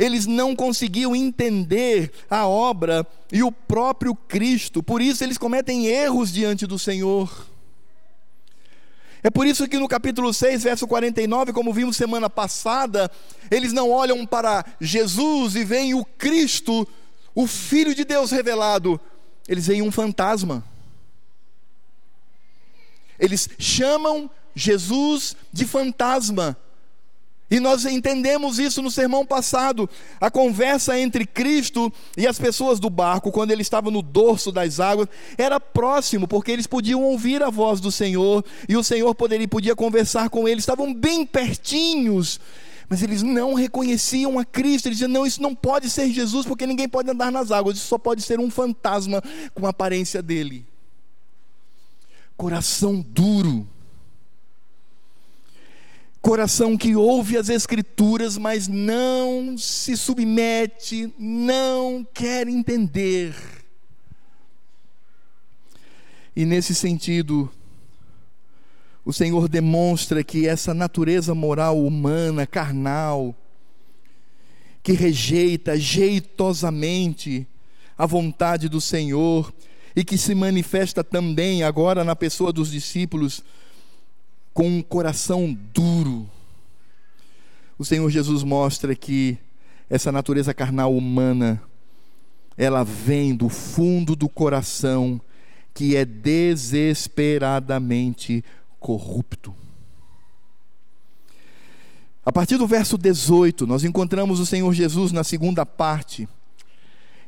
eles 0.03 0.27
não 0.27 0.57
conseguiam 0.57 1.15
entender 1.15 2.11
a 2.29 2.45
obra 2.45 3.07
e 3.31 3.43
o 3.43 3.53
próprio 3.53 4.17
Cristo, 4.17 4.83
por 4.83 5.01
isso 5.01 5.23
eles 5.23 5.39
cometem 5.39 5.87
erros 5.87 6.33
diante 6.33 6.67
do 6.67 6.77
Senhor. 6.77 7.47
É 9.23 9.31
por 9.31 9.47
isso 9.47 9.69
que 9.69 9.79
no 9.79 9.87
capítulo 9.87 10.35
6, 10.35 10.65
verso 10.65 10.89
49, 10.89 11.53
como 11.53 11.73
vimos 11.73 11.97
semana 11.97 12.29
passada, 12.29 13.09
eles 13.49 13.73
não 13.73 13.93
olham 13.93 14.27
para 14.27 14.65
Jesus 14.81 15.55
e 15.55 15.63
veem 15.63 15.95
o 15.95 16.05
Cristo, 16.05 16.87
o 17.33 17.47
Filho 17.47 17.95
de 17.95 18.05
Deus 18.05 18.33
revelado, 18.33 19.01
eles 19.47 19.69
veem 19.69 19.83
um 19.83 19.93
fantasma. 19.93 20.65
Eles 23.21 23.49
chamam 23.57 24.29
Jesus 24.53 25.37
de 25.53 25.65
fantasma. 25.65 26.57
E 27.53 27.61
nós 27.61 27.85
entendemos 27.85 28.59
isso 28.59 28.81
no 28.81 28.91
sermão 28.91 29.27
passado. 29.27 29.87
A 30.19 30.31
conversa 30.31 30.99
entre 30.99 31.27
Cristo 31.27 31.93
e 32.17 32.27
as 32.27 32.39
pessoas 32.39 32.81
do 32.81 32.89
barco, 32.89 33.31
quando 33.31 33.51
ele 33.51 33.61
estava 33.61 33.91
no 33.91 34.01
dorso 34.01 34.51
das 34.51 34.81
águas, 34.81 35.07
era 35.37 35.61
próximo, 35.61 36.27
porque 36.27 36.51
eles 36.51 36.67
podiam 36.67 37.03
ouvir 37.03 37.43
a 37.43 37.51
voz 37.51 37.79
do 37.79 37.93
Senhor, 37.93 38.43
e 38.67 38.75
o 38.75 38.83
Senhor 38.83 39.15
poderia, 39.15 39.47
podia 39.47 39.77
conversar 39.77 40.31
com 40.31 40.49
eles, 40.49 40.63
estavam 40.63 40.95
bem 40.95 41.27
pertinhos. 41.27 42.41
Mas 42.89 43.03
eles 43.03 43.23
não 43.23 43.53
reconheciam 43.53 44.39
a 44.39 44.47
Cristo, 44.47 44.87
eles 44.87 44.97
diziam: 44.97 45.13
não, 45.13 45.27
isso 45.27 45.43
não 45.43 45.55
pode 45.55 45.91
ser 45.91 46.11
Jesus, 46.11 46.47
porque 46.47 46.67
ninguém 46.67 46.89
pode 46.89 47.11
andar 47.11 47.31
nas 47.31 47.51
águas, 47.51 47.77
isso 47.77 47.87
só 47.87 47.99
pode 47.99 48.23
ser 48.23 48.41
um 48.41 48.51
fantasma 48.51 49.23
com 49.53 49.67
a 49.67 49.71
aparência 49.71 50.23
dele. 50.23 50.65
Coração 52.35 53.05
duro 53.07 53.69
Coração 56.23 56.77
que 56.77 56.95
ouve 56.95 57.37
as 57.37 57.49
Escrituras, 57.49 58.39
mas 58.39 58.69
não 58.69 59.59
se 59.59 59.97
submete, 59.97 61.13
não 61.19 62.07
quer 62.15 62.47
entender. 62.47 63.35
E 66.35 66.45
nesse 66.45 66.77
sentido, 66.77 67.51
o 69.05 69.13
Senhor 69.13 69.49
demonstra 69.49 70.23
que 70.23 70.47
essa 70.47 70.73
natureza 70.73 71.35
moral 71.35 71.85
humana, 71.85 72.47
carnal, 72.47 73.35
que 74.81 74.93
rejeita 74.93 75.77
jeitosamente 75.77 77.49
a 77.99 78.07
vontade 78.07 78.69
do 78.69 78.81
Senhor 78.81 79.53
e 79.95 80.05
que 80.05 80.17
se 80.17 80.37
manifesta 80.37 81.03
também 81.03 81.65
agora 81.65 82.05
na 82.05 82.15
pessoa 82.15 82.53
dos 82.53 82.71
discípulos 82.71 83.43
com 84.53 84.69
um 84.69 84.83
coração 84.83 85.57
duro. 85.73 86.29
O 87.79 87.85
Senhor 87.85 88.11
Jesus 88.11 88.43
mostra 88.43 88.93
que 88.95 89.39
essa 89.89 90.13
natureza 90.13 90.53
carnal 90.55 90.97
humana 90.97 91.63
ela 92.57 92.83
vem 92.85 93.35
do 93.35 93.49
fundo 93.49 94.15
do 94.15 94.29
coração 94.29 95.21
que 95.75 95.97
é 95.97 96.05
desesperadamente 96.05 98.45
corrupto. 98.79 99.57
A 102.25 102.31
partir 102.31 102.57
do 102.57 102.69
verso 102.69 102.97
18, 102.97 103.67
nós 103.67 103.83
encontramos 103.85 104.39
o 104.39 104.47
Senhor 104.47 104.73
Jesus 104.73 105.11
na 105.11 105.25
segunda 105.25 105.67
parte. 105.67 106.29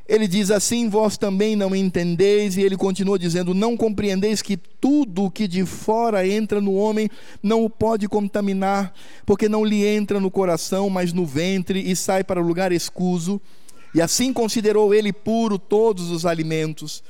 Ele 0.07 0.27
diz 0.27 0.51
assim: 0.51 0.87
Vós 0.87 1.17
também 1.17 1.55
não 1.55 1.75
entendeis, 1.75 2.57
e 2.57 2.61
ele 2.61 2.77
continua 2.77 3.17
dizendo: 3.17 3.53
Não 3.53 3.75
compreendeis 3.75 4.41
que 4.41 4.55
tudo 4.55 5.25
o 5.25 5.31
que 5.31 5.47
de 5.47 5.65
fora 5.65 6.27
entra 6.27 6.61
no 6.61 6.75
homem 6.75 7.09
não 7.41 7.65
o 7.65 7.69
pode 7.69 8.07
contaminar, 8.07 8.93
porque 9.25 9.49
não 9.49 9.65
lhe 9.65 9.83
entra 9.85 10.19
no 10.19 10.29
coração, 10.29 10.89
mas 10.89 11.11
no 11.11 11.25
ventre 11.25 11.79
e 11.79 11.95
sai 11.95 12.23
para 12.23 12.41
o 12.41 12.45
lugar 12.45 12.71
escuso. 12.71 13.41
E 13.95 14.01
assim 14.01 14.31
considerou 14.33 14.93
ele 14.93 15.11
puro 15.11 15.57
todos 15.57 16.11
os 16.11 16.25
alimentos. 16.25 17.01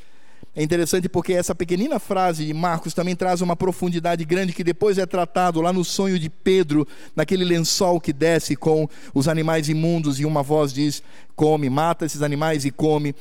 É 0.56 0.64
interessante 0.64 1.10
porque 1.10 1.34
essa 1.34 1.54
pequenina 1.54 2.00
frase 2.00 2.46
de 2.46 2.54
Marcos 2.54 2.94
também 2.94 3.14
traz 3.14 3.42
uma 3.42 3.58
profundidade 3.58 4.24
grande 4.24 4.54
que 4.54 4.64
depois 4.64 4.98
é 4.98 5.06
tratado 5.06 5.60
lá 5.60 5.74
no 5.74 5.84
sonho 5.84 6.18
de 6.18 6.30
Pedro, 6.30 6.88
naquele 7.14 7.44
lençol 7.44 8.00
que 8.00 8.14
desce 8.14 8.56
com 8.56 8.88
os 9.14 9.28
animais 9.28 9.68
imundos 9.68 10.18
e 10.18 10.26
uma 10.26 10.42
voz 10.42 10.72
diz: 10.72 11.04
come, 11.36 11.70
mata 11.70 12.06
esses 12.06 12.22
animais 12.22 12.64
e 12.64 12.72
come. 12.72 13.14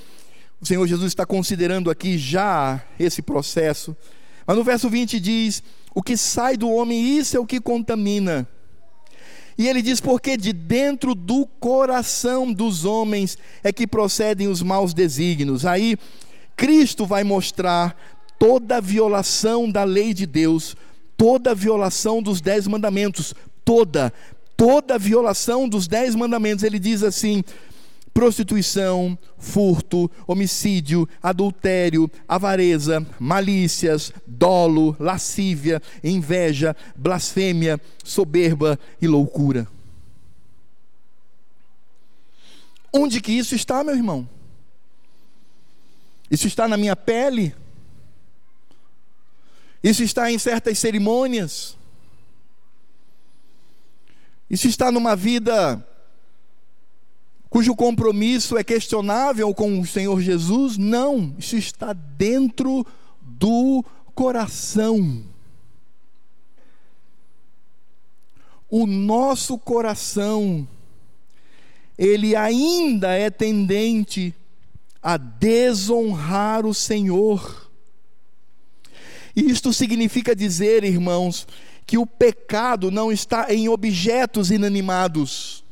O 0.61 0.67
Senhor 0.67 0.87
Jesus 0.87 1.09
está 1.09 1.27
considerando 1.27 1.91
aqui 1.91 2.17
já 2.17 2.81
esse 3.01 3.21
processo. 3.21 3.97
Mas 4.47 4.57
no 4.57 4.63
verso 4.63 4.89
20 4.89 5.19
diz: 5.19 5.61
o 5.93 6.05
que 6.05 6.17
sai 6.17 6.57
do 6.57 6.71
homem, 6.71 7.19
isso 7.19 7.37
é 7.37 7.41
o 7.41 7.47
que 7.47 7.61
contamina. 7.61 8.49
E 9.59 9.69
ele 9.69 9.83
diz: 9.83 10.01
porque 10.01 10.37
de 10.37 10.53
dentro 10.53 11.17
do 11.17 11.47
coração 11.59 12.53
dos 12.53 12.85
homens 12.85 13.37
é 13.65 13.73
que 13.73 13.89
procedem 13.89 14.47
os 14.47 14.63
maus 14.63 14.95
desígnios. 14.95 15.67
Aí 15.67 15.99
Cristo 16.57 17.07
vai 17.07 17.25
mostrar 17.25 17.97
toda 18.39 18.77
a 18.77 18.81
violação 18.81 19.71
da 19.71 19.85
lei 19.85 20.15
de 20.15 20.27
Deus, 20.27 20.77
toda 21.17 21.53
a 21.53 21.55
violação 21.55 22.23
dos 22.23 22.41
dez 22.41 22.67
mandamentos, 22.67 23.35
toda, 23.65 24.13
toda 24.57 24.95
a 24.95 24.99
violação 24.99 25.69
dos 25.69 25.89
dez 25.89 26.15
mandamentos. 26.15 26.63
Ele 26.63 26.79
diz 26.79 27.03
assim: 27.03 27.43
prostituição, 28.13 29.19
furto, 29.37 30.11
homicídio, 30.27 31.09
adultério, 31.21 32.09
avareza, 32.29 33.05
malícias, 33.19 34.13
dolo, 34.25 34.97
lascívia, 35.01 35.83
inveja, 36.03 36.77
blasfêmia, 36.95 37.81
soberba 38.05 38.79
e 39.03 39.09
loucura. 39.09 39.67
Onde 42.93 43.21
que 43.21 43.33
isso 43.33 43.57
está, 43.57 43.83
meu 43.83 43.97
irmão? 43.97 44.29
Isso 46.35 46.49
está 46.49 46.67
na 46.67 46.77
minha 46.77 46.97
pele. 46.97 47.55
Isso 49.81 50.03
está 50.03 50.33
em 50.33 50.37
certas 50.37 50.81
cerimônias. 50.81 51.77
Isso 54.51 54.67
está 54.67 54.91
numa 54.91 55.15
vida 55.15 55.87
cujo 57.49 57.77
compromisso 57.77 58.59
é 58.59 58.65
questionável 58.65 59.55
com 59.55 59.79
o 59.79 59.87
Senhor 59.87 60.21
Jesus? 60.21 60.77
Não, 60.77 61.37
isso 61.39 61.55
está 61.55 61.93
dentro 61.93 62.85
do 63.23 63.85
coração. 64.13 65.23
O 68.69 68.89
nosso 68.89 69.57
coração, 69.57 70.67
ele 71.97 72.35
ainda 72.35 73.13
é 73.13 73.31
tendente 73.31 74.35
a 75.05 75.19
desonrar 75.19 76.65
o 76.65 76.73
Senhor. 76.73 77.71
E 79.37 79.51
isto 79.51 79.71
significa 79.71 80.35
dizer, 80.35 80.83
irmãos, 80.83 81.47
que 81.87 81.99
o 81.99 82.07
pecado 82.07 82.91
não 82.91 83.13
está 83.13 83.53
em 83.53 83.69
objetos 83.69 84.51
inanimados. 84.51 85.63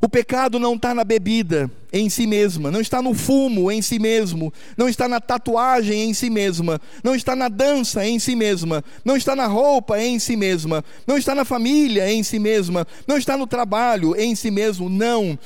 O 0.00 0.08
pecado 0.08 0.60
não 0.60 0.74
está 0.74 0.94
na 0.94 1.02
bebida 1.02 1.68
em 1.92 2.08
si 2.08 2.26
mesma, 2.26 2.70
não 2.70 2.80
está 2.80 3.02
no 3.02 3.14
fumo 3.14 3.72
em 3.72 3.82
si 3.82 3.98
mesmo, 3.98 4.52
não 4.76 4.88
está 4.88 5.08
na 5.08 5.20
tatuagem 5.20 6.04
em 6.04 6.14
si 6.14 6.30
mesma, 6.30 6.80
não 7.02 7.16
está 7.16 7.34
na 7.34 7.48
dança 7.48 8.06
em 8.06 8.18
si 8.20 8.36
mesma, 8.36 8.84
não 9.04 9.16
está 9.16 9.34
na 9.34 9.46
roupa 9.46 9.98
em 9.98 10.20
si 10.20 10.36
mesma, 10.36 10.84
não 11.04 11.18
está 11.18 11.34
na 11.34 11.44
família 11.44 12.12
em 12.12 12.22
si 12.22 12.38
mesma, 12.38 12.86
não 13.08 13.16
está 13.16 13.36
no 13.36 13.46
trabalho 13.46 14.14
em 14.14 14.36
si 14.36 14.52
mesmo, 14.52 14.88
não. 14.88 15.36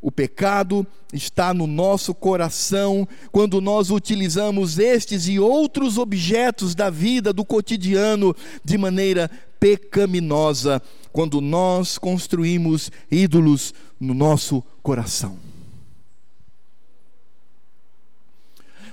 O 0.00 0.10
pecado 0.12 0.86
está 1.12 1.54
no 1.54 1.66
nosso 1.66 2.14
coração 2.14 3.08
quando 3.32 3.60
nós 3.60 3.90
utilizamos 3.90 4.78
estes 4.78 5.26
e 5.28 5.38
outros 5.38 5.98
objetos 5.98 6.74
da 6.74 6.90
vida, 6.90 7.32
do 7.32 7.44
cotidiano, 7.44 8.34
de 8.64 8.76
maneira 8.76 9.30
pecaminosa, 9.58 10.82
quando 11.12 11.40
nós 11.40 11.96
construímos 11.98 12.90
ídolos 13.10 13.72
no 13.98 14.12
nosso 14.12 14.62
coração. 14.82 15.45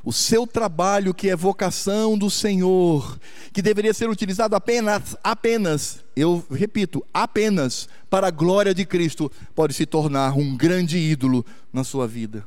O 0.04 0.12
seu 0.12 0.46
trabalho, 0.46 1.14
que 1.14 1.30
é 1.30 1.36
vocação 1.36 2.18
do 2.18 2.30
Senhor, 2.30 3.18
que 3.54 3.62
deveria 3.62 3.94
ser 3.94 4.10
utilizado 4.10 4.54
apenas, 4.54 5.16
apenas, 5.24 6.04
eu 6.14 6.46
repito, 6.52 7.06
apenas 7.14 7.88
para 8.10 8.28
a 8.28 8.32
glória 8.32 8.74
de 8.74 8.86
Cristo, 8.86 9.32
pode 9.56 9.74
se 9.74 9.86
tornar 9.86 10.38
um 10.38 10.58
grande 10.58 10.98
ídolo 10.98 11.46
na 11.72 11.86
sua 11.86 12.06
vida. 12.06 12.46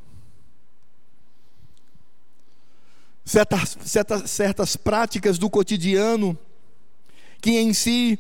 Certas, 3.25 3.79
certas, 3.85 4.31
certas 4.31 4.77
práticas 4.77 5.39
do 5.39 5.49
cotidiano, 5.49 6.39
que 7.41 7.53
em 7.53 7.73
si 7.73 8.19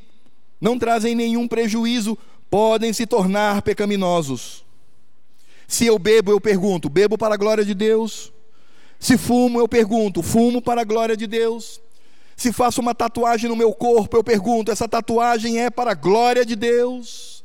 não 0.59 0.78
trazem 0.78 1.14
nenhum 1.14 1.47
prejuízo, 1.47 2.16
podem 2.49 2.93
se 2.93 3.07
tornar 3.07 3.61
pecaminosos. 3.61 4.64
Se 5.68 5.84
eu 5.84 5.99
bebo, 5.99 6.30
eu 6.30 6.41
pergunto: 6.41 6.89
bebo 6.89 7.18
para 7.18 7.34
a 7.34 7.39
glória 7.39 7.64
de 7.64 7.74
Deus? 7.74 8.32
Se 8.99 9.16
fumo, 9.16 9.61
eu 9.61 9.68
pergunto: 9.68 10.22
fumo 10.22 10.61
para 10.61 10.80
a 10.80 10.84
glória 10.84 11.16
de 11.16 11.26
Deus? 11.26 11.80
Se 12.36 12.53
faço 12.53 12.80
uma 12.80 12.94
tatuagem 12.94 13.49
no 13.49 13.57
meu 13.57 13.72
corpo, 13.72 14.16
eu 14.16 14.24
pergunto: 14.24 14.70
essa 14.70 14.88
tatuagem 14.88 15.61
é 15.61 15.70
para 15.70 15.92
a 15.92 15.94
glória 15.94 16.44
de 16.44 16.55
Deus? 16.55 17.44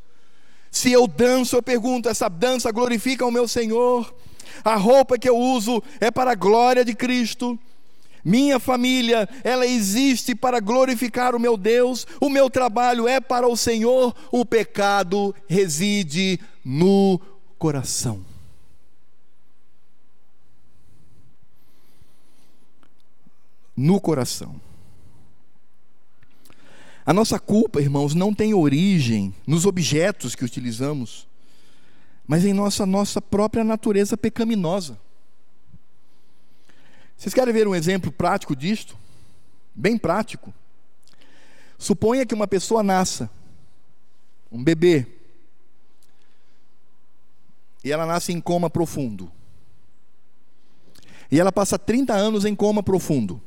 Se 0.70 0.92
eu 0.92 1.08
danço, 1.08 1.56
eu 1.56 1.64
pergunto: 1.64 2.10
essa 2.10 2.30
dança 2.30 2.72
glorifica 2.72 3.26
o 3.26 3.32
meu 3.32 3.48
Senhor? 3.48 4.14
A 4.64 4.76
roupa 4.76 5.18
que 5.18 5.30
eu 5.30 5.38
uso 5.38 5.82
é 6.00 6.12
para 6.12 6.32
a 6.32 6.36
glória 6.36 6.84
de 6.84 6.94
Cristo? 6.94 7.58
Minha 8.24 8.60
família, 8.60 9.28
ela 9.44 9.66
existe 9.66 10.36
para 10.36 10.60
glorificar 10.60 11.36
o 11.36 11.40
meu 11.40 11.58
Deus, 11.58 12.06
o 12.20 12.30
meu 12.30 12.50
trabalho 12.50 13.08
é 13.08 13.20
para 13.20 13.48
o 13.48 13.58
Senhor, 13.58 14.16
o 14.32 14.46
pecado 14.46 15.34
reside 15.48 16.40
no 16.64 17.20
coração. 17.58 18.31
No 23.76 24.00
coração. 24.00 24.60
A 27.06 27.14
nossa 27.14 27.40
culpa, 27.40 27.82
irmãos, 27.82 28.14
não 28.14 28.34
tem 28.34 28.54
origem 28.54 29.34
nos 29.48 29.66
objetos 29.66 30.36
que 30.36 30.46
utilizamos, 30.46 31.28
mas 32.28 32.46
em 32.46 32.54
nossa 32.54 32.86
nossa 32.86 33.22
própria 33.22 33.64
natureza 33.64 34.16
pecaminosa. 34.16 35.00
Vocês 37.18 37.34
querem 37.34 37.54
ver 37.54 37.68
um 37.68 37.76
exemplo 37.76 38.12
prático 38.12 38.56
disto? 38.56 38.98
Bem 39.74 39.98
prático. 39.98 40.54
Suponha 41.78 42.26
que 42.26 42.36
uma 42.36 42.48
pessoa 42.48 42.84
nasça, 42.84 43.30
um 44.52 44.64
bebê, 44.64 45.08
e 47.84 47.92
ela 47.92 48.06
nasce 48.06 48.32
em 48.32 48.40
coma 48.40 48.70
profundo. 48.70 49.32
E 51.32 51.40
ela 51.40 51.52
passa 51.52 51.80
30 51.80 52.14
anos 52.14 52.46
em 52.46 52.56
coma 52.56 52.84
profundo 52.84 53.42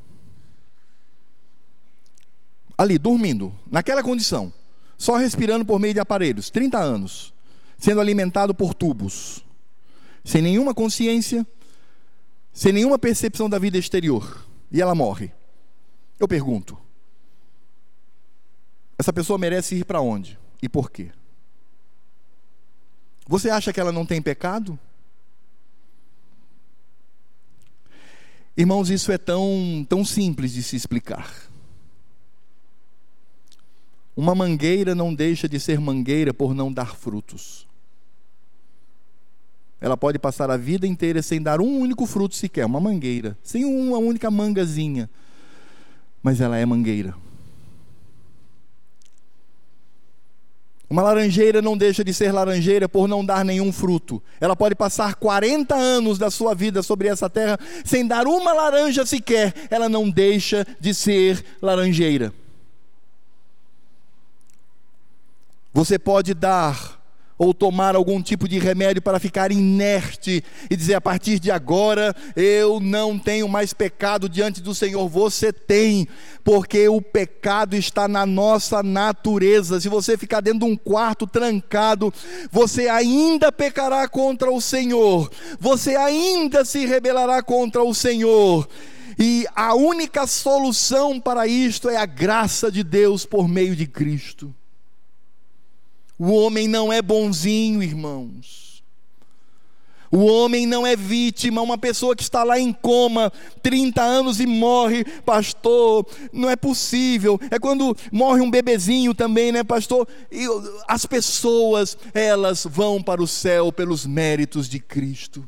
ali, 2.76 2.98
dormindo, 2.98 3.54
naquela 3.70 4.02
condição, 4.02 4.52
só 4.98 5.16
respirando 5.16 5.64
por 5.64 5.78
meio 5.78 5.94
de 5.94 6.00
aparelhos, 6.00 6.50
30 6.50 6.78
anos, 6.78 7.32
sendo 7.78 8.00
alimentado 8.00 8.54
por 8.54 8.74
tubos, 8.74 9.44
sem 10.24 10.42
nenhuma 10.42 10.74
consciência, 10.74 11.46
sem 12.52 12.72
nenhuma 12.72 12.98
percepção 12.98 13.48
da 13.48 13.58
vida 13.58 13.78
exterior, 13.78 14.44
e 14.70 14.80
ela 14.80 14.94
morre. 14.94 15.32
Eu 16.18 16.28
pergunto: 16.28 16.78
essa 18.98 19.12
pessoa 19.12 19.38
merece 19.38 19.76
ir 19.76 19.84
para 19.84 20.00
onde 20.00 20.38
e 20.62 20.68
por 20.68 20.90
quê? 20.90 21.10
Você 23.26 23.50
acha 23.50 23.72
que 23.72 23.80
ela 23.80 23.92
não 23.92 24.06
tem 24.06 24.20
pecado? 24.20 24.78
Irmãos, 28.56 28.88
isso 28.88 29.10
é 29.10 29.18
tão, 29.18 29.84
tão 29.88 30.04
simples 30.04 30.52
de 30.52 30.62
se 30.62 30.76
explicar. 30.76 31.50
Uma 34.16 34.34
mangueira 34.34 34.94
não 34.94 35.12
deixa 35.12 35.48
de 35.48 35.58
ser 35.58 35.80
mangueira 35.80 36.32
por 36.32 36.54
não 36.54 36.72
dar 36.72 36.94
frutos. 36.94 37.66
Ela 39.80 39.96
pode 39.96 40.18
passar 40.18 40.50
a 40.50 40.56
vida 40.56 40.86
inteira 40.86 41.20
sem 41.20 41.42
dar 41.42 41.60
um 41.60 41.78
único 41.78 42.06
fruto 42.06 42.34
sequer, 42.34 42.64
uma 42.64 42.80
mangueira, 42.80 43.36
sem 43.42 43.64
uma 43.64 43.98
única 43.98 44.30
mangazinha. 44.30 45.10
Mas 46.22 46.40
ela 46.40 46.56
é 46.56 46.64
mangueira. 46.64 47.14
Uma 50.88 51.02
laranjeira 51.02 51.60
não 51.60 51.76
deixa 51.76 52.04
de 52.04 52.14
ser 52.14 52.30
laranjeira 52.30 52.88
por 52.88 53.08
não 53.08 53.24
dar 53.24 53.44
nenhum 53.44 53.72
fruto. 53.72 54.22
Ela 54.40 54.54
pode 54.54 54.76
passar 54.76 55.16
40 55.16 55.74
anos 55.74 56.18
da 56.18 56.30
sua 56.30 56.54
vida 56.54 56.82
sobre 56.82 57.08
essa 57.08 57.28
terra 57.28 57.58
sem 57.84 58.06
dar 58.06 58.26
uma 58.26 58.52
laranja 58.52 59.04
sequer. 59.04 59.52
Ela 59.70 59.88
não 59.88 60.08
deixa 60.08 60.64
de 60.78 60.94
ser 60.94 61.44
laranjeira. 61.60 62.32
Você 65.74 65.98
pode 65.98 66.34
dar 66.34 67.02
ou 67.36 67.52
tomar 67.52 67.96
algum 67.96 68.22
tipo 68.22 68.48
de 68.48 68.60
remédio 68.60 69.02
para 69.02 69.18
ficar 69.18 69.50
inerte 69.50 70.42
e 70.70 70.76
dizer 70.76 70.94
a 70.94 71.00
partir 71.00 71.40
de 71.40 71.50
agora 71.50 72.14
eu 72.36 72.78
não 72.78 73.18
tenho 73.18 73.48
mais 73.48 73.72
pecado 73.72 74.28
diante 74.28 74.62
do 74.62 74.72
Senhor. 74.72 75.08
Você 75.08 75.52
tem, 75.52 76.06
porque 76.44 76.88
o 76.88 77.02
pecado 77.02 77.74
está 77.74 78.06
na 78.06 78.24
nossa 78.24 78.84
natureza. 78.84 79.80
Se 79.80 79.88
você 79.88 80.16
ficar 80.16 80.40
dentro 80.40 80.60
de 80.60 80.66
um 80.66 80.76
quarto 80.76 81.26
trancado, 81.26 82.14
você 82.52 82.88
ainda 82.88 83.50
pecará 83.50 84.06
contra 84.06 84.52
o 84.52 84.60
Senhor. 84.60 85.28
Você 85.58 85.96
ainda 85.96 86.64
se 86.64 86.86
rebelará 86.86 87.42
contra 87.42 87.82
o 87.82 87.92
Senhor. 87.92 88.68
E 89.18 89.44
a 89.56 89.74
única 89.74 90.24
solução 90.26 91.18
para 91.20 91.48
isto 91.48 91.88
é 91.88 91.96
a 91.96 92.06
graça 92.06 92.70
de 92.70 92.84
Deus 92.84 93.26
por 93.26 93.48
meio 93.48 93.74
de 93.74 93.86
Cristo. 93.86 94.54
O 96.18 96.32
homem 96.32 96.68
não 96.68 96.92
é 96.92 97.02
bonzinho, 97.02 97.82
irmãos. 97.82 98.64
O 100.14 100.26
homem 100.26 100.64
não 100.64 100.86
é 100.86 100.94
vítima, 100.94 101.60
uma 101.60 101.76
pessoa 101.76 102.14
que 102.14 102.22
está 102.22 102.44
lá 102.44 102.56
em 102.56 102.72
coma, 102.72 103.32
30 103.64 104.00
anos 104.00 104.38
e 104.38 104.46
morre, 104.46 105.04
pastor, 105.24 106.06
não 106.32 106.48
é 106.48 106.54
possível. 106.54 107.36
É 107.50 107.58
quando 107.58 107.96
morre 108.12 108.40
um 108.40 108.48
bebezinho 108.48 109.12
também, 109.12 109.50
né, 109.50 109.64
pastor? 109.64 110.06
E 110.30 110.46
as 110.86 111.04
pessoas, 111.04 111.98
elas 112.14 112.64
vão 112.64 113.02
para 113.02 113.20
o 113.20 113.26
céu 113.26 113.72
pelos 113.72 114.06
méritos 114.06 114.68
de 114.68 114.78
Cristo. 114.78 115.44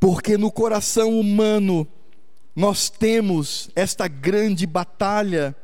Porque 0.00 0.36
no 0.36 0.50
coração 0.50 1.20
humano 1.20 1.86
nós 2.56 2.90
temos 2.90 3.70
esta 3.76 4.08
grande 4.08 4.66
batalha 4.66 5.54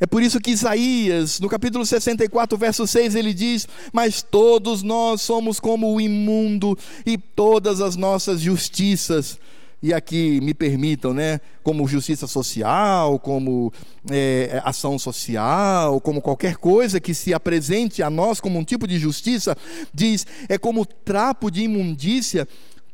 é 0.00 0.06
por 0.06 0.22
isso 0.22 0.40
que 0.40 0.50
Isaías, 0.50 1.40
no 1.40 1.48
capítulo 1.48 1.84
64, 1.84 2.56
verso 2.56 2.86
6, 2.86 3.14
ele 3.14 3.34
diz: 3.34 3.66
Mas 3.92 4.22
todos 4.22 4.82
nós 4.82 5.22
somos 5.22 5.58
como 5.58 5.94
o 5.94 6.00
imundo, 6.00 6.78
e 7.04 7.18
todas 7.18 7.80
as 7.80 7.96
nossas 7.96 8.40
justiças, 8.40 9.38
e 9.82 9.92
aqui 9.92 10.40
me 10.40 10.54
permitam, 10.54 11.14
né, 11.14 11.40
como 11.62 11.86
justiça 11.86 12.26
social, 12.26 13.18
como 13.18 13.72
é, 14.10 14.60
ação 14.64 14.98
social, 14.98 16.00
como 16.00 16.20
qualquer 16.20 16.56
coisa 16.56 17.00
que 17.00 17.14
se 17.14 17.32
apresente 17.32 18.02
a 18.02 18.10
nós 18.10 18.40
como 18.40 18.58
um 18.58 18.64
tipo 18.64 18.86
de 18.86 18.98
justiça, 18.98 19.56
diz, 19.94 20.26
é 20.48 20.58
como 20.58 20.84
trapo 20.84 21.50
de 21.50 21.62
imundícia 21.62 22.46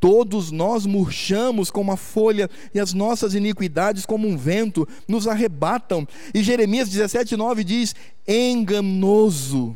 Todos 0.04 0.50
nós 0.50 0.84
murchamos 0.84 1.70
como 1.70 1.90
a 1.90 1.96
folha, 1.96 2.50
e 2.74 2.78
as 2.78 2.92
nossas 2.92 3.32
iniquidades, 3.32 4.04
como 4.04 4.28
um 4.28 4.36
vento, 4.36 4.86
nos 5.08 5.26
arrebatam. 5.26 6.06
E 6.34 6.42
Jeremias 6.42 6.90
17, 6.90 7.34
9 7.38 7.64
diz: 7.64 7.96
Enganoso 8.28 9.74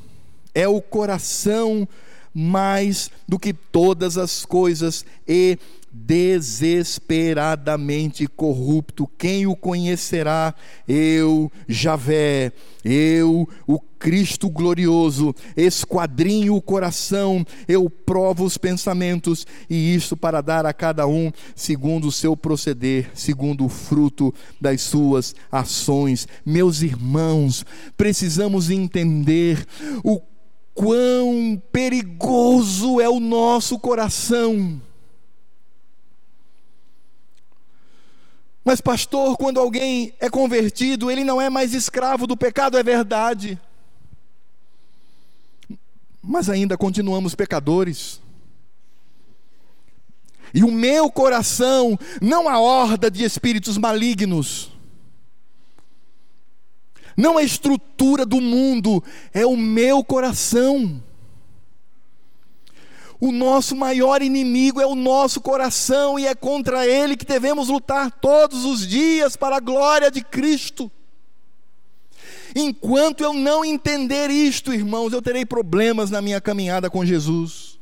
é 0.54 0.68
o 0.68 0.82
coração 0.82 1.88
mais 2.34 3.10
do 3.26 3.38
que 3.38 3.54
todas 3.54 4.18
as 4.18 4.44
coisas, 4.44 5.02
e 5.26 5.58
desesperadamente 6.04 8.26
corrupto. 8.26 9.08
Quem 9.18 9.46
o 9.46 9.56
conhecerá? 9.56 10.54
Eu, 10.86 11.50
Javé, 11.66 12.52
eu, 12.84 13.48
o 13.66 13.80
Cristo 13.98 14.48
glorioso, 14.48 15.34
esquadrinho 15.56 16.54
o 16.54 16.62
coração, 16.62 17.44
eu 17.66 17.90
provo 17.90 18.44
os 18.44 18.56
pensamentos, 18.56 19.44
e 19.68 19.92
isto 19.94 20.16
para 20.16 20.40
dar 20.40 20.64
a 20.64 20.72
cada 20.72 21.04
um 21.06 21.32
segundo 21.56 22.06
o 22.06 22.12
seu 22.12 22.36
proceder, 22.36 23.10
segundo 23.14 23.64
o 23.64 23.68
fruto 23.68 24.32
das 24.60 24.82
suas 24.82 25.34
ações. 25.50 26.28
Meus 26.46 26.82
irmãos, 26.82 27.66
precisamos 27.96 28.70
entender 28.70 29.66
o 30.04 30.20
quão 30.72 31.60
perigoso 31.72 33.00
é 33.00 33.08
o 33.08 33.18
nosso 33.18 33.80
coração 33.80 34.80
Mas, 38.68 38.82
pastor, 38.82 39.34
quando 39.38 39.58
alguém 39.58 40.12
é 40.20 40.28
convertido, 40.28 41.10
ele 41.10 41.24
não 41.24 41.40
é 41.40 41.48
mais 41.48 41.72
escravo 41.72 42.26
do 42.26 42.36
pecado, 42.36 42.76
é 42.76 42.82
verdade. 42.82 43.58
Mas 46.22 46.50
ainda 46.50 46.76
continuamos 46.76 47.34
pecadores. 47.34 48.20
E 50.52 50.62
o 50.62 50.70
meu 50.70 51.10
coração, 51.10 51.98
não 52.20 52.46
a 52.46 52.60
horda 52.60 53.10
de 53.10 53.24
espíritos 53.24 53.78
malignos, 53.78 54.70
não 57.16 57.38
a 57.38 57.42
estrutura 57.42 58.26
do 58.26 58.38
mundo, 58.38 59.02
é 59.32 59.46
o 59.46 59.56
meu 59.56 60.04
coração. 60.04 61.02
O 63.20 63.32
nosso 63.32 63.74
maior 63.74 64.22
inimigo 64.22 64.80
é 64.80 64.86
o 64.86 64.94
nosso 64.94 65.40
coração 65.40 66.18
e 66.18 66.26
é 66.26 66.34
contra 66.36 66.86
ele 66.86 67.16
que 67.16 67.24
devemos 67.24 67.68
lutar 67.68 68.12
todos 68.12 68.64
os 68.64 68.86
dias 68.86 69.34
para 69.34 69.56
a 69.56 69.60
glória 69.60 70.08
de 70.08 70.22
Cristo. 70.22 70.90
Enquanto 72.54 73.24
eu 73.24 73.34
não 73.34 73.64
entender 73.64 74.30
isto, 74.30 74.72
irmãos, 74.72 75.12
eu 75.12 75.20
terei 75.20 75.44
problemas 75.44 76.10
na 76.10 76.22
minha 76.22 76.40
caminhada 76.40 76.88
com 76.88 77.04
Jesus. 77.04 77.76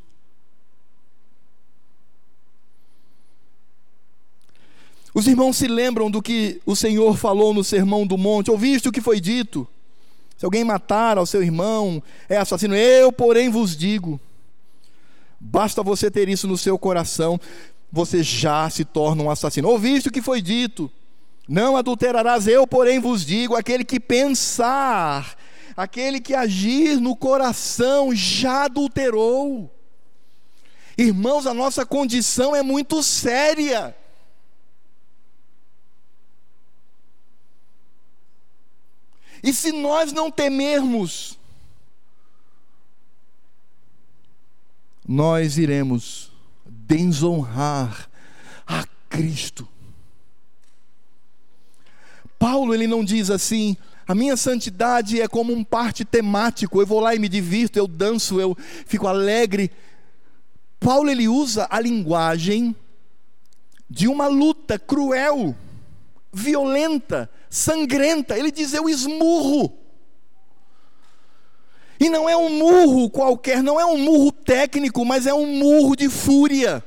Os 5.13 5.27
irmãos 5.27 5.57
se 5.57 5.67
lembram 5.67 6.11
do 6.11 6.23
que 6.23 6.61
o 6.65 6.75
Senhor 6.75 7.17
falou 7.17 7.53
no 7.53 7.65
Sermão 7.65 8.07
do 8.07 8.17
Monte, 8.17 8.51
ouviste 8.51 8.89
o 8.89 8.93
que 8.93 9.01
foi 9.03 9.21
dito? 9.21 9.69
Se 10.37 10.45
alguém 10.45 10.65
matar 10.65 11.17
ao 11.17 11.27
seu 11.27 11.43
irmão, 11.43 12.03
é 12.29 12.37
assassino. 12.37 12.75
Eu, 12.75 13.11
porém, 13.13 13.49
vos 13.49 13.77
digo 13.77 14.21
Basta 15.49 15.81
você 15.81 16.11
ter 16.11 16.29
isso 16.29 16.49
no 16.49 16.59
seu 16.59 16.77
coração, 16.77 17.41
você 17.91 18.21
já 18.21 18.69
se 18.69 18.85
torna 18.85 19.23
um 19.23 19.31
assassino. 19.31 19.69
Ouviste 19.69 20.09
o 20.09 20.13
que 20.13 20.21
foi 20.21 20.43
dito? 20.43 20.91
Não 21.49 21.77
adulterarás, 21.77 22.49
eu, 22.49 22.67
porém, 22.67 22.99
vos 22.99 23.25
digo: 23.25 23.55
aquele 23.55 23.85
que 23.85 24.01
pensar, 24.01 25.37
aquele 25.77 26.21
que 26.21 26.35
agir 26.35 27.01
no 27.01 27.15
coração, 27.15 28.13
já 28.13 28.65
adulterou. 28.65 29.73
Irmãos, 30.99 31.47
a 31.47 31.55
nossa 31.55 31.87
condição 31.87 32.55
é 32.55 32.63
muito 32.63 33.01
séria. 33.01 33.97
E 39.45 39.53
se 39.53 39.71
nós 39.71 40.13
não 40.13 40.29
temermos 40.29 41.36
nós 45.07 45.57
iremos 45.57 46.33
desonrar 46.67 48.09
a 48.67 48.85
Cristo. 49.09 49.69
Paulo 52.39 52.75
ele 52.75 52.87
não 52.87 53.05
diz 53.05 53.31
assim: 53.31 53.77
a 54.07 54.15
minha 54.15 54.37
santidade 54.37 55.21
é 55.21 55.29
como 55.29 55.53
um 55.53 55.65
parte 55.65 56.05
temático, 56.05 56.81
eu 56.81 56.87
vou 56.87 57.01
lá 57.01 57.15
e 57.15 57.19
me 57.19 57.29
divirto, 57.29 57.79
eu 57.79 57.87
danço, 57.87 58.41
eu 58.41 58.57
fico 58.87 59.07
alegre. 59.07 59.71
Paulo 60.79 61.11
ele 61.11 61.29
usa 61.29 61.67
a 61.71 61.81
linguagem 61.81 62.75
de 63.89 64.09
uma 64.09 64.27
luta 64.27 64.79
cruel, 64.79 65.55
violenta, 66.33 67.31
sangrenta. 67.49 68.39
Ele 68.39 68.51
diz: 68.51 68.75
eu 68.75 68.89
esmurro. 68.89 69.86
E 71.99 72.09
não 72.09 72.29
é 72.29 72.37
um 72.37 72.51
murro 72.51 73.09
qualquer, 73.09 73.63
não 73.63 73.81
é 73.81 73.85
um 73.85 73.99
murro 73.99 74.31
técnico, 74.31 75.05
mas 75.05 75.27
é 75.27 75.33
um 75.33 75.47
murro 75.47 75.97
de 75.97 76.09
fúria. 76.09 76.85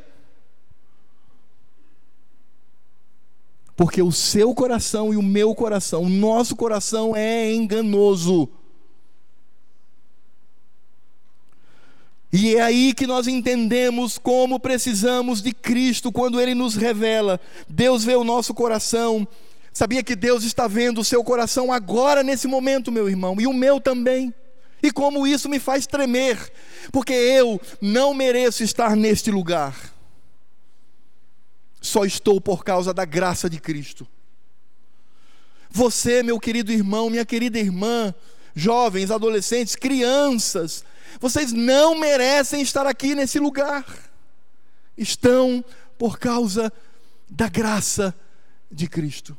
Porque 3.76 4.02
o 4.02 4.12
seu 4.12 4.54
coração 4.54 5.14
e 5.14 5.18
o 5.18 5.24
meu 5.24 5.56
coração, 5.56 6.04
o 6.04 6.10
nosso 6.10 6.56
coração 6.56 7.16
é 7.16 7.52
enganoso. 7.54 8.50
E 12.32 12.56
é 12.56 12.62
aí 12.62 12.94
que 12.94 13.08
nós 13.08 13.28
entendemos 13.28 14.20
como 14.20 14.60
precisamos 14.60 15.42
de 15.42 15.52
Cristo 15.52 16.12
quando 16.12 16.40
Ele 16.40 16.54
nos 16.54 16.76
revela. 16.76 17.40
Deus 17.68 18.04
vê 18.04 18.16
o 18.16 18.24
nosso 18.24 18.54
coração. 18.54 19.28
Sabia 19.74 20.04
que 20.04 20.16
Deus 20.16 20.44
está 20.44 20.68
vendo 20.68 21.02
o 21.02 21.06
seu 21.06 21.24
coração 21.24 21.72
agora, 21.72 22.22
nesse 22.22 22.48
momento, 22.48 22.92
meu 22.92 23.10
irmão, 23.10 23.40
e 23.40 23.48
o 23.48 23.54
meu 23.54 23.80
também. 23.80 24.34
E 24.82 24.92
como 24.92 25.28
isso 25.28 25.50
me 25.50 25.60
faz 25.60 25.86
tremer, 25.86 26.52
porque 26.92 27.14
eu 27.14 27.60
não 27.82 28.14
mereço 28.14 28.64
estar 28.64 28.96
neste 28.96 29.30
lugar. 29.30 29.94
Só 31.82 32.06
estou 32.06 32.40
por 32.40 32.64
causa 32.64 32.94
da 32.94 33.06
graça 33.06 33.50
de 33.50 33.60
Cristo. 33.60 34.08
Você, 35.70 36.24
meu 36.24 36.40
querido 36.40 36.72
irmão, 36.72 37.10
minha 37.10 37.26
querida 37.26 37.60
irmã, 37.60 38.14
jovens, 38.56 39.12
adolescentes, 39.12 39.76
crianças, 39.76 40.84
vocês 41.20 41.52
não 41.52 41.96
merecem 41.96 42.62
estar 42.62 42.86
aqui 42.88 43.16
nesse 43.16 43.40
lugar. 43.40 43.86
Estão 44.98 45.64
por 45.98 46.18
causa 46.18 46.72
da 47.30 47.48
graça 47.48 48.14
de 48.72 48.88
Cristo. 48.88 49.38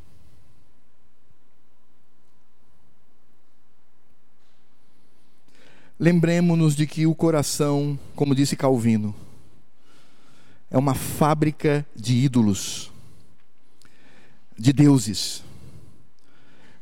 Lembremos-nos 6.00 6.74
de 6.74 6.84
que 6.84 7.06
o 7.06 7.14
coração, 7.14 7.96
como 8.16 8.34
disse 8.34 8.56
Calvino, 8.56 9.14
é 10.68 10.76
uma 10.76 10.96
fábrica 10.96 11.86
de 11.94 12.16
ídolos, 12.16 12.90
de 14.58 14.72
deuses. 14.72 15.44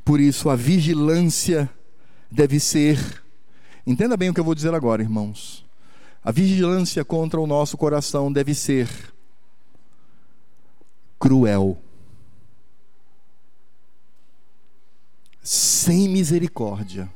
Por 0.02 0.18
isso, 0.20 0.48
a 0.48 0.56
vigilância 0.56 1.68
deve 2.30 2.58
ser 2.58 3.22
Entenda 3.88 4.18
bem 4.18 4.28
o 4.28 4.34
que 4.34 4.40
eu 4.40 4.44
vou 4.44 4.54
dizer 4.54 4.74
agora, 4.74 5.00
irmãos. 5.00 5.64
A 6.22 6.30
vigilância 6.30 7.02
contra 7.06 7.40
o 7.40 7.46
nosso 7.46 7.74
coração 7.78 8.30
deve 8.30 8.54
ser 8.54 8.86
cruel, 11.18 11.78
sem 15.42 16.06
misericórdia, 16.06 17.10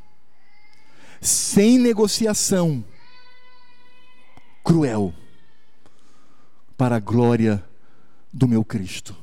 sem 1.22 1.78
negociação, 1.78 2.84
cruel, 4.64 5.14
para 6.76 6.96
a 6.96 7.00
glória 7.00 7.64
do 8.32 8.48
meu 8.48 8.64
Cristo. 8.64 9.21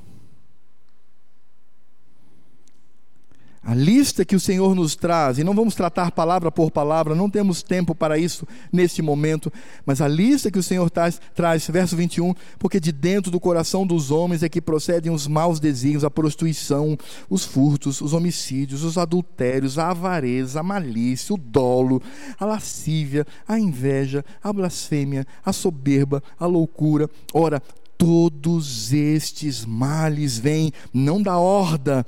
A 3.69 3.75
lista 3.75 4.25
que 4.25 4.35
o 4.35 4.39
Senhor 4.39 4.73
nos 4.73 4.95
traz, 4.95 5.37
e 5.37 5.43
não 5.43 5.53
vamos 5.53 5.75
tratar 5.75 6.09
palavra 6.09 6.51
por 6.51 6.71
palavra, 6.71 7.13
não 7.13 7.29
temos 7.29 7.61
tempo 7.61 7.93
para 7.93 8.17
isso 8.17 8.47
neste 8.73 8.99
momento, 8.99 9.53
mas 9.85 10.01
a 10.01 10.07
lista 10.07 10.49
que 10.49 10.57
o 10.57 10.63
Senhor 10.63 10.89
traz, 10.89 11.21
traz, 11.35 11.67
verso 11.67 11.95
21, 11.95 12.33
porque 12.57 12.79
de 12.79 12.91
dentro 12.91 13.29
do 13.29 13.39
coração 13.39 13.85
dos 13.85 14.09
homens 14.09 14.41
é 14.41 14.49
que 14.49 14.59
procedem 14.59 15.11
os 15.11 15.27
maus 15.27 15.59
desígnios, 15.59 16.03
a 16.03 16.09
prostituição, 16.09 16.97
os 17.29 17.45
furtos, 17.45 18.01
os 18.01 18.11
homicídios, 18.11 18.83
os 18.83 18.97
adultérios, 18.97 19.77
a 19.77 19.91
avareza, 19.91 20.61
a 20.61 20.63
malícia, 20.63 21.35
o 21.35 21.37
dolo, 21.37 22.01
a 22.39 22.45
lascívia, 22.45 23.23
a 23.47 23.59
inveja, 23.59 24.25
a 24.41 24.51
blasfêmia, 24.51 25.27
a 25.45 25.53
soberba, 25.53 26.23
a 26.39 26.47
loucura. 26.47 27.07
Ora, 27.31 27.61
todos 27.99 28.91
estes 28.93 29.63
males 29.63 30.39
vêm 30.39 30.71
não 30.91 31.21
da 31.21 31.37
horda, 31.37 32.03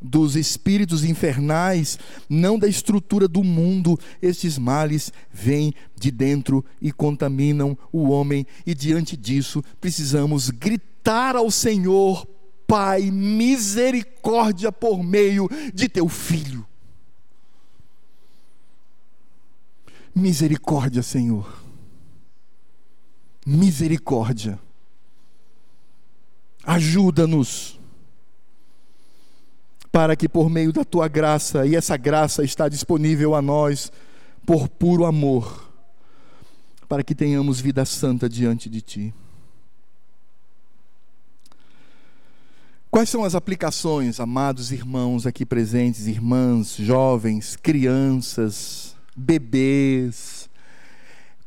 dos 0.00 0.36
espíritos 0.36 1.04
infernais, 1.04 1.98
não 2.28 2.58
da 2.58 2.68
estrutura 2.68 3.26
do 3.26 3.42
mundo. 3.42 3.98
Estes 4.20 4.58
males 4.58 5.12
vêm 5.32 5.74
de 5.98 6.10
dentro 6.10 6.64
e 6.80 6.92
contaminam 6.92 7.76
o 7.92 8.08
homem, 8.10 8.46
e 8.66 8.74
diante 8.74 9.16
disso 9.16 9.62
precisamos 9.80 10.50
gritar 10.50 11.36
ao 11.36 11.50
Senhor: 11.50 12.26
Pai, 12.66 13.10
misericórdia 13.10 14.70
por 14.70 15.02
meio 15.02 15.48
de 15.72 15.88
teu 15.88 16.08
filho. 16.08 16.66
Misericórdia, 20.14 21.02
Senhor. 21.02 21.62
Misericórdia. 23.44 24.58
Ajuda-nos 26.64 27.78
para 29.96 30.14
que 30.14 30.28
por 30.28 30.50
meio 30.50 30.74
da 30.74 30.84
tua 30.84 31.08
graça, 31.08 31.66
e 31.66 31.74
essa 31.74 31.96
graça 31.96 32.44
está 32.44 32.68
disponível 32.68 33.34
a 33.34 33.40
nós 33.40 33.90
por 34.44 34.68
puro 34.68 35.06
amor, 35.06 35.72
para 36.86 37.02
que 37.02 37.14
tenhamos 37.14 37.62
vida 37.62 37.82
santa 37.86 38.28
diante 38.28 38.68
de 38.68 38.82
ti. 38.82 39.14
Quais 42.90 43.08
são 43.08 43.24
as 43.24 43.34
aplicações, 43.34 44.20
amados 44.20 44.70
irmãos 44.70 45.26
aqui 45.26 45.46
presentes, 45.46 46.06
irmãs, 46.06 46.76
jovens, 46.76 47.56
crianças, 47.56 48.94
bebês? 49.16 50.50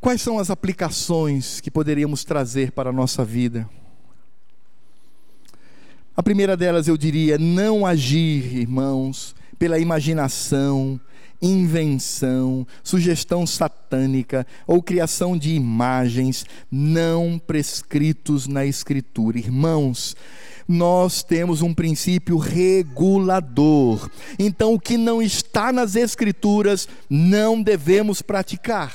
Quais 0.02 0.24
são 0.24 0.40
as 0.40 0.50
aplicações 0.50 1.62
que 1.62 1.70
poderíamos 1.70 2.24
trazer 2.24 2.72
para 2.72 2.90
a 2.90 2.94
nossa 2.94 3.24
vida? 3.24 3.70
A 6.20 6.22
primeira 6.22 6.58
delas 6.58 6.90
eu 6.90 6.98
diria: 6.98 7.38
não 7.38 7.86
agir, 7.86 8.58
irmãos, 8.58 9.34
pela 9.58 9.80
imaginação, 9.80 11.00
invenção, 11.42 12.68
sugestão 12.84 13.48
satânica 13.48 14.46
ou 14.68 14.84
criação 14.84 15.38
de 15.38 15.52
imagens 15.52 16.46
não 16.70 17.40
prescritos 17.40 18.48
na 18.48 18.66
Escritura. 18.66 19.40
Irmãos, 19.40 20.14
nós 20.68 21.24
temos 21.24 21.62
um 21.62 21.74
princípio 21.74 22.38
regulador. 22.38 24.12
Então, 24.38 24.74
o 24.74 24.80
que 24.80 24.98
não 24.98 25.22
está 25.22 25.72
nas 25.72 25.96
Escrituras, 25.96 26.86
não 27.10 27.64
devemos 27.64 28.22
praticar. 28.22 28.94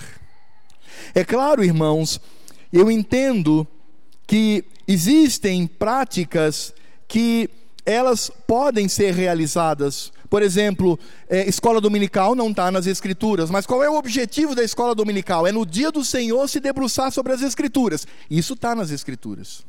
É 1.14 1.24
claro, 1.24 1.64
irmãos, 1.64 2.20
eu 2.70 2.90
entendo 2.90 3.66
que 4.26 4.62
existem 4.86 5.66
práticas 5.66 6.74
que 7.14 7.48
elas 7.86 8.28
podem 8.44 8.88
ser 8.88 9.14
realizadas. 9.14 10.12
Por 10.28 10.42
exemplo, 10.42 10.98
é, 11.28 11.48
escola 11.48 11.80
dominical 11.80 12.34
não 12.34 12.50
está 12.50 12.72
nas 12.72 12.88
Escrituras, 12.88 13.50
mas 13.50 13.64
qual 13.64 13.84
é 13.84 13.88
o 13.88 13.94
objetivo 13.94 14.52
da 14.52 14.64
escola 14.64 14.96
dominical? 14.96 15.46
É 15.46 15.52
no 15.52 15.64
dia 15.64 15.92
do 15.92 16.04
Senhor 16.04 16.48
se 16.48 16.58
debruçar 16.58 17.12
sobre 17.12 17.32
as 17.32 17.40
Escrituras. 17.40 18.04
Isso 18.28 18.54
está 18.54 18.74
nas 18.74 18.90
Escrituras. 18.90 19.64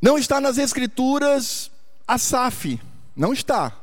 Não 0.00 0.16
está 0.16 0.40
nas 0.40 0.56
Escrituras 0.56 1.72
a 2.06 2.18
SAF, 2.18 2.80
não 3.16 3.32
está. 3.32 3.76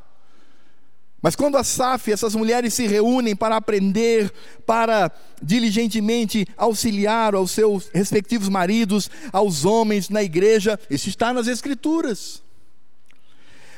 Mas 1.26 1.36
quando 1.36 1.57
a 1.57 1.63
SAF, 1.63 2.11
essas 2.11 2.36
mulheres 2.36 2.71
se 2.76 2.86
reúnem 2.86 3.36
para 3.36 3.55
aprender, 3.55 4.32
para 4.63 5.11
diligentemente 5.41 6.45
auxiliar 6.55 7.34
aos 7.34 7.49
seus 7.49 7.89
respectivos 7.91 8.47
maridos, 8.47 9.09
aos 9.34 9.65
homens 9.65 10.07
na 10.07 10.21
igreja, 10.21 10.80
isso 10.88 11.09
está 11.09 11.34
nas 11.34 11.47
Escrituras. 11.47 12.43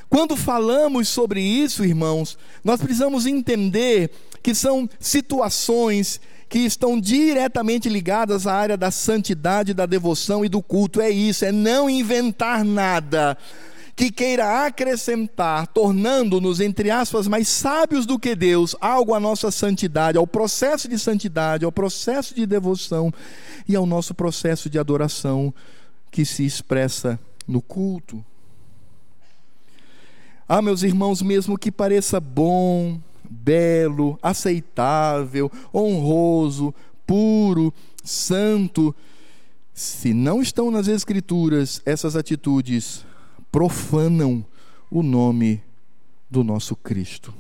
Quando 0.10 0.36
falamos 0.36 1.08
sobre 1.08 1.40
isso, 1.40 1.86
irmãos, 1.86 2.38
nós 2.66 2.82
precisamos 2.82 3.26
entender 3.26 4.12
que 4.44 4.54
são 4.54 4.90
situações 5.00 6.20
que 6.50 6.60
estão 6.60 7.00
diretamente 7.00 7.88
ligadas 7.88 8.46
à 8.46 8.56
área 8.56 8.76
da 8.76 8.92
santidade, 8.92 9.74
da 9.74 9.86
devoção 9.86 10.44
e 10.44 10.50
do 10.50 10.62
culto. 10.62 11.00
É 11.00 11.10
isso, 11.10 11.46
é 11.46 11.52
não 11.54 11.90
inventar 11.90 12.66
nada 12.66 13.38
que 13.98 14.12
queira 14.12 14.68
acrescentar, 14.68 15.66
tornando-nos, 15.66 16.60
entre 16.60 16.92
aspas, 16.92 17.28
mais 17.28 17.48
sábios 17.48 18.06
do 18.06 18.20
que 18.20 18.36
Deus, 18.36 18.76
algo 18.80 19.16
à 19.16 19.20
nossa 19.20 19.50
santidade, 19.50 20.20
ao 20.20 20.28
processo 20.28 20.88
de 20.88 21.00
santidade, 21.00 21.66
ao 21.66 21.72
processo 21.72 22.36
de 22.36 22.46
devoção 22.46 23.12
e 23.68 23.76
ao 23.76 23.88
nosso 23.88 24.14
processo 24.14 24.70
de 24.70 24.78
adoração 24.78 25.52
que 26.12 26.24
se 26.24 26.46
expressa 26.46 27.20
no 27.48 27.60
culto. 27.60 28.24
Ah, 30.48 30.62
meus 30.62 30.84
irmãos, 30.84 31.24
mesmo 31.24 31.58
que 31.58 31.72
pareça 31.72 32.20
bom, 32.20 33.00
belo, 33.28 34.20
aceitável, 34.22 35.52
honroso, 35.74 36.72
puro, 37.08 37.74
santo, 38.04 38.96
se 39.74 40.14
não 40.14 40.40
estão 40.40 40.70
nas 40.70 40.88
Escrituras 40.88 41.82
essas 41.84 42.16
atitudes, 42.16 43.07
profanam 43.58 44.46
o 44.88 45.02
nome 45.02 45.64
do 46.30 46.44
nosso 46.44 46.76
Cristo. 46.76 47.34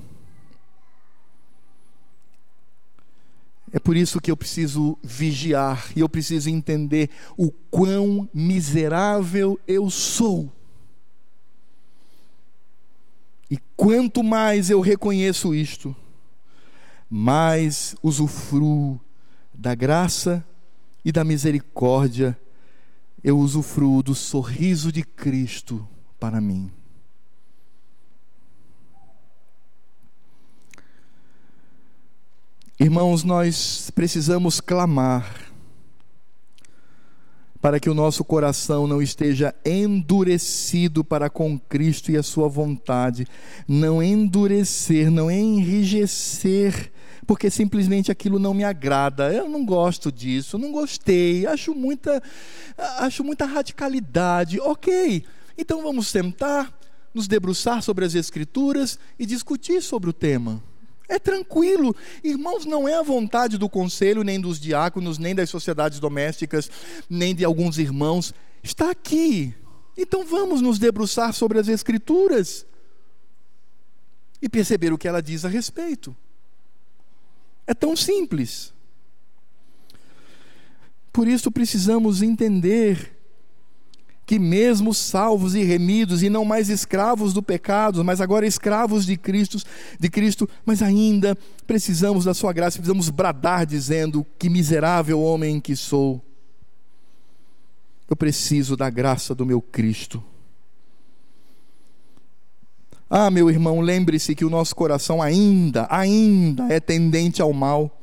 É 3.71 3.77
por 3.77 3.95
isso 3.95 4.19
que 4.19 4.31
eu 4.31 4.35
preciso 4.35 4.97
vigiar 5.03 5.91
e 5.95 5.99
eu 5.99 6.09
preciso 6.09 6.49
entender 6.49 7.11
o 7.37 7.51
quão 7.51 8.27
miserável 8.33 9.59
eu 9.67 9.91
sou. 9.91 10.51
E 13.47 13.59
quanto 13.75 14.23
mais 14.23 14.71
eu 14.71 14.81
reconheço 14.81 15.53
isto, 15.53 15.95
mais 17.07 17.95
usufruo 18.01 18.99
da 19.53 19.75
graça 19.75 20.43
e 21.05 21.11
da 21.11 21.23
misericórdia, 21.23 22.35
eu 23.23 23.37
usufruo 23.37 24.01
do 24.01 24.15
sorriso 24.15 24.91
de 24.91 25.03
Cristo 25.03 25.87
para 26.19 26.41
mim. 26.41 26.71
Irmãos, 32.79 33.23
nós 33.23 33.89
precisamos 33.89 34.61
clamar 34.61 35.51
para 37.59 37.79
que 37.79 37.89
o 37.89 37.93
nosso 37.93 38.23
coração 38.23 38.85
não 38.85 39.01
esteja 39.01 39.53
endurecido 39.65 41.03
para 41.03 41.27
com 41.27 41.59
Cristo 41.59 42.11
e 42.11 42.17
a 42.17 42.21
Sua 42.21 42.47
vontade, 42.47 43.25
não 43.67 44.01
endurecer, 44.01 45.09
não 45.09 45.29
enrijecer, 45.29 46.91
porque 47.25 47.49
simplesmente 47.49 48.11
aquilo 48.11 48.37
não 48.37 48.53
me 48.53 48.63
agrada. 48.63 49.33
Eu 49.33 49.49
não 49.49 49.65
gosto 49.65 50.11
disso, 50.11 50.57
não 50.57 50.71
gostei, 50.71 51.47
acho 51.47 51.73
muita, 51.73 52.21
acho 52.99 53.23
muita 53.23 53.45
radicalidade. 53.45 54.59
Ok, 54.59 55.25
então 55.57 55.81
vamos 55.81 56.07
sentar, 56.07 56.77
nos 57.13 57.27
debruçar 57.27 57.81
sobre 57.81 58.05
as 58.05 58.15
Escrituras 58.15 58.99
e 59.17 59.25
discutir 59.25 59.81
sobre 59.81 60.09
o 60.09 60.13
tema. 60.13 60.63
É 61.09 61.17
tranquilo. 61.17 61.95
Irmãos, 62.23 62.65
não 62.65 62.87
é 62.87 62.95
a 62.95 63.01
vontade 63.01 63.57
do 63.57 63.69
conselho, 63.69 64.23
nem 64.23 64.39
dos 64.39 64.59
diáconos, 64.59 65.17
nem 65.17 65.33
das 65.33 65.49
sociedades 65.49 65.99
domésticas, 65.99 66.69
nem 67.09 67.33
de 67.33 67.45
alguns 67.45 67.77
irmãos. 67.77 68.33
Está 68.61 68.91
aqui. 68.91 69.55
Então 69.97 70.25
vamos 70.25 70.61
nos 70.61 70.77
debruçar 70.77 71.33
sobre 71.33 71.59
as 71.59 71.67
Escrituras 71.67 72.65
e 74.41 74.49
perceber 74.49 74.93
o 74.93 74.97
que 74.97 75.07
ela 75.07 75.21
diz 75.21 75.45
a 75.45 75.49
respeito. 75.49 76.15
É 77.65 77.73
tão 77.73 77.95
simples. 77.95 78.73
Por 81.11 81.27
isso 81.27 81.49
precisamos 81.51 82.21
entender 82.21 83.16
que 84.27 84.37
mesmo 84.37 84.93
salvos 84.93 85.55
e 85.55 85.63
remidos 85.63 86.21
e 86.21 86.29
não 86.29 86.43
mais 86.43 86.67
escravos 86.67 87.31
do 87.31 87.41
pecado, 87.41 88.03
mas 88.03 88.19
agora 88.19 88.45
escravos 88.45 89.05
de 89.05 89.15
Cristo, 89.15 89.57
de 89.97 90.09
Cristo, 90.09 90.49
mas 90.65 90.81
ainda 90.81 91.35
precisamos 91.65 92.25
da 92.25 92.33
sua 92.33 92.51
graça, 92.51 92.77
precisamos 92.77 93.09
bradar 93.09 93.65
dizendo: 93.65 94.27
que 94.37 94.49
miserável 94.49 95.21
homem 95.21 95.61
que 95.61 95.77
sou. 95.77 96.21
Eu 98.09 98.17
preciso 98.17 98.75
da 98.75 98.89
graça 98.89 99.33
do 99.33 99.45
meu 99.45 99.61
Cristo. 99.61 100.21
Ah, 103.09 103.31
meu 103.31 103.49
irmão, 103.49 103.79
lembre-se 103.79 104.35
que 104.35 104.43
o 104.43 104.49
nosso 104.49 104.75
coração 104.75 105.21
ainda, 105.21 105.87
ainda 105.89 106.67
é 106.67 106.81
tendente 106.81 107.41
ao 107.41 107.53
mal. 107.53 107.97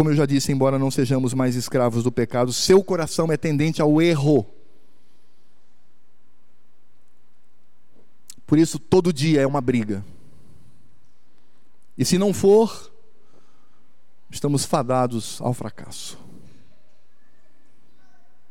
Como 0.00 0.08
eu 0.08 0.16
já 0.16 0.24
disse, 0.24 0.50
embora 0.50 0.78
não 0.78 0.90
sejamos 0.90 1.34
mais 1.34 1.56
escravos 1.56 2.02
do 2.02 2.10
pecado, 2.10 2.54
seu 2.54 2.82
coração 2.82 3.30
é 3.30 3.36
tendente 3.36 3.82
ao 3.82 4.00
erro. 4.00 4.46
Por 8.46 8.58
isso, 8.58 8.78
todo 8.78 9.12
dia 9.12 9.42
é 9.42 9.46
uma 9.46 9.60
briga. 9.60 10.02
E 11.98 12.04
se 12.06 12.16
não 12.16 12.32
for, 12.32 12.90
estamos 14.30 14.64
fadados 14.64 15.38
ao 15.42 15.52
fracasso. 15.52 16.18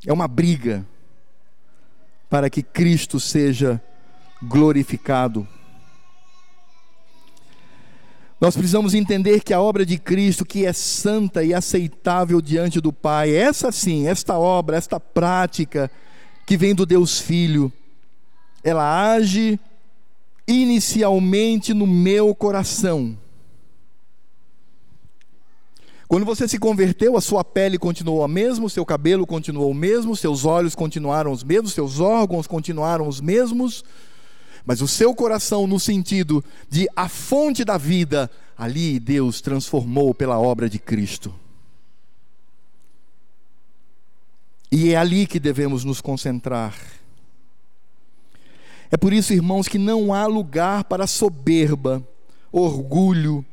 É 0.05 0.13
uma 0.13 0.27
briga 0.27 0.85
para 2.29 2.47
que 2.47 2.61
Cristo 2.61 3.19
seja 3.19 3.81
glorificado 4.39 5.47
nós 8.39 8.55
precisamos 8.55 8.93
entender 8.93 9.43
que 9.43 9.53
a 9.53 9.61
obra 9.61 9.85
de 9.85 9.97
Cristo, 9.97 10.45
que 10.45 10.65
é 10.65 10.71
santa 10.71 11.43
e 11.43 11.53
aceitável 11.53 12.41
diante 12.41 12.79
do 12.79 12.93
Pai, 12.93 13.35
essa 13.35 13.71
sim, 13.71 14.07
esta 14.07 14.37
obra, 14.37 14.77
esta 14.77 14.99
prática 14.99 15.91
que 16.45 16.55
vem 16.55 16.73
do 16.73 16.85
Deus 16.85 17.19
Filho, 17.19 17.71
ela 18.63 19.11
age 19.13 19.59
inicialmente 20.47 21.73
no 21.73 21.85
meu 21.85 22.33
coração. 22.33 23.17
Quando 26.07 26.25
você 26.25 26.47
se 26.47 26.57
converteu, 26.57 27.15
a 27.15 27.21
sua 27.21 27.43
pele 27.43 27.77
continuou 27.77 28.23
a 28.23 28.27
mesma, 28.27 28.65
o 28.65 28.69
seu 28.69 28.83
cabelo 28.83 29.27
continuou 29.27 29.69
o 29.69 29.75
mesmo, 29.75 30.15
seus 30.15 30.43
olhos 30.43 30.73
continuaram 30.73 31.31
os 31.31 31.43
mesmos, 31.43 31.73
seus 31.73 31.99
órgãos 31.99 32.47
continuaram 32.47 33.07
os 33.07 33.21
mesmos, 33.21 33.83
mas 34.65 34.81
o 34.81 34.87
seu 34.87 35.13
coração, 35.15 35.67
no 35.67 35.79
sentido 35.79 36.43
de 36.69 36.87
a 36.95 37.07
fonte 37.07 37.63
da 37.63 37.77
vida, 37.77 38.29
ali 38.57 38.99
Deus 38.99 39.41
transformou 39.41 40.13
pela 40.13 40.39
obra 40.39 40.69
de 40.69 40.79
Cristo. 40.79 41.33
E 44.71 44.93
é 44.93 44.97
ali 44.97 45.25
que 45.25 45.39
devemos 45.39 45.83
nos 45.83 45.99
concentrar. 45.99 46.75
É 48.91 48.97
por 48.97 49.13
isso, 49.13 49.33
irmãos, 49.33 49.67
que 49.67 49.77
não 49.77 50.13
há 50.13 50.25
lugar 50.25 50.83
para 50.83 51.07
soberba, 51.07 52.03
orgulho, 52.51 53.45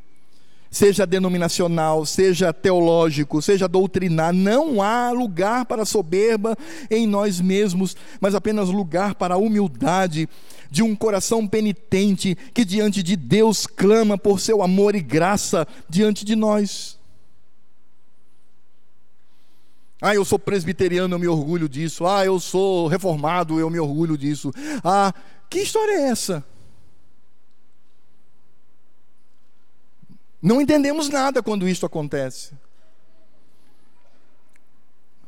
seja 0.70 1.06
denominacional, 1.06 2.04
seja 2.04 2.52
teológico, 2.52 3.40
seja 3.40 3.68
doutrinar, 3.68 4.32
não 4.32 4.82
há 4.82 5.10
lugar 5.10 5.64
para 5.64 5.84
soberba 5.84 6.56
em 6.90 7.06
nós 7.06 7.40
mesmos, 7.40 7.96
mas 8.20 8.34
apenas 8.34 8.68
lugar 8.68 9.14
para 9.14 9.38
humildade 9.38 10.28
de 10.70 10.82
um 10.82 10.94
coração 10.94 11.46
penitente 11.46 12.34
que 12.54 12.64
diante 12.64 13.02
de 13.02 13.16
Deus 13.16 13.66
clama 13.66 14.18
por 14.18 14.40
seu 14.40 14.62
amor 14.62 14.94
e 14.94 15.00
graça 15.00 15.66
diante 15.88 16.24
de 16.24 16.36
nós. 16.36 16.98
Ah, 20.00 20.14
eu 20.14 20.24
sou 20.24 20.38
presbiteriano, 20.38 21.14
eu 21.14 21.18
me 21.18 21.26
orgulho 21.26 21.68
disso. 21.68 22.06
Ah, 22.06 22.24
eu 22.24 22.38
sou 22.38 22.86
reformado, 22.86 23.58
eu 23.58 23.70
me 23.70 23.78
orgulho 23.78 24.16
disso. 24.16 24.52
Ah, 24.84 25.12
que 25.48 25.60
história 25.60 25.92
é 25.92 26.08
essa? 26.08 26.44
Não 30.40 30.60
entendemos 30.60 31.08
nada 31.08 31.42
quando 31.42 31.68
isso 31.68 31.86
acontece. 31.86 32.54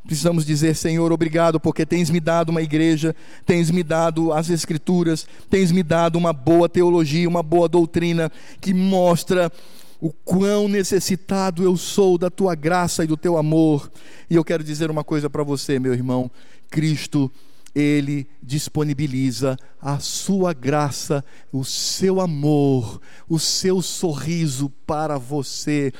Precisamos 0.09 0.47
dizer, 0.47 0.75
Senhor, 0.75 1.13
obrigado, 1.13 1.61
porque 1.61 1.85
tens 1.85 2.09
me 2.09 2.19
dado 2.19 2.49
uma 2.49 2.63
igreja, 2.63 3.15
tens 3.45 3.71
me 3.71 3.83
dado 3.83 4.33
as 4.33 4.49
Escrituras, 4.49 5.27
tens 5.51 5.71
me 5.71 5.83
dado 5.83 6.17
uma 6.17 6.33
boa 6.33 6.67
teologia, 6.67 7.29
uma 7.29 7.43
boa 7.43 7.69
doutrina 7.69 8.33
que 8.59 8.73
mostra 8.73 9.53
o 10.01 10.11
quão 10.11 10.67
necessitado 10.67 11.63
eu 11.63 11.77
sou 11.77 12.17
da 12.17 12.31
tua 12.31 12.55
graça 12.55 13.05
e 13.05 13.07
do 13.07 13.19
teu 13.19 13.37
amor. 13.37 13.93
E 14.31 14.35
eu 14.35 14.43
quero 14.43 14.65
dizer 14.65 14.91
uma 14.91 15.05
coisa 15.05 15.29
para 15.29 15.43
você, 15.43 15.79
meu 15.79 15.93
irmão: 15.93 16.31
Cristo 16.71 17.31
ele 17.75 18.27
disponibiliza 18.43 19.59
a 19.79 19.99
sua 19.99 20.55
graça, 20.55 21.23
o 21.53 21.67
seu 21.67 22.19
amor, 22.19 22.99
o 23.29 23.39
seu 23.39 23.83
sorriso 23.83 24.73
para 24.87 25.19
você 25.19 25.93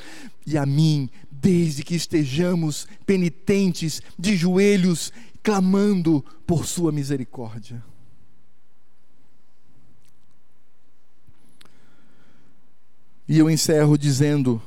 e 0.47 0.57
a 0.57 0.65
mim, 0.65 1.07
desde 1.41 1.83
que 1.83 1.95
estejamos 1.95 2.87
penitentes, 3.05 4.01
de 4.17 4.37
joelhos, 4.37 5.13
clamando 5.41 6.23
por 6.45 6.65
Sua 6.65 6.91
misericórdia. 6.91 7.83
E 13.27 13.37
eu 13.37 13.49
encerro 13.49 13.97
dizendo 13.97 14.61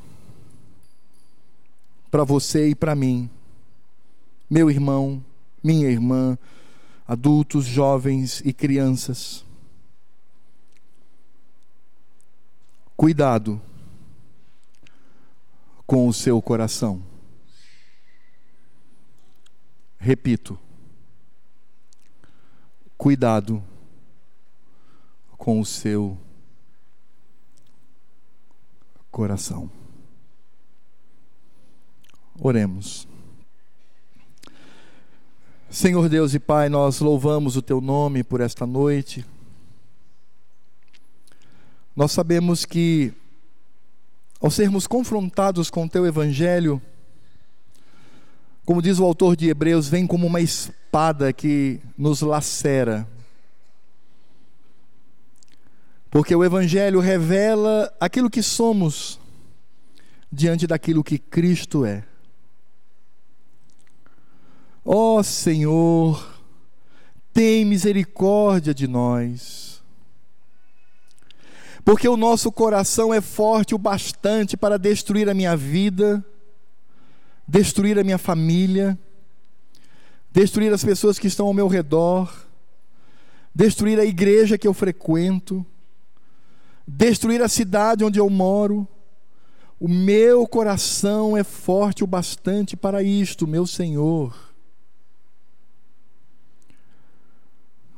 para 2.11 2.25
você 2.25 2.69
e 2.69 2.75
para 2.75 2.95
mim, 2.95 3.29
meu 4.49 4.71
irmão, 4.71 5.23
minha 5.63 5.89
irmã, 5.89 6.39
adultos, 7.07 7.65
jovens 7.65 8.41
e 8.45 8.53
crianças. 8.53 9.45
Cuidado 12.97 13.61
com 15.87 16.09
o 16.09 16.13
seu 16.13 16.41
coração. 16.41 17.03
Repito, 19.99 20.59
cuidado 22.97 23.63
com 25.37 25.61
o 25.61 25.65
seu 25.65 26.19
coração. 29.11 29.71
Oremos. 32.41 33.07
Senhor 35.71 36.09
Deus 36.09 36.35
e 36.35 36.39
Pai, 36.39 36.69
nós 36.69 37.01
louvamos 37.01 37.57
o 37.57 37.63
Teu 37.63 37.81
nome 37.81 38.23
por 38.23 38.41
esta 38.41 38.67
noite. 38.67 39.25
Nós 41.95 42.13
sabemos 42.13 42.65
que 42.65 43.15
ao 44.43 44.51
sermos 44.51 44.89
confrontados 44.89 45.71
com 45.71 45.85
o 45.85 45.89
teu 45.89 46.05
evangelho, 46.05 46.83
como 48.65 48.83
diz 48.83 48.99
o 48.99 49.05
autor 49.05 49.37
de 49.37 49.49
Hebreus, 49.49 49.89
vem 49.89 50.05
como 50.05 50.27
uma 50.27 50.41
espada 50.41 51.33
que 51.33 51.81
nos 51.97 52.23
lacera. 52.23 53.09
Porque 56.11 56.35
o 56.35 56.45
evangelho 56.45 56.99
revela 56.99 57.93
aquilo 58.01 58.29
que 58.29 58.43
somos 58.43 59.19
diante 60.31 60.67
daquilo 60.67 61.05
que 61.05 61.19
Cristo 61.19 61.85
é. 61.87 62.05
Ó 64.85 65.19
oh, 65.19 65.23
Senhor, 65.23 66.43
tem 67.33 67.65
misericórdia 67.65 68.75
de 68.75 68.89
nós. 68.89 69.72
Porque 71.85 72.09
o 72.09 72.17
nosso 72.17 72.51
coração 72.53 73.13
é 73.13 73.21
forte 73.21 73.75
o 73.75 73.79
bastante 73.79 74.57
para 74.57 74.79
destruir 74.79 75.29
a 75.29 75.35
minha 75.35 75.57
vida, 75.57 76.25
destruir 77.47 77.99
a 77.99 78.05
minha 78.05 78.19
família, 78.19 78.99
destruir 80.31 80.73
as 80.73 80.85
pessoas 80.85 81.19
que 81.19 81.27
estão 81.27 81.47
ao 81.47 81.55
meu 81.55 81.67
redor, 81.67 82.33
destruir 83.55 83.99
a 83.99 84.05
igreja 84.05 84.57
que 84.57 84.67
eu 84.67 84.73
frequento, 84.73 85.67
destruir 86.87 87.43
a 87.43 87.49
cidade 87.49 88.05
onde 88.05 88.19
eu 88.19 88.31
moro 88.31 88.89
o 89.85 89.89
meu 89.89 90.47
coração 90.47 91.37
é 91.37 91.43
forte 91.43 92.05
o 92.05 92.07
bastante 92.07 92.77
para 92.77 93.03
isto, 93.03 93.49
meu 93.49 93.67
Senhor. 93.67 94.33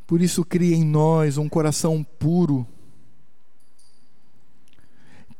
Por 0.06 0.22
isso, 0.22 0.46
cria 0.46 0.74
em 0.74 0.82
nós 0.82 1.36
um 1.36 1.46
coração 1.46 2.02
puro. 2.02 2.66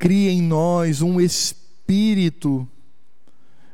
Cria 0.05 0.31
em 0.31 0.43
nós 0.43 1.01
um 1.01 1.19
espírito 1.19 2.69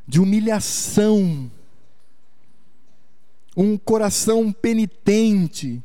de 0.06 0.20
humilhação, 0.20 1.50
um 3.56 3.76
coração 3.76 4.52
penitente, 4.52 5.82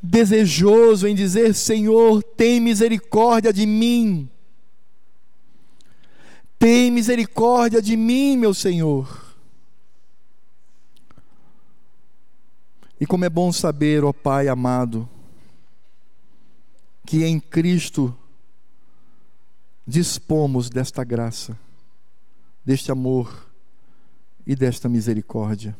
desejoso 0.00 1.08
em 1.08 1.14
dizer: 1.16 1.56
Senhor, 1.56 2.22
tem 2.22 2.60
misericórdia 2.60 3.52
de 3.52 3.66
mim. 3.66 4.30
Tem 6.56 6.88
misericórdia 6.88 7.82
de 7.82 7.96
mim, 7.96 8.36
meu 8.36 8.54
Senhor. 8.54 9.34
E 13.00 13.06
como 13.06 13.24
é 13.24 13.28
bom 13.28 13.50
saber, 13.50 14.04
ó 14.04 14.12
Pai 14.12 14.46
amado, 14.46 15.08
que 17.04 17.24
em 17.24 17.40
Cristo 17.40 18.16
dispomos 19.86 20.70
desta 20.70 21.02
graça, 21.04 21.58
deste 22.64 22.92
amor 22.92 23.50
e 24.46 24.54
desta 24.54 24.88
misericórdia. 24.88 25.76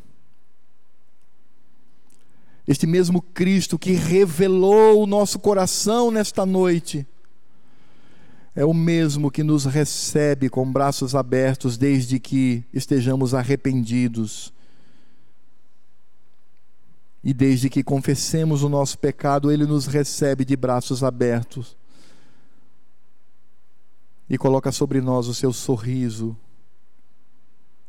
Este 2.67 2.87
mesmo 2.87 3.21
Cristo 3.21 3.77
que 3.77 3.91
revelou 3.91 5.01
o 5.01 5.05
nosso 5.05 5.39
coração 5.39 6.11
nesta 6.11 6.45
noite, 6.45 7.05
é 8.55 8.63
o 8.63 8.73
mesmo 8.73 9.31
que 9.31 9.41
nos 9.41 9.65
recebe 9.65 10.47
com 10.47 10.71
braços 10.71 11.15
abertos 11.15 11.75
desde 11.75 12.19
que 12.19 12.63
estejamos 12.71 13.33
arrependidos. 13.33 14.53
E 17.23 17.33
desde 17.33 17.69
que 17.69 17.83
confessemos 17.83 18.61
o 18.61 18.69
nosso 18.69 18.99
pecado, 18.99 19.51
Ele 19.51 19.65
nos 19.65 19.87
recebe 19.87 20.45
de 20.45 20.55
braços 20.55 21.03
abertos 21.03 21.75
e 24.33 24.37
coloca 24.37 24.71
sobre 24.71 24.99
nós 24.99 25.27
o 25.27 25.33
seu 25.35 25.53
sorriso, 25.53 26.35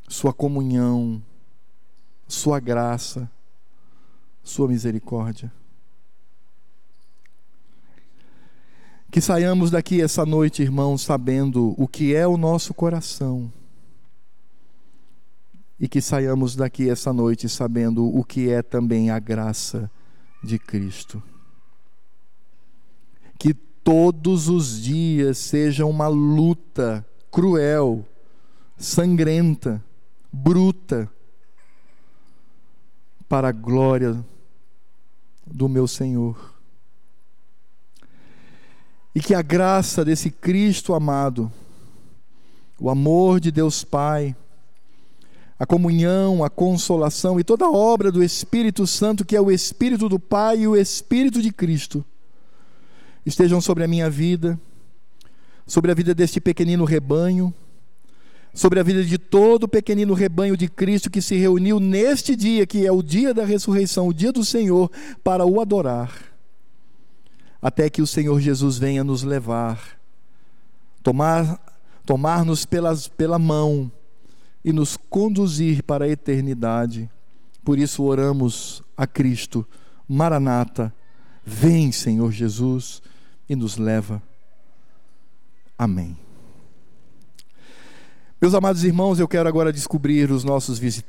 sua 0.07 0.31
comunhão, 0.31 1.23
sua 2.29 2.61
graça, 2.61 3.31
sua 4.43 4.69
misericórdia. 4.69 5.51
Que 9.11 9.23
saiamos 9.23 9.71
daqui 9.71 10.03
essa 10.03 10.27
noite, 10.27 10.61
irmãos, 10.61 11.01
sabendo 11.01 11.75
o 11.79 11.89
que 11.89 12.15
é 12.15 12.27
o 12.27 12.37
nosso 12.37 12.75
coração. 12.75 13.51
E 15.81 15.89
que 15.89 16.03
saiamos 16.03 16.55
daqui 16.55 16.91
essa 16.91 17.11
noite 17.11 17.49
sabendo 17.49 18.05
o 18.05 18.23
que 18.23 18.51
é 18.51 18.61
também 18.61 19.09
a 19.09 19.19
graça 19.19 19.91
de 20.43 20.59
Cristo. 20.59 21.23
Todos 23.85 24.49
os 24.49 24.81
dias 24.81 25.37
seja 25.37 25.85
uma 25.85 26.09
luta 26.09 27.07
cruel, 27.31 28.03
sangrenta, 28.79 29.85
bruta, 30.33 31.11
para 33.29 33.49
a 33.49 33.53
glória 33.53 34.25
do 35.47 35.69
meu 35.69 35.87
Senhor. 35.87 36.55
E 39.15 39.21
que 39.21 39.35
a 39.35 39.43
graça 39.43 40.03
desse 40.03 40.31
Cristo 40.31 40.95
amado, 40.95 41.53
o 42.81 42.89
amor 42.89 43.39
de 43.39 43.51
Deus 43.51 43.85
Pai, 43.85 44.35
a 45.59 45.67
comunhão, 45.67 46.43
a 46.43 46.49
consolação 46.49 47.39
e 47.39 47.45
toda 47.45 47.67
a 47.67 47.71
obra 47.71 48.11
do 48.11 48.25
Espírito 48.25 48.87
Santo, 48.87 49.25
que 49.25 49.37
é 49.37 49.41
o 49.41 49.51
Espírito 49.51 50.09
do 50.09 50.19
Pai 50.19 50.61
e 50.61 50.69
o 50.69 50.75
Espírito 50.75 51.41
de 51.41 51.53
Cristo, 51.53 52.05
estejam 53.25 53.61
sobre 53.61 53.85
a 53.85 53.89
minha 53.89 54.11
vida, 54.11 54.59
sobre 55.67 55.91
a 55.91 55.95
vida 55.95 56.15
deste 56.15 56.41
pequenino 56.41 56.85
rebanho, 56.85 57.53
sobre 58.53 58.79
a 58.79 58.83
vida 58.83 59.05
de 59.05 59.19
todo 59.19 59.65
o 59.65 59.69
pequenino 59.69 60.15
rebanho 60.15 60.57
de 60.57 60.69
Cristo 60.69 61.11
que 61.11 61.21
se 61.21 61.37
reuniu 61.37 61.81
neste 61.81 62.37
dia, 62.37 62.67
que 62.67 62.87
é 62.87 62.93
o 62.93 63.03
dia 63.03 63.35
da 63.35 63.45
ressurreição, 63.45 64.09
o 64.09 64.15
dia 64.15 64.31
do 64.31 64.45
Senhor, 64.45 64.91
para 65.23 65.45
o 65.45 65.61
adorar 65.61 66.35
até 67.65 67.89
que 67.89 68.03
o 68.03 68.07
Senhor 68.07 68.39
Jesus 68.43 68.77
venha 68.77 69.03
nos 69.03 69.23
levar, 69.23 69.99
tomar, 71.03 71.59
tomar-nos 72.05 72.67
pelas, 72.67 73.09
pela 73.09 73.39
mão 73.39 73.91
e 74.63 74.71
nos 74.71 74.99
conduzir 74.99 75.83
para 75.83 76.05
a 76.05 76.09
eternidade. 76.09 77.09
Por 77.65 77.79
isso 77.79 78.03
oramos 78.03 78.83
a 78.95 79.07
Cristo, 79.07 79.67
Maranata, 80.07 80.93
vem, 81.43 81.91
Senhor 81.91 82.31
Jesus, 82.31 83.03
e 83.49 83.57
nos 83.57 83.77
leva. 83.77 84.23
Amém. 85.77 86.17
Meus 88.41 88.55
amados 88.55 88.85
irmãos, 88.85 89.19
eu 89.19 89.27
quero 89.27 89.49
agora 89.49 89.73
descobrir 89.73 90.31
os 90.31 90.45
nossos 90.45 90.79
visitantes. 90.79 91.05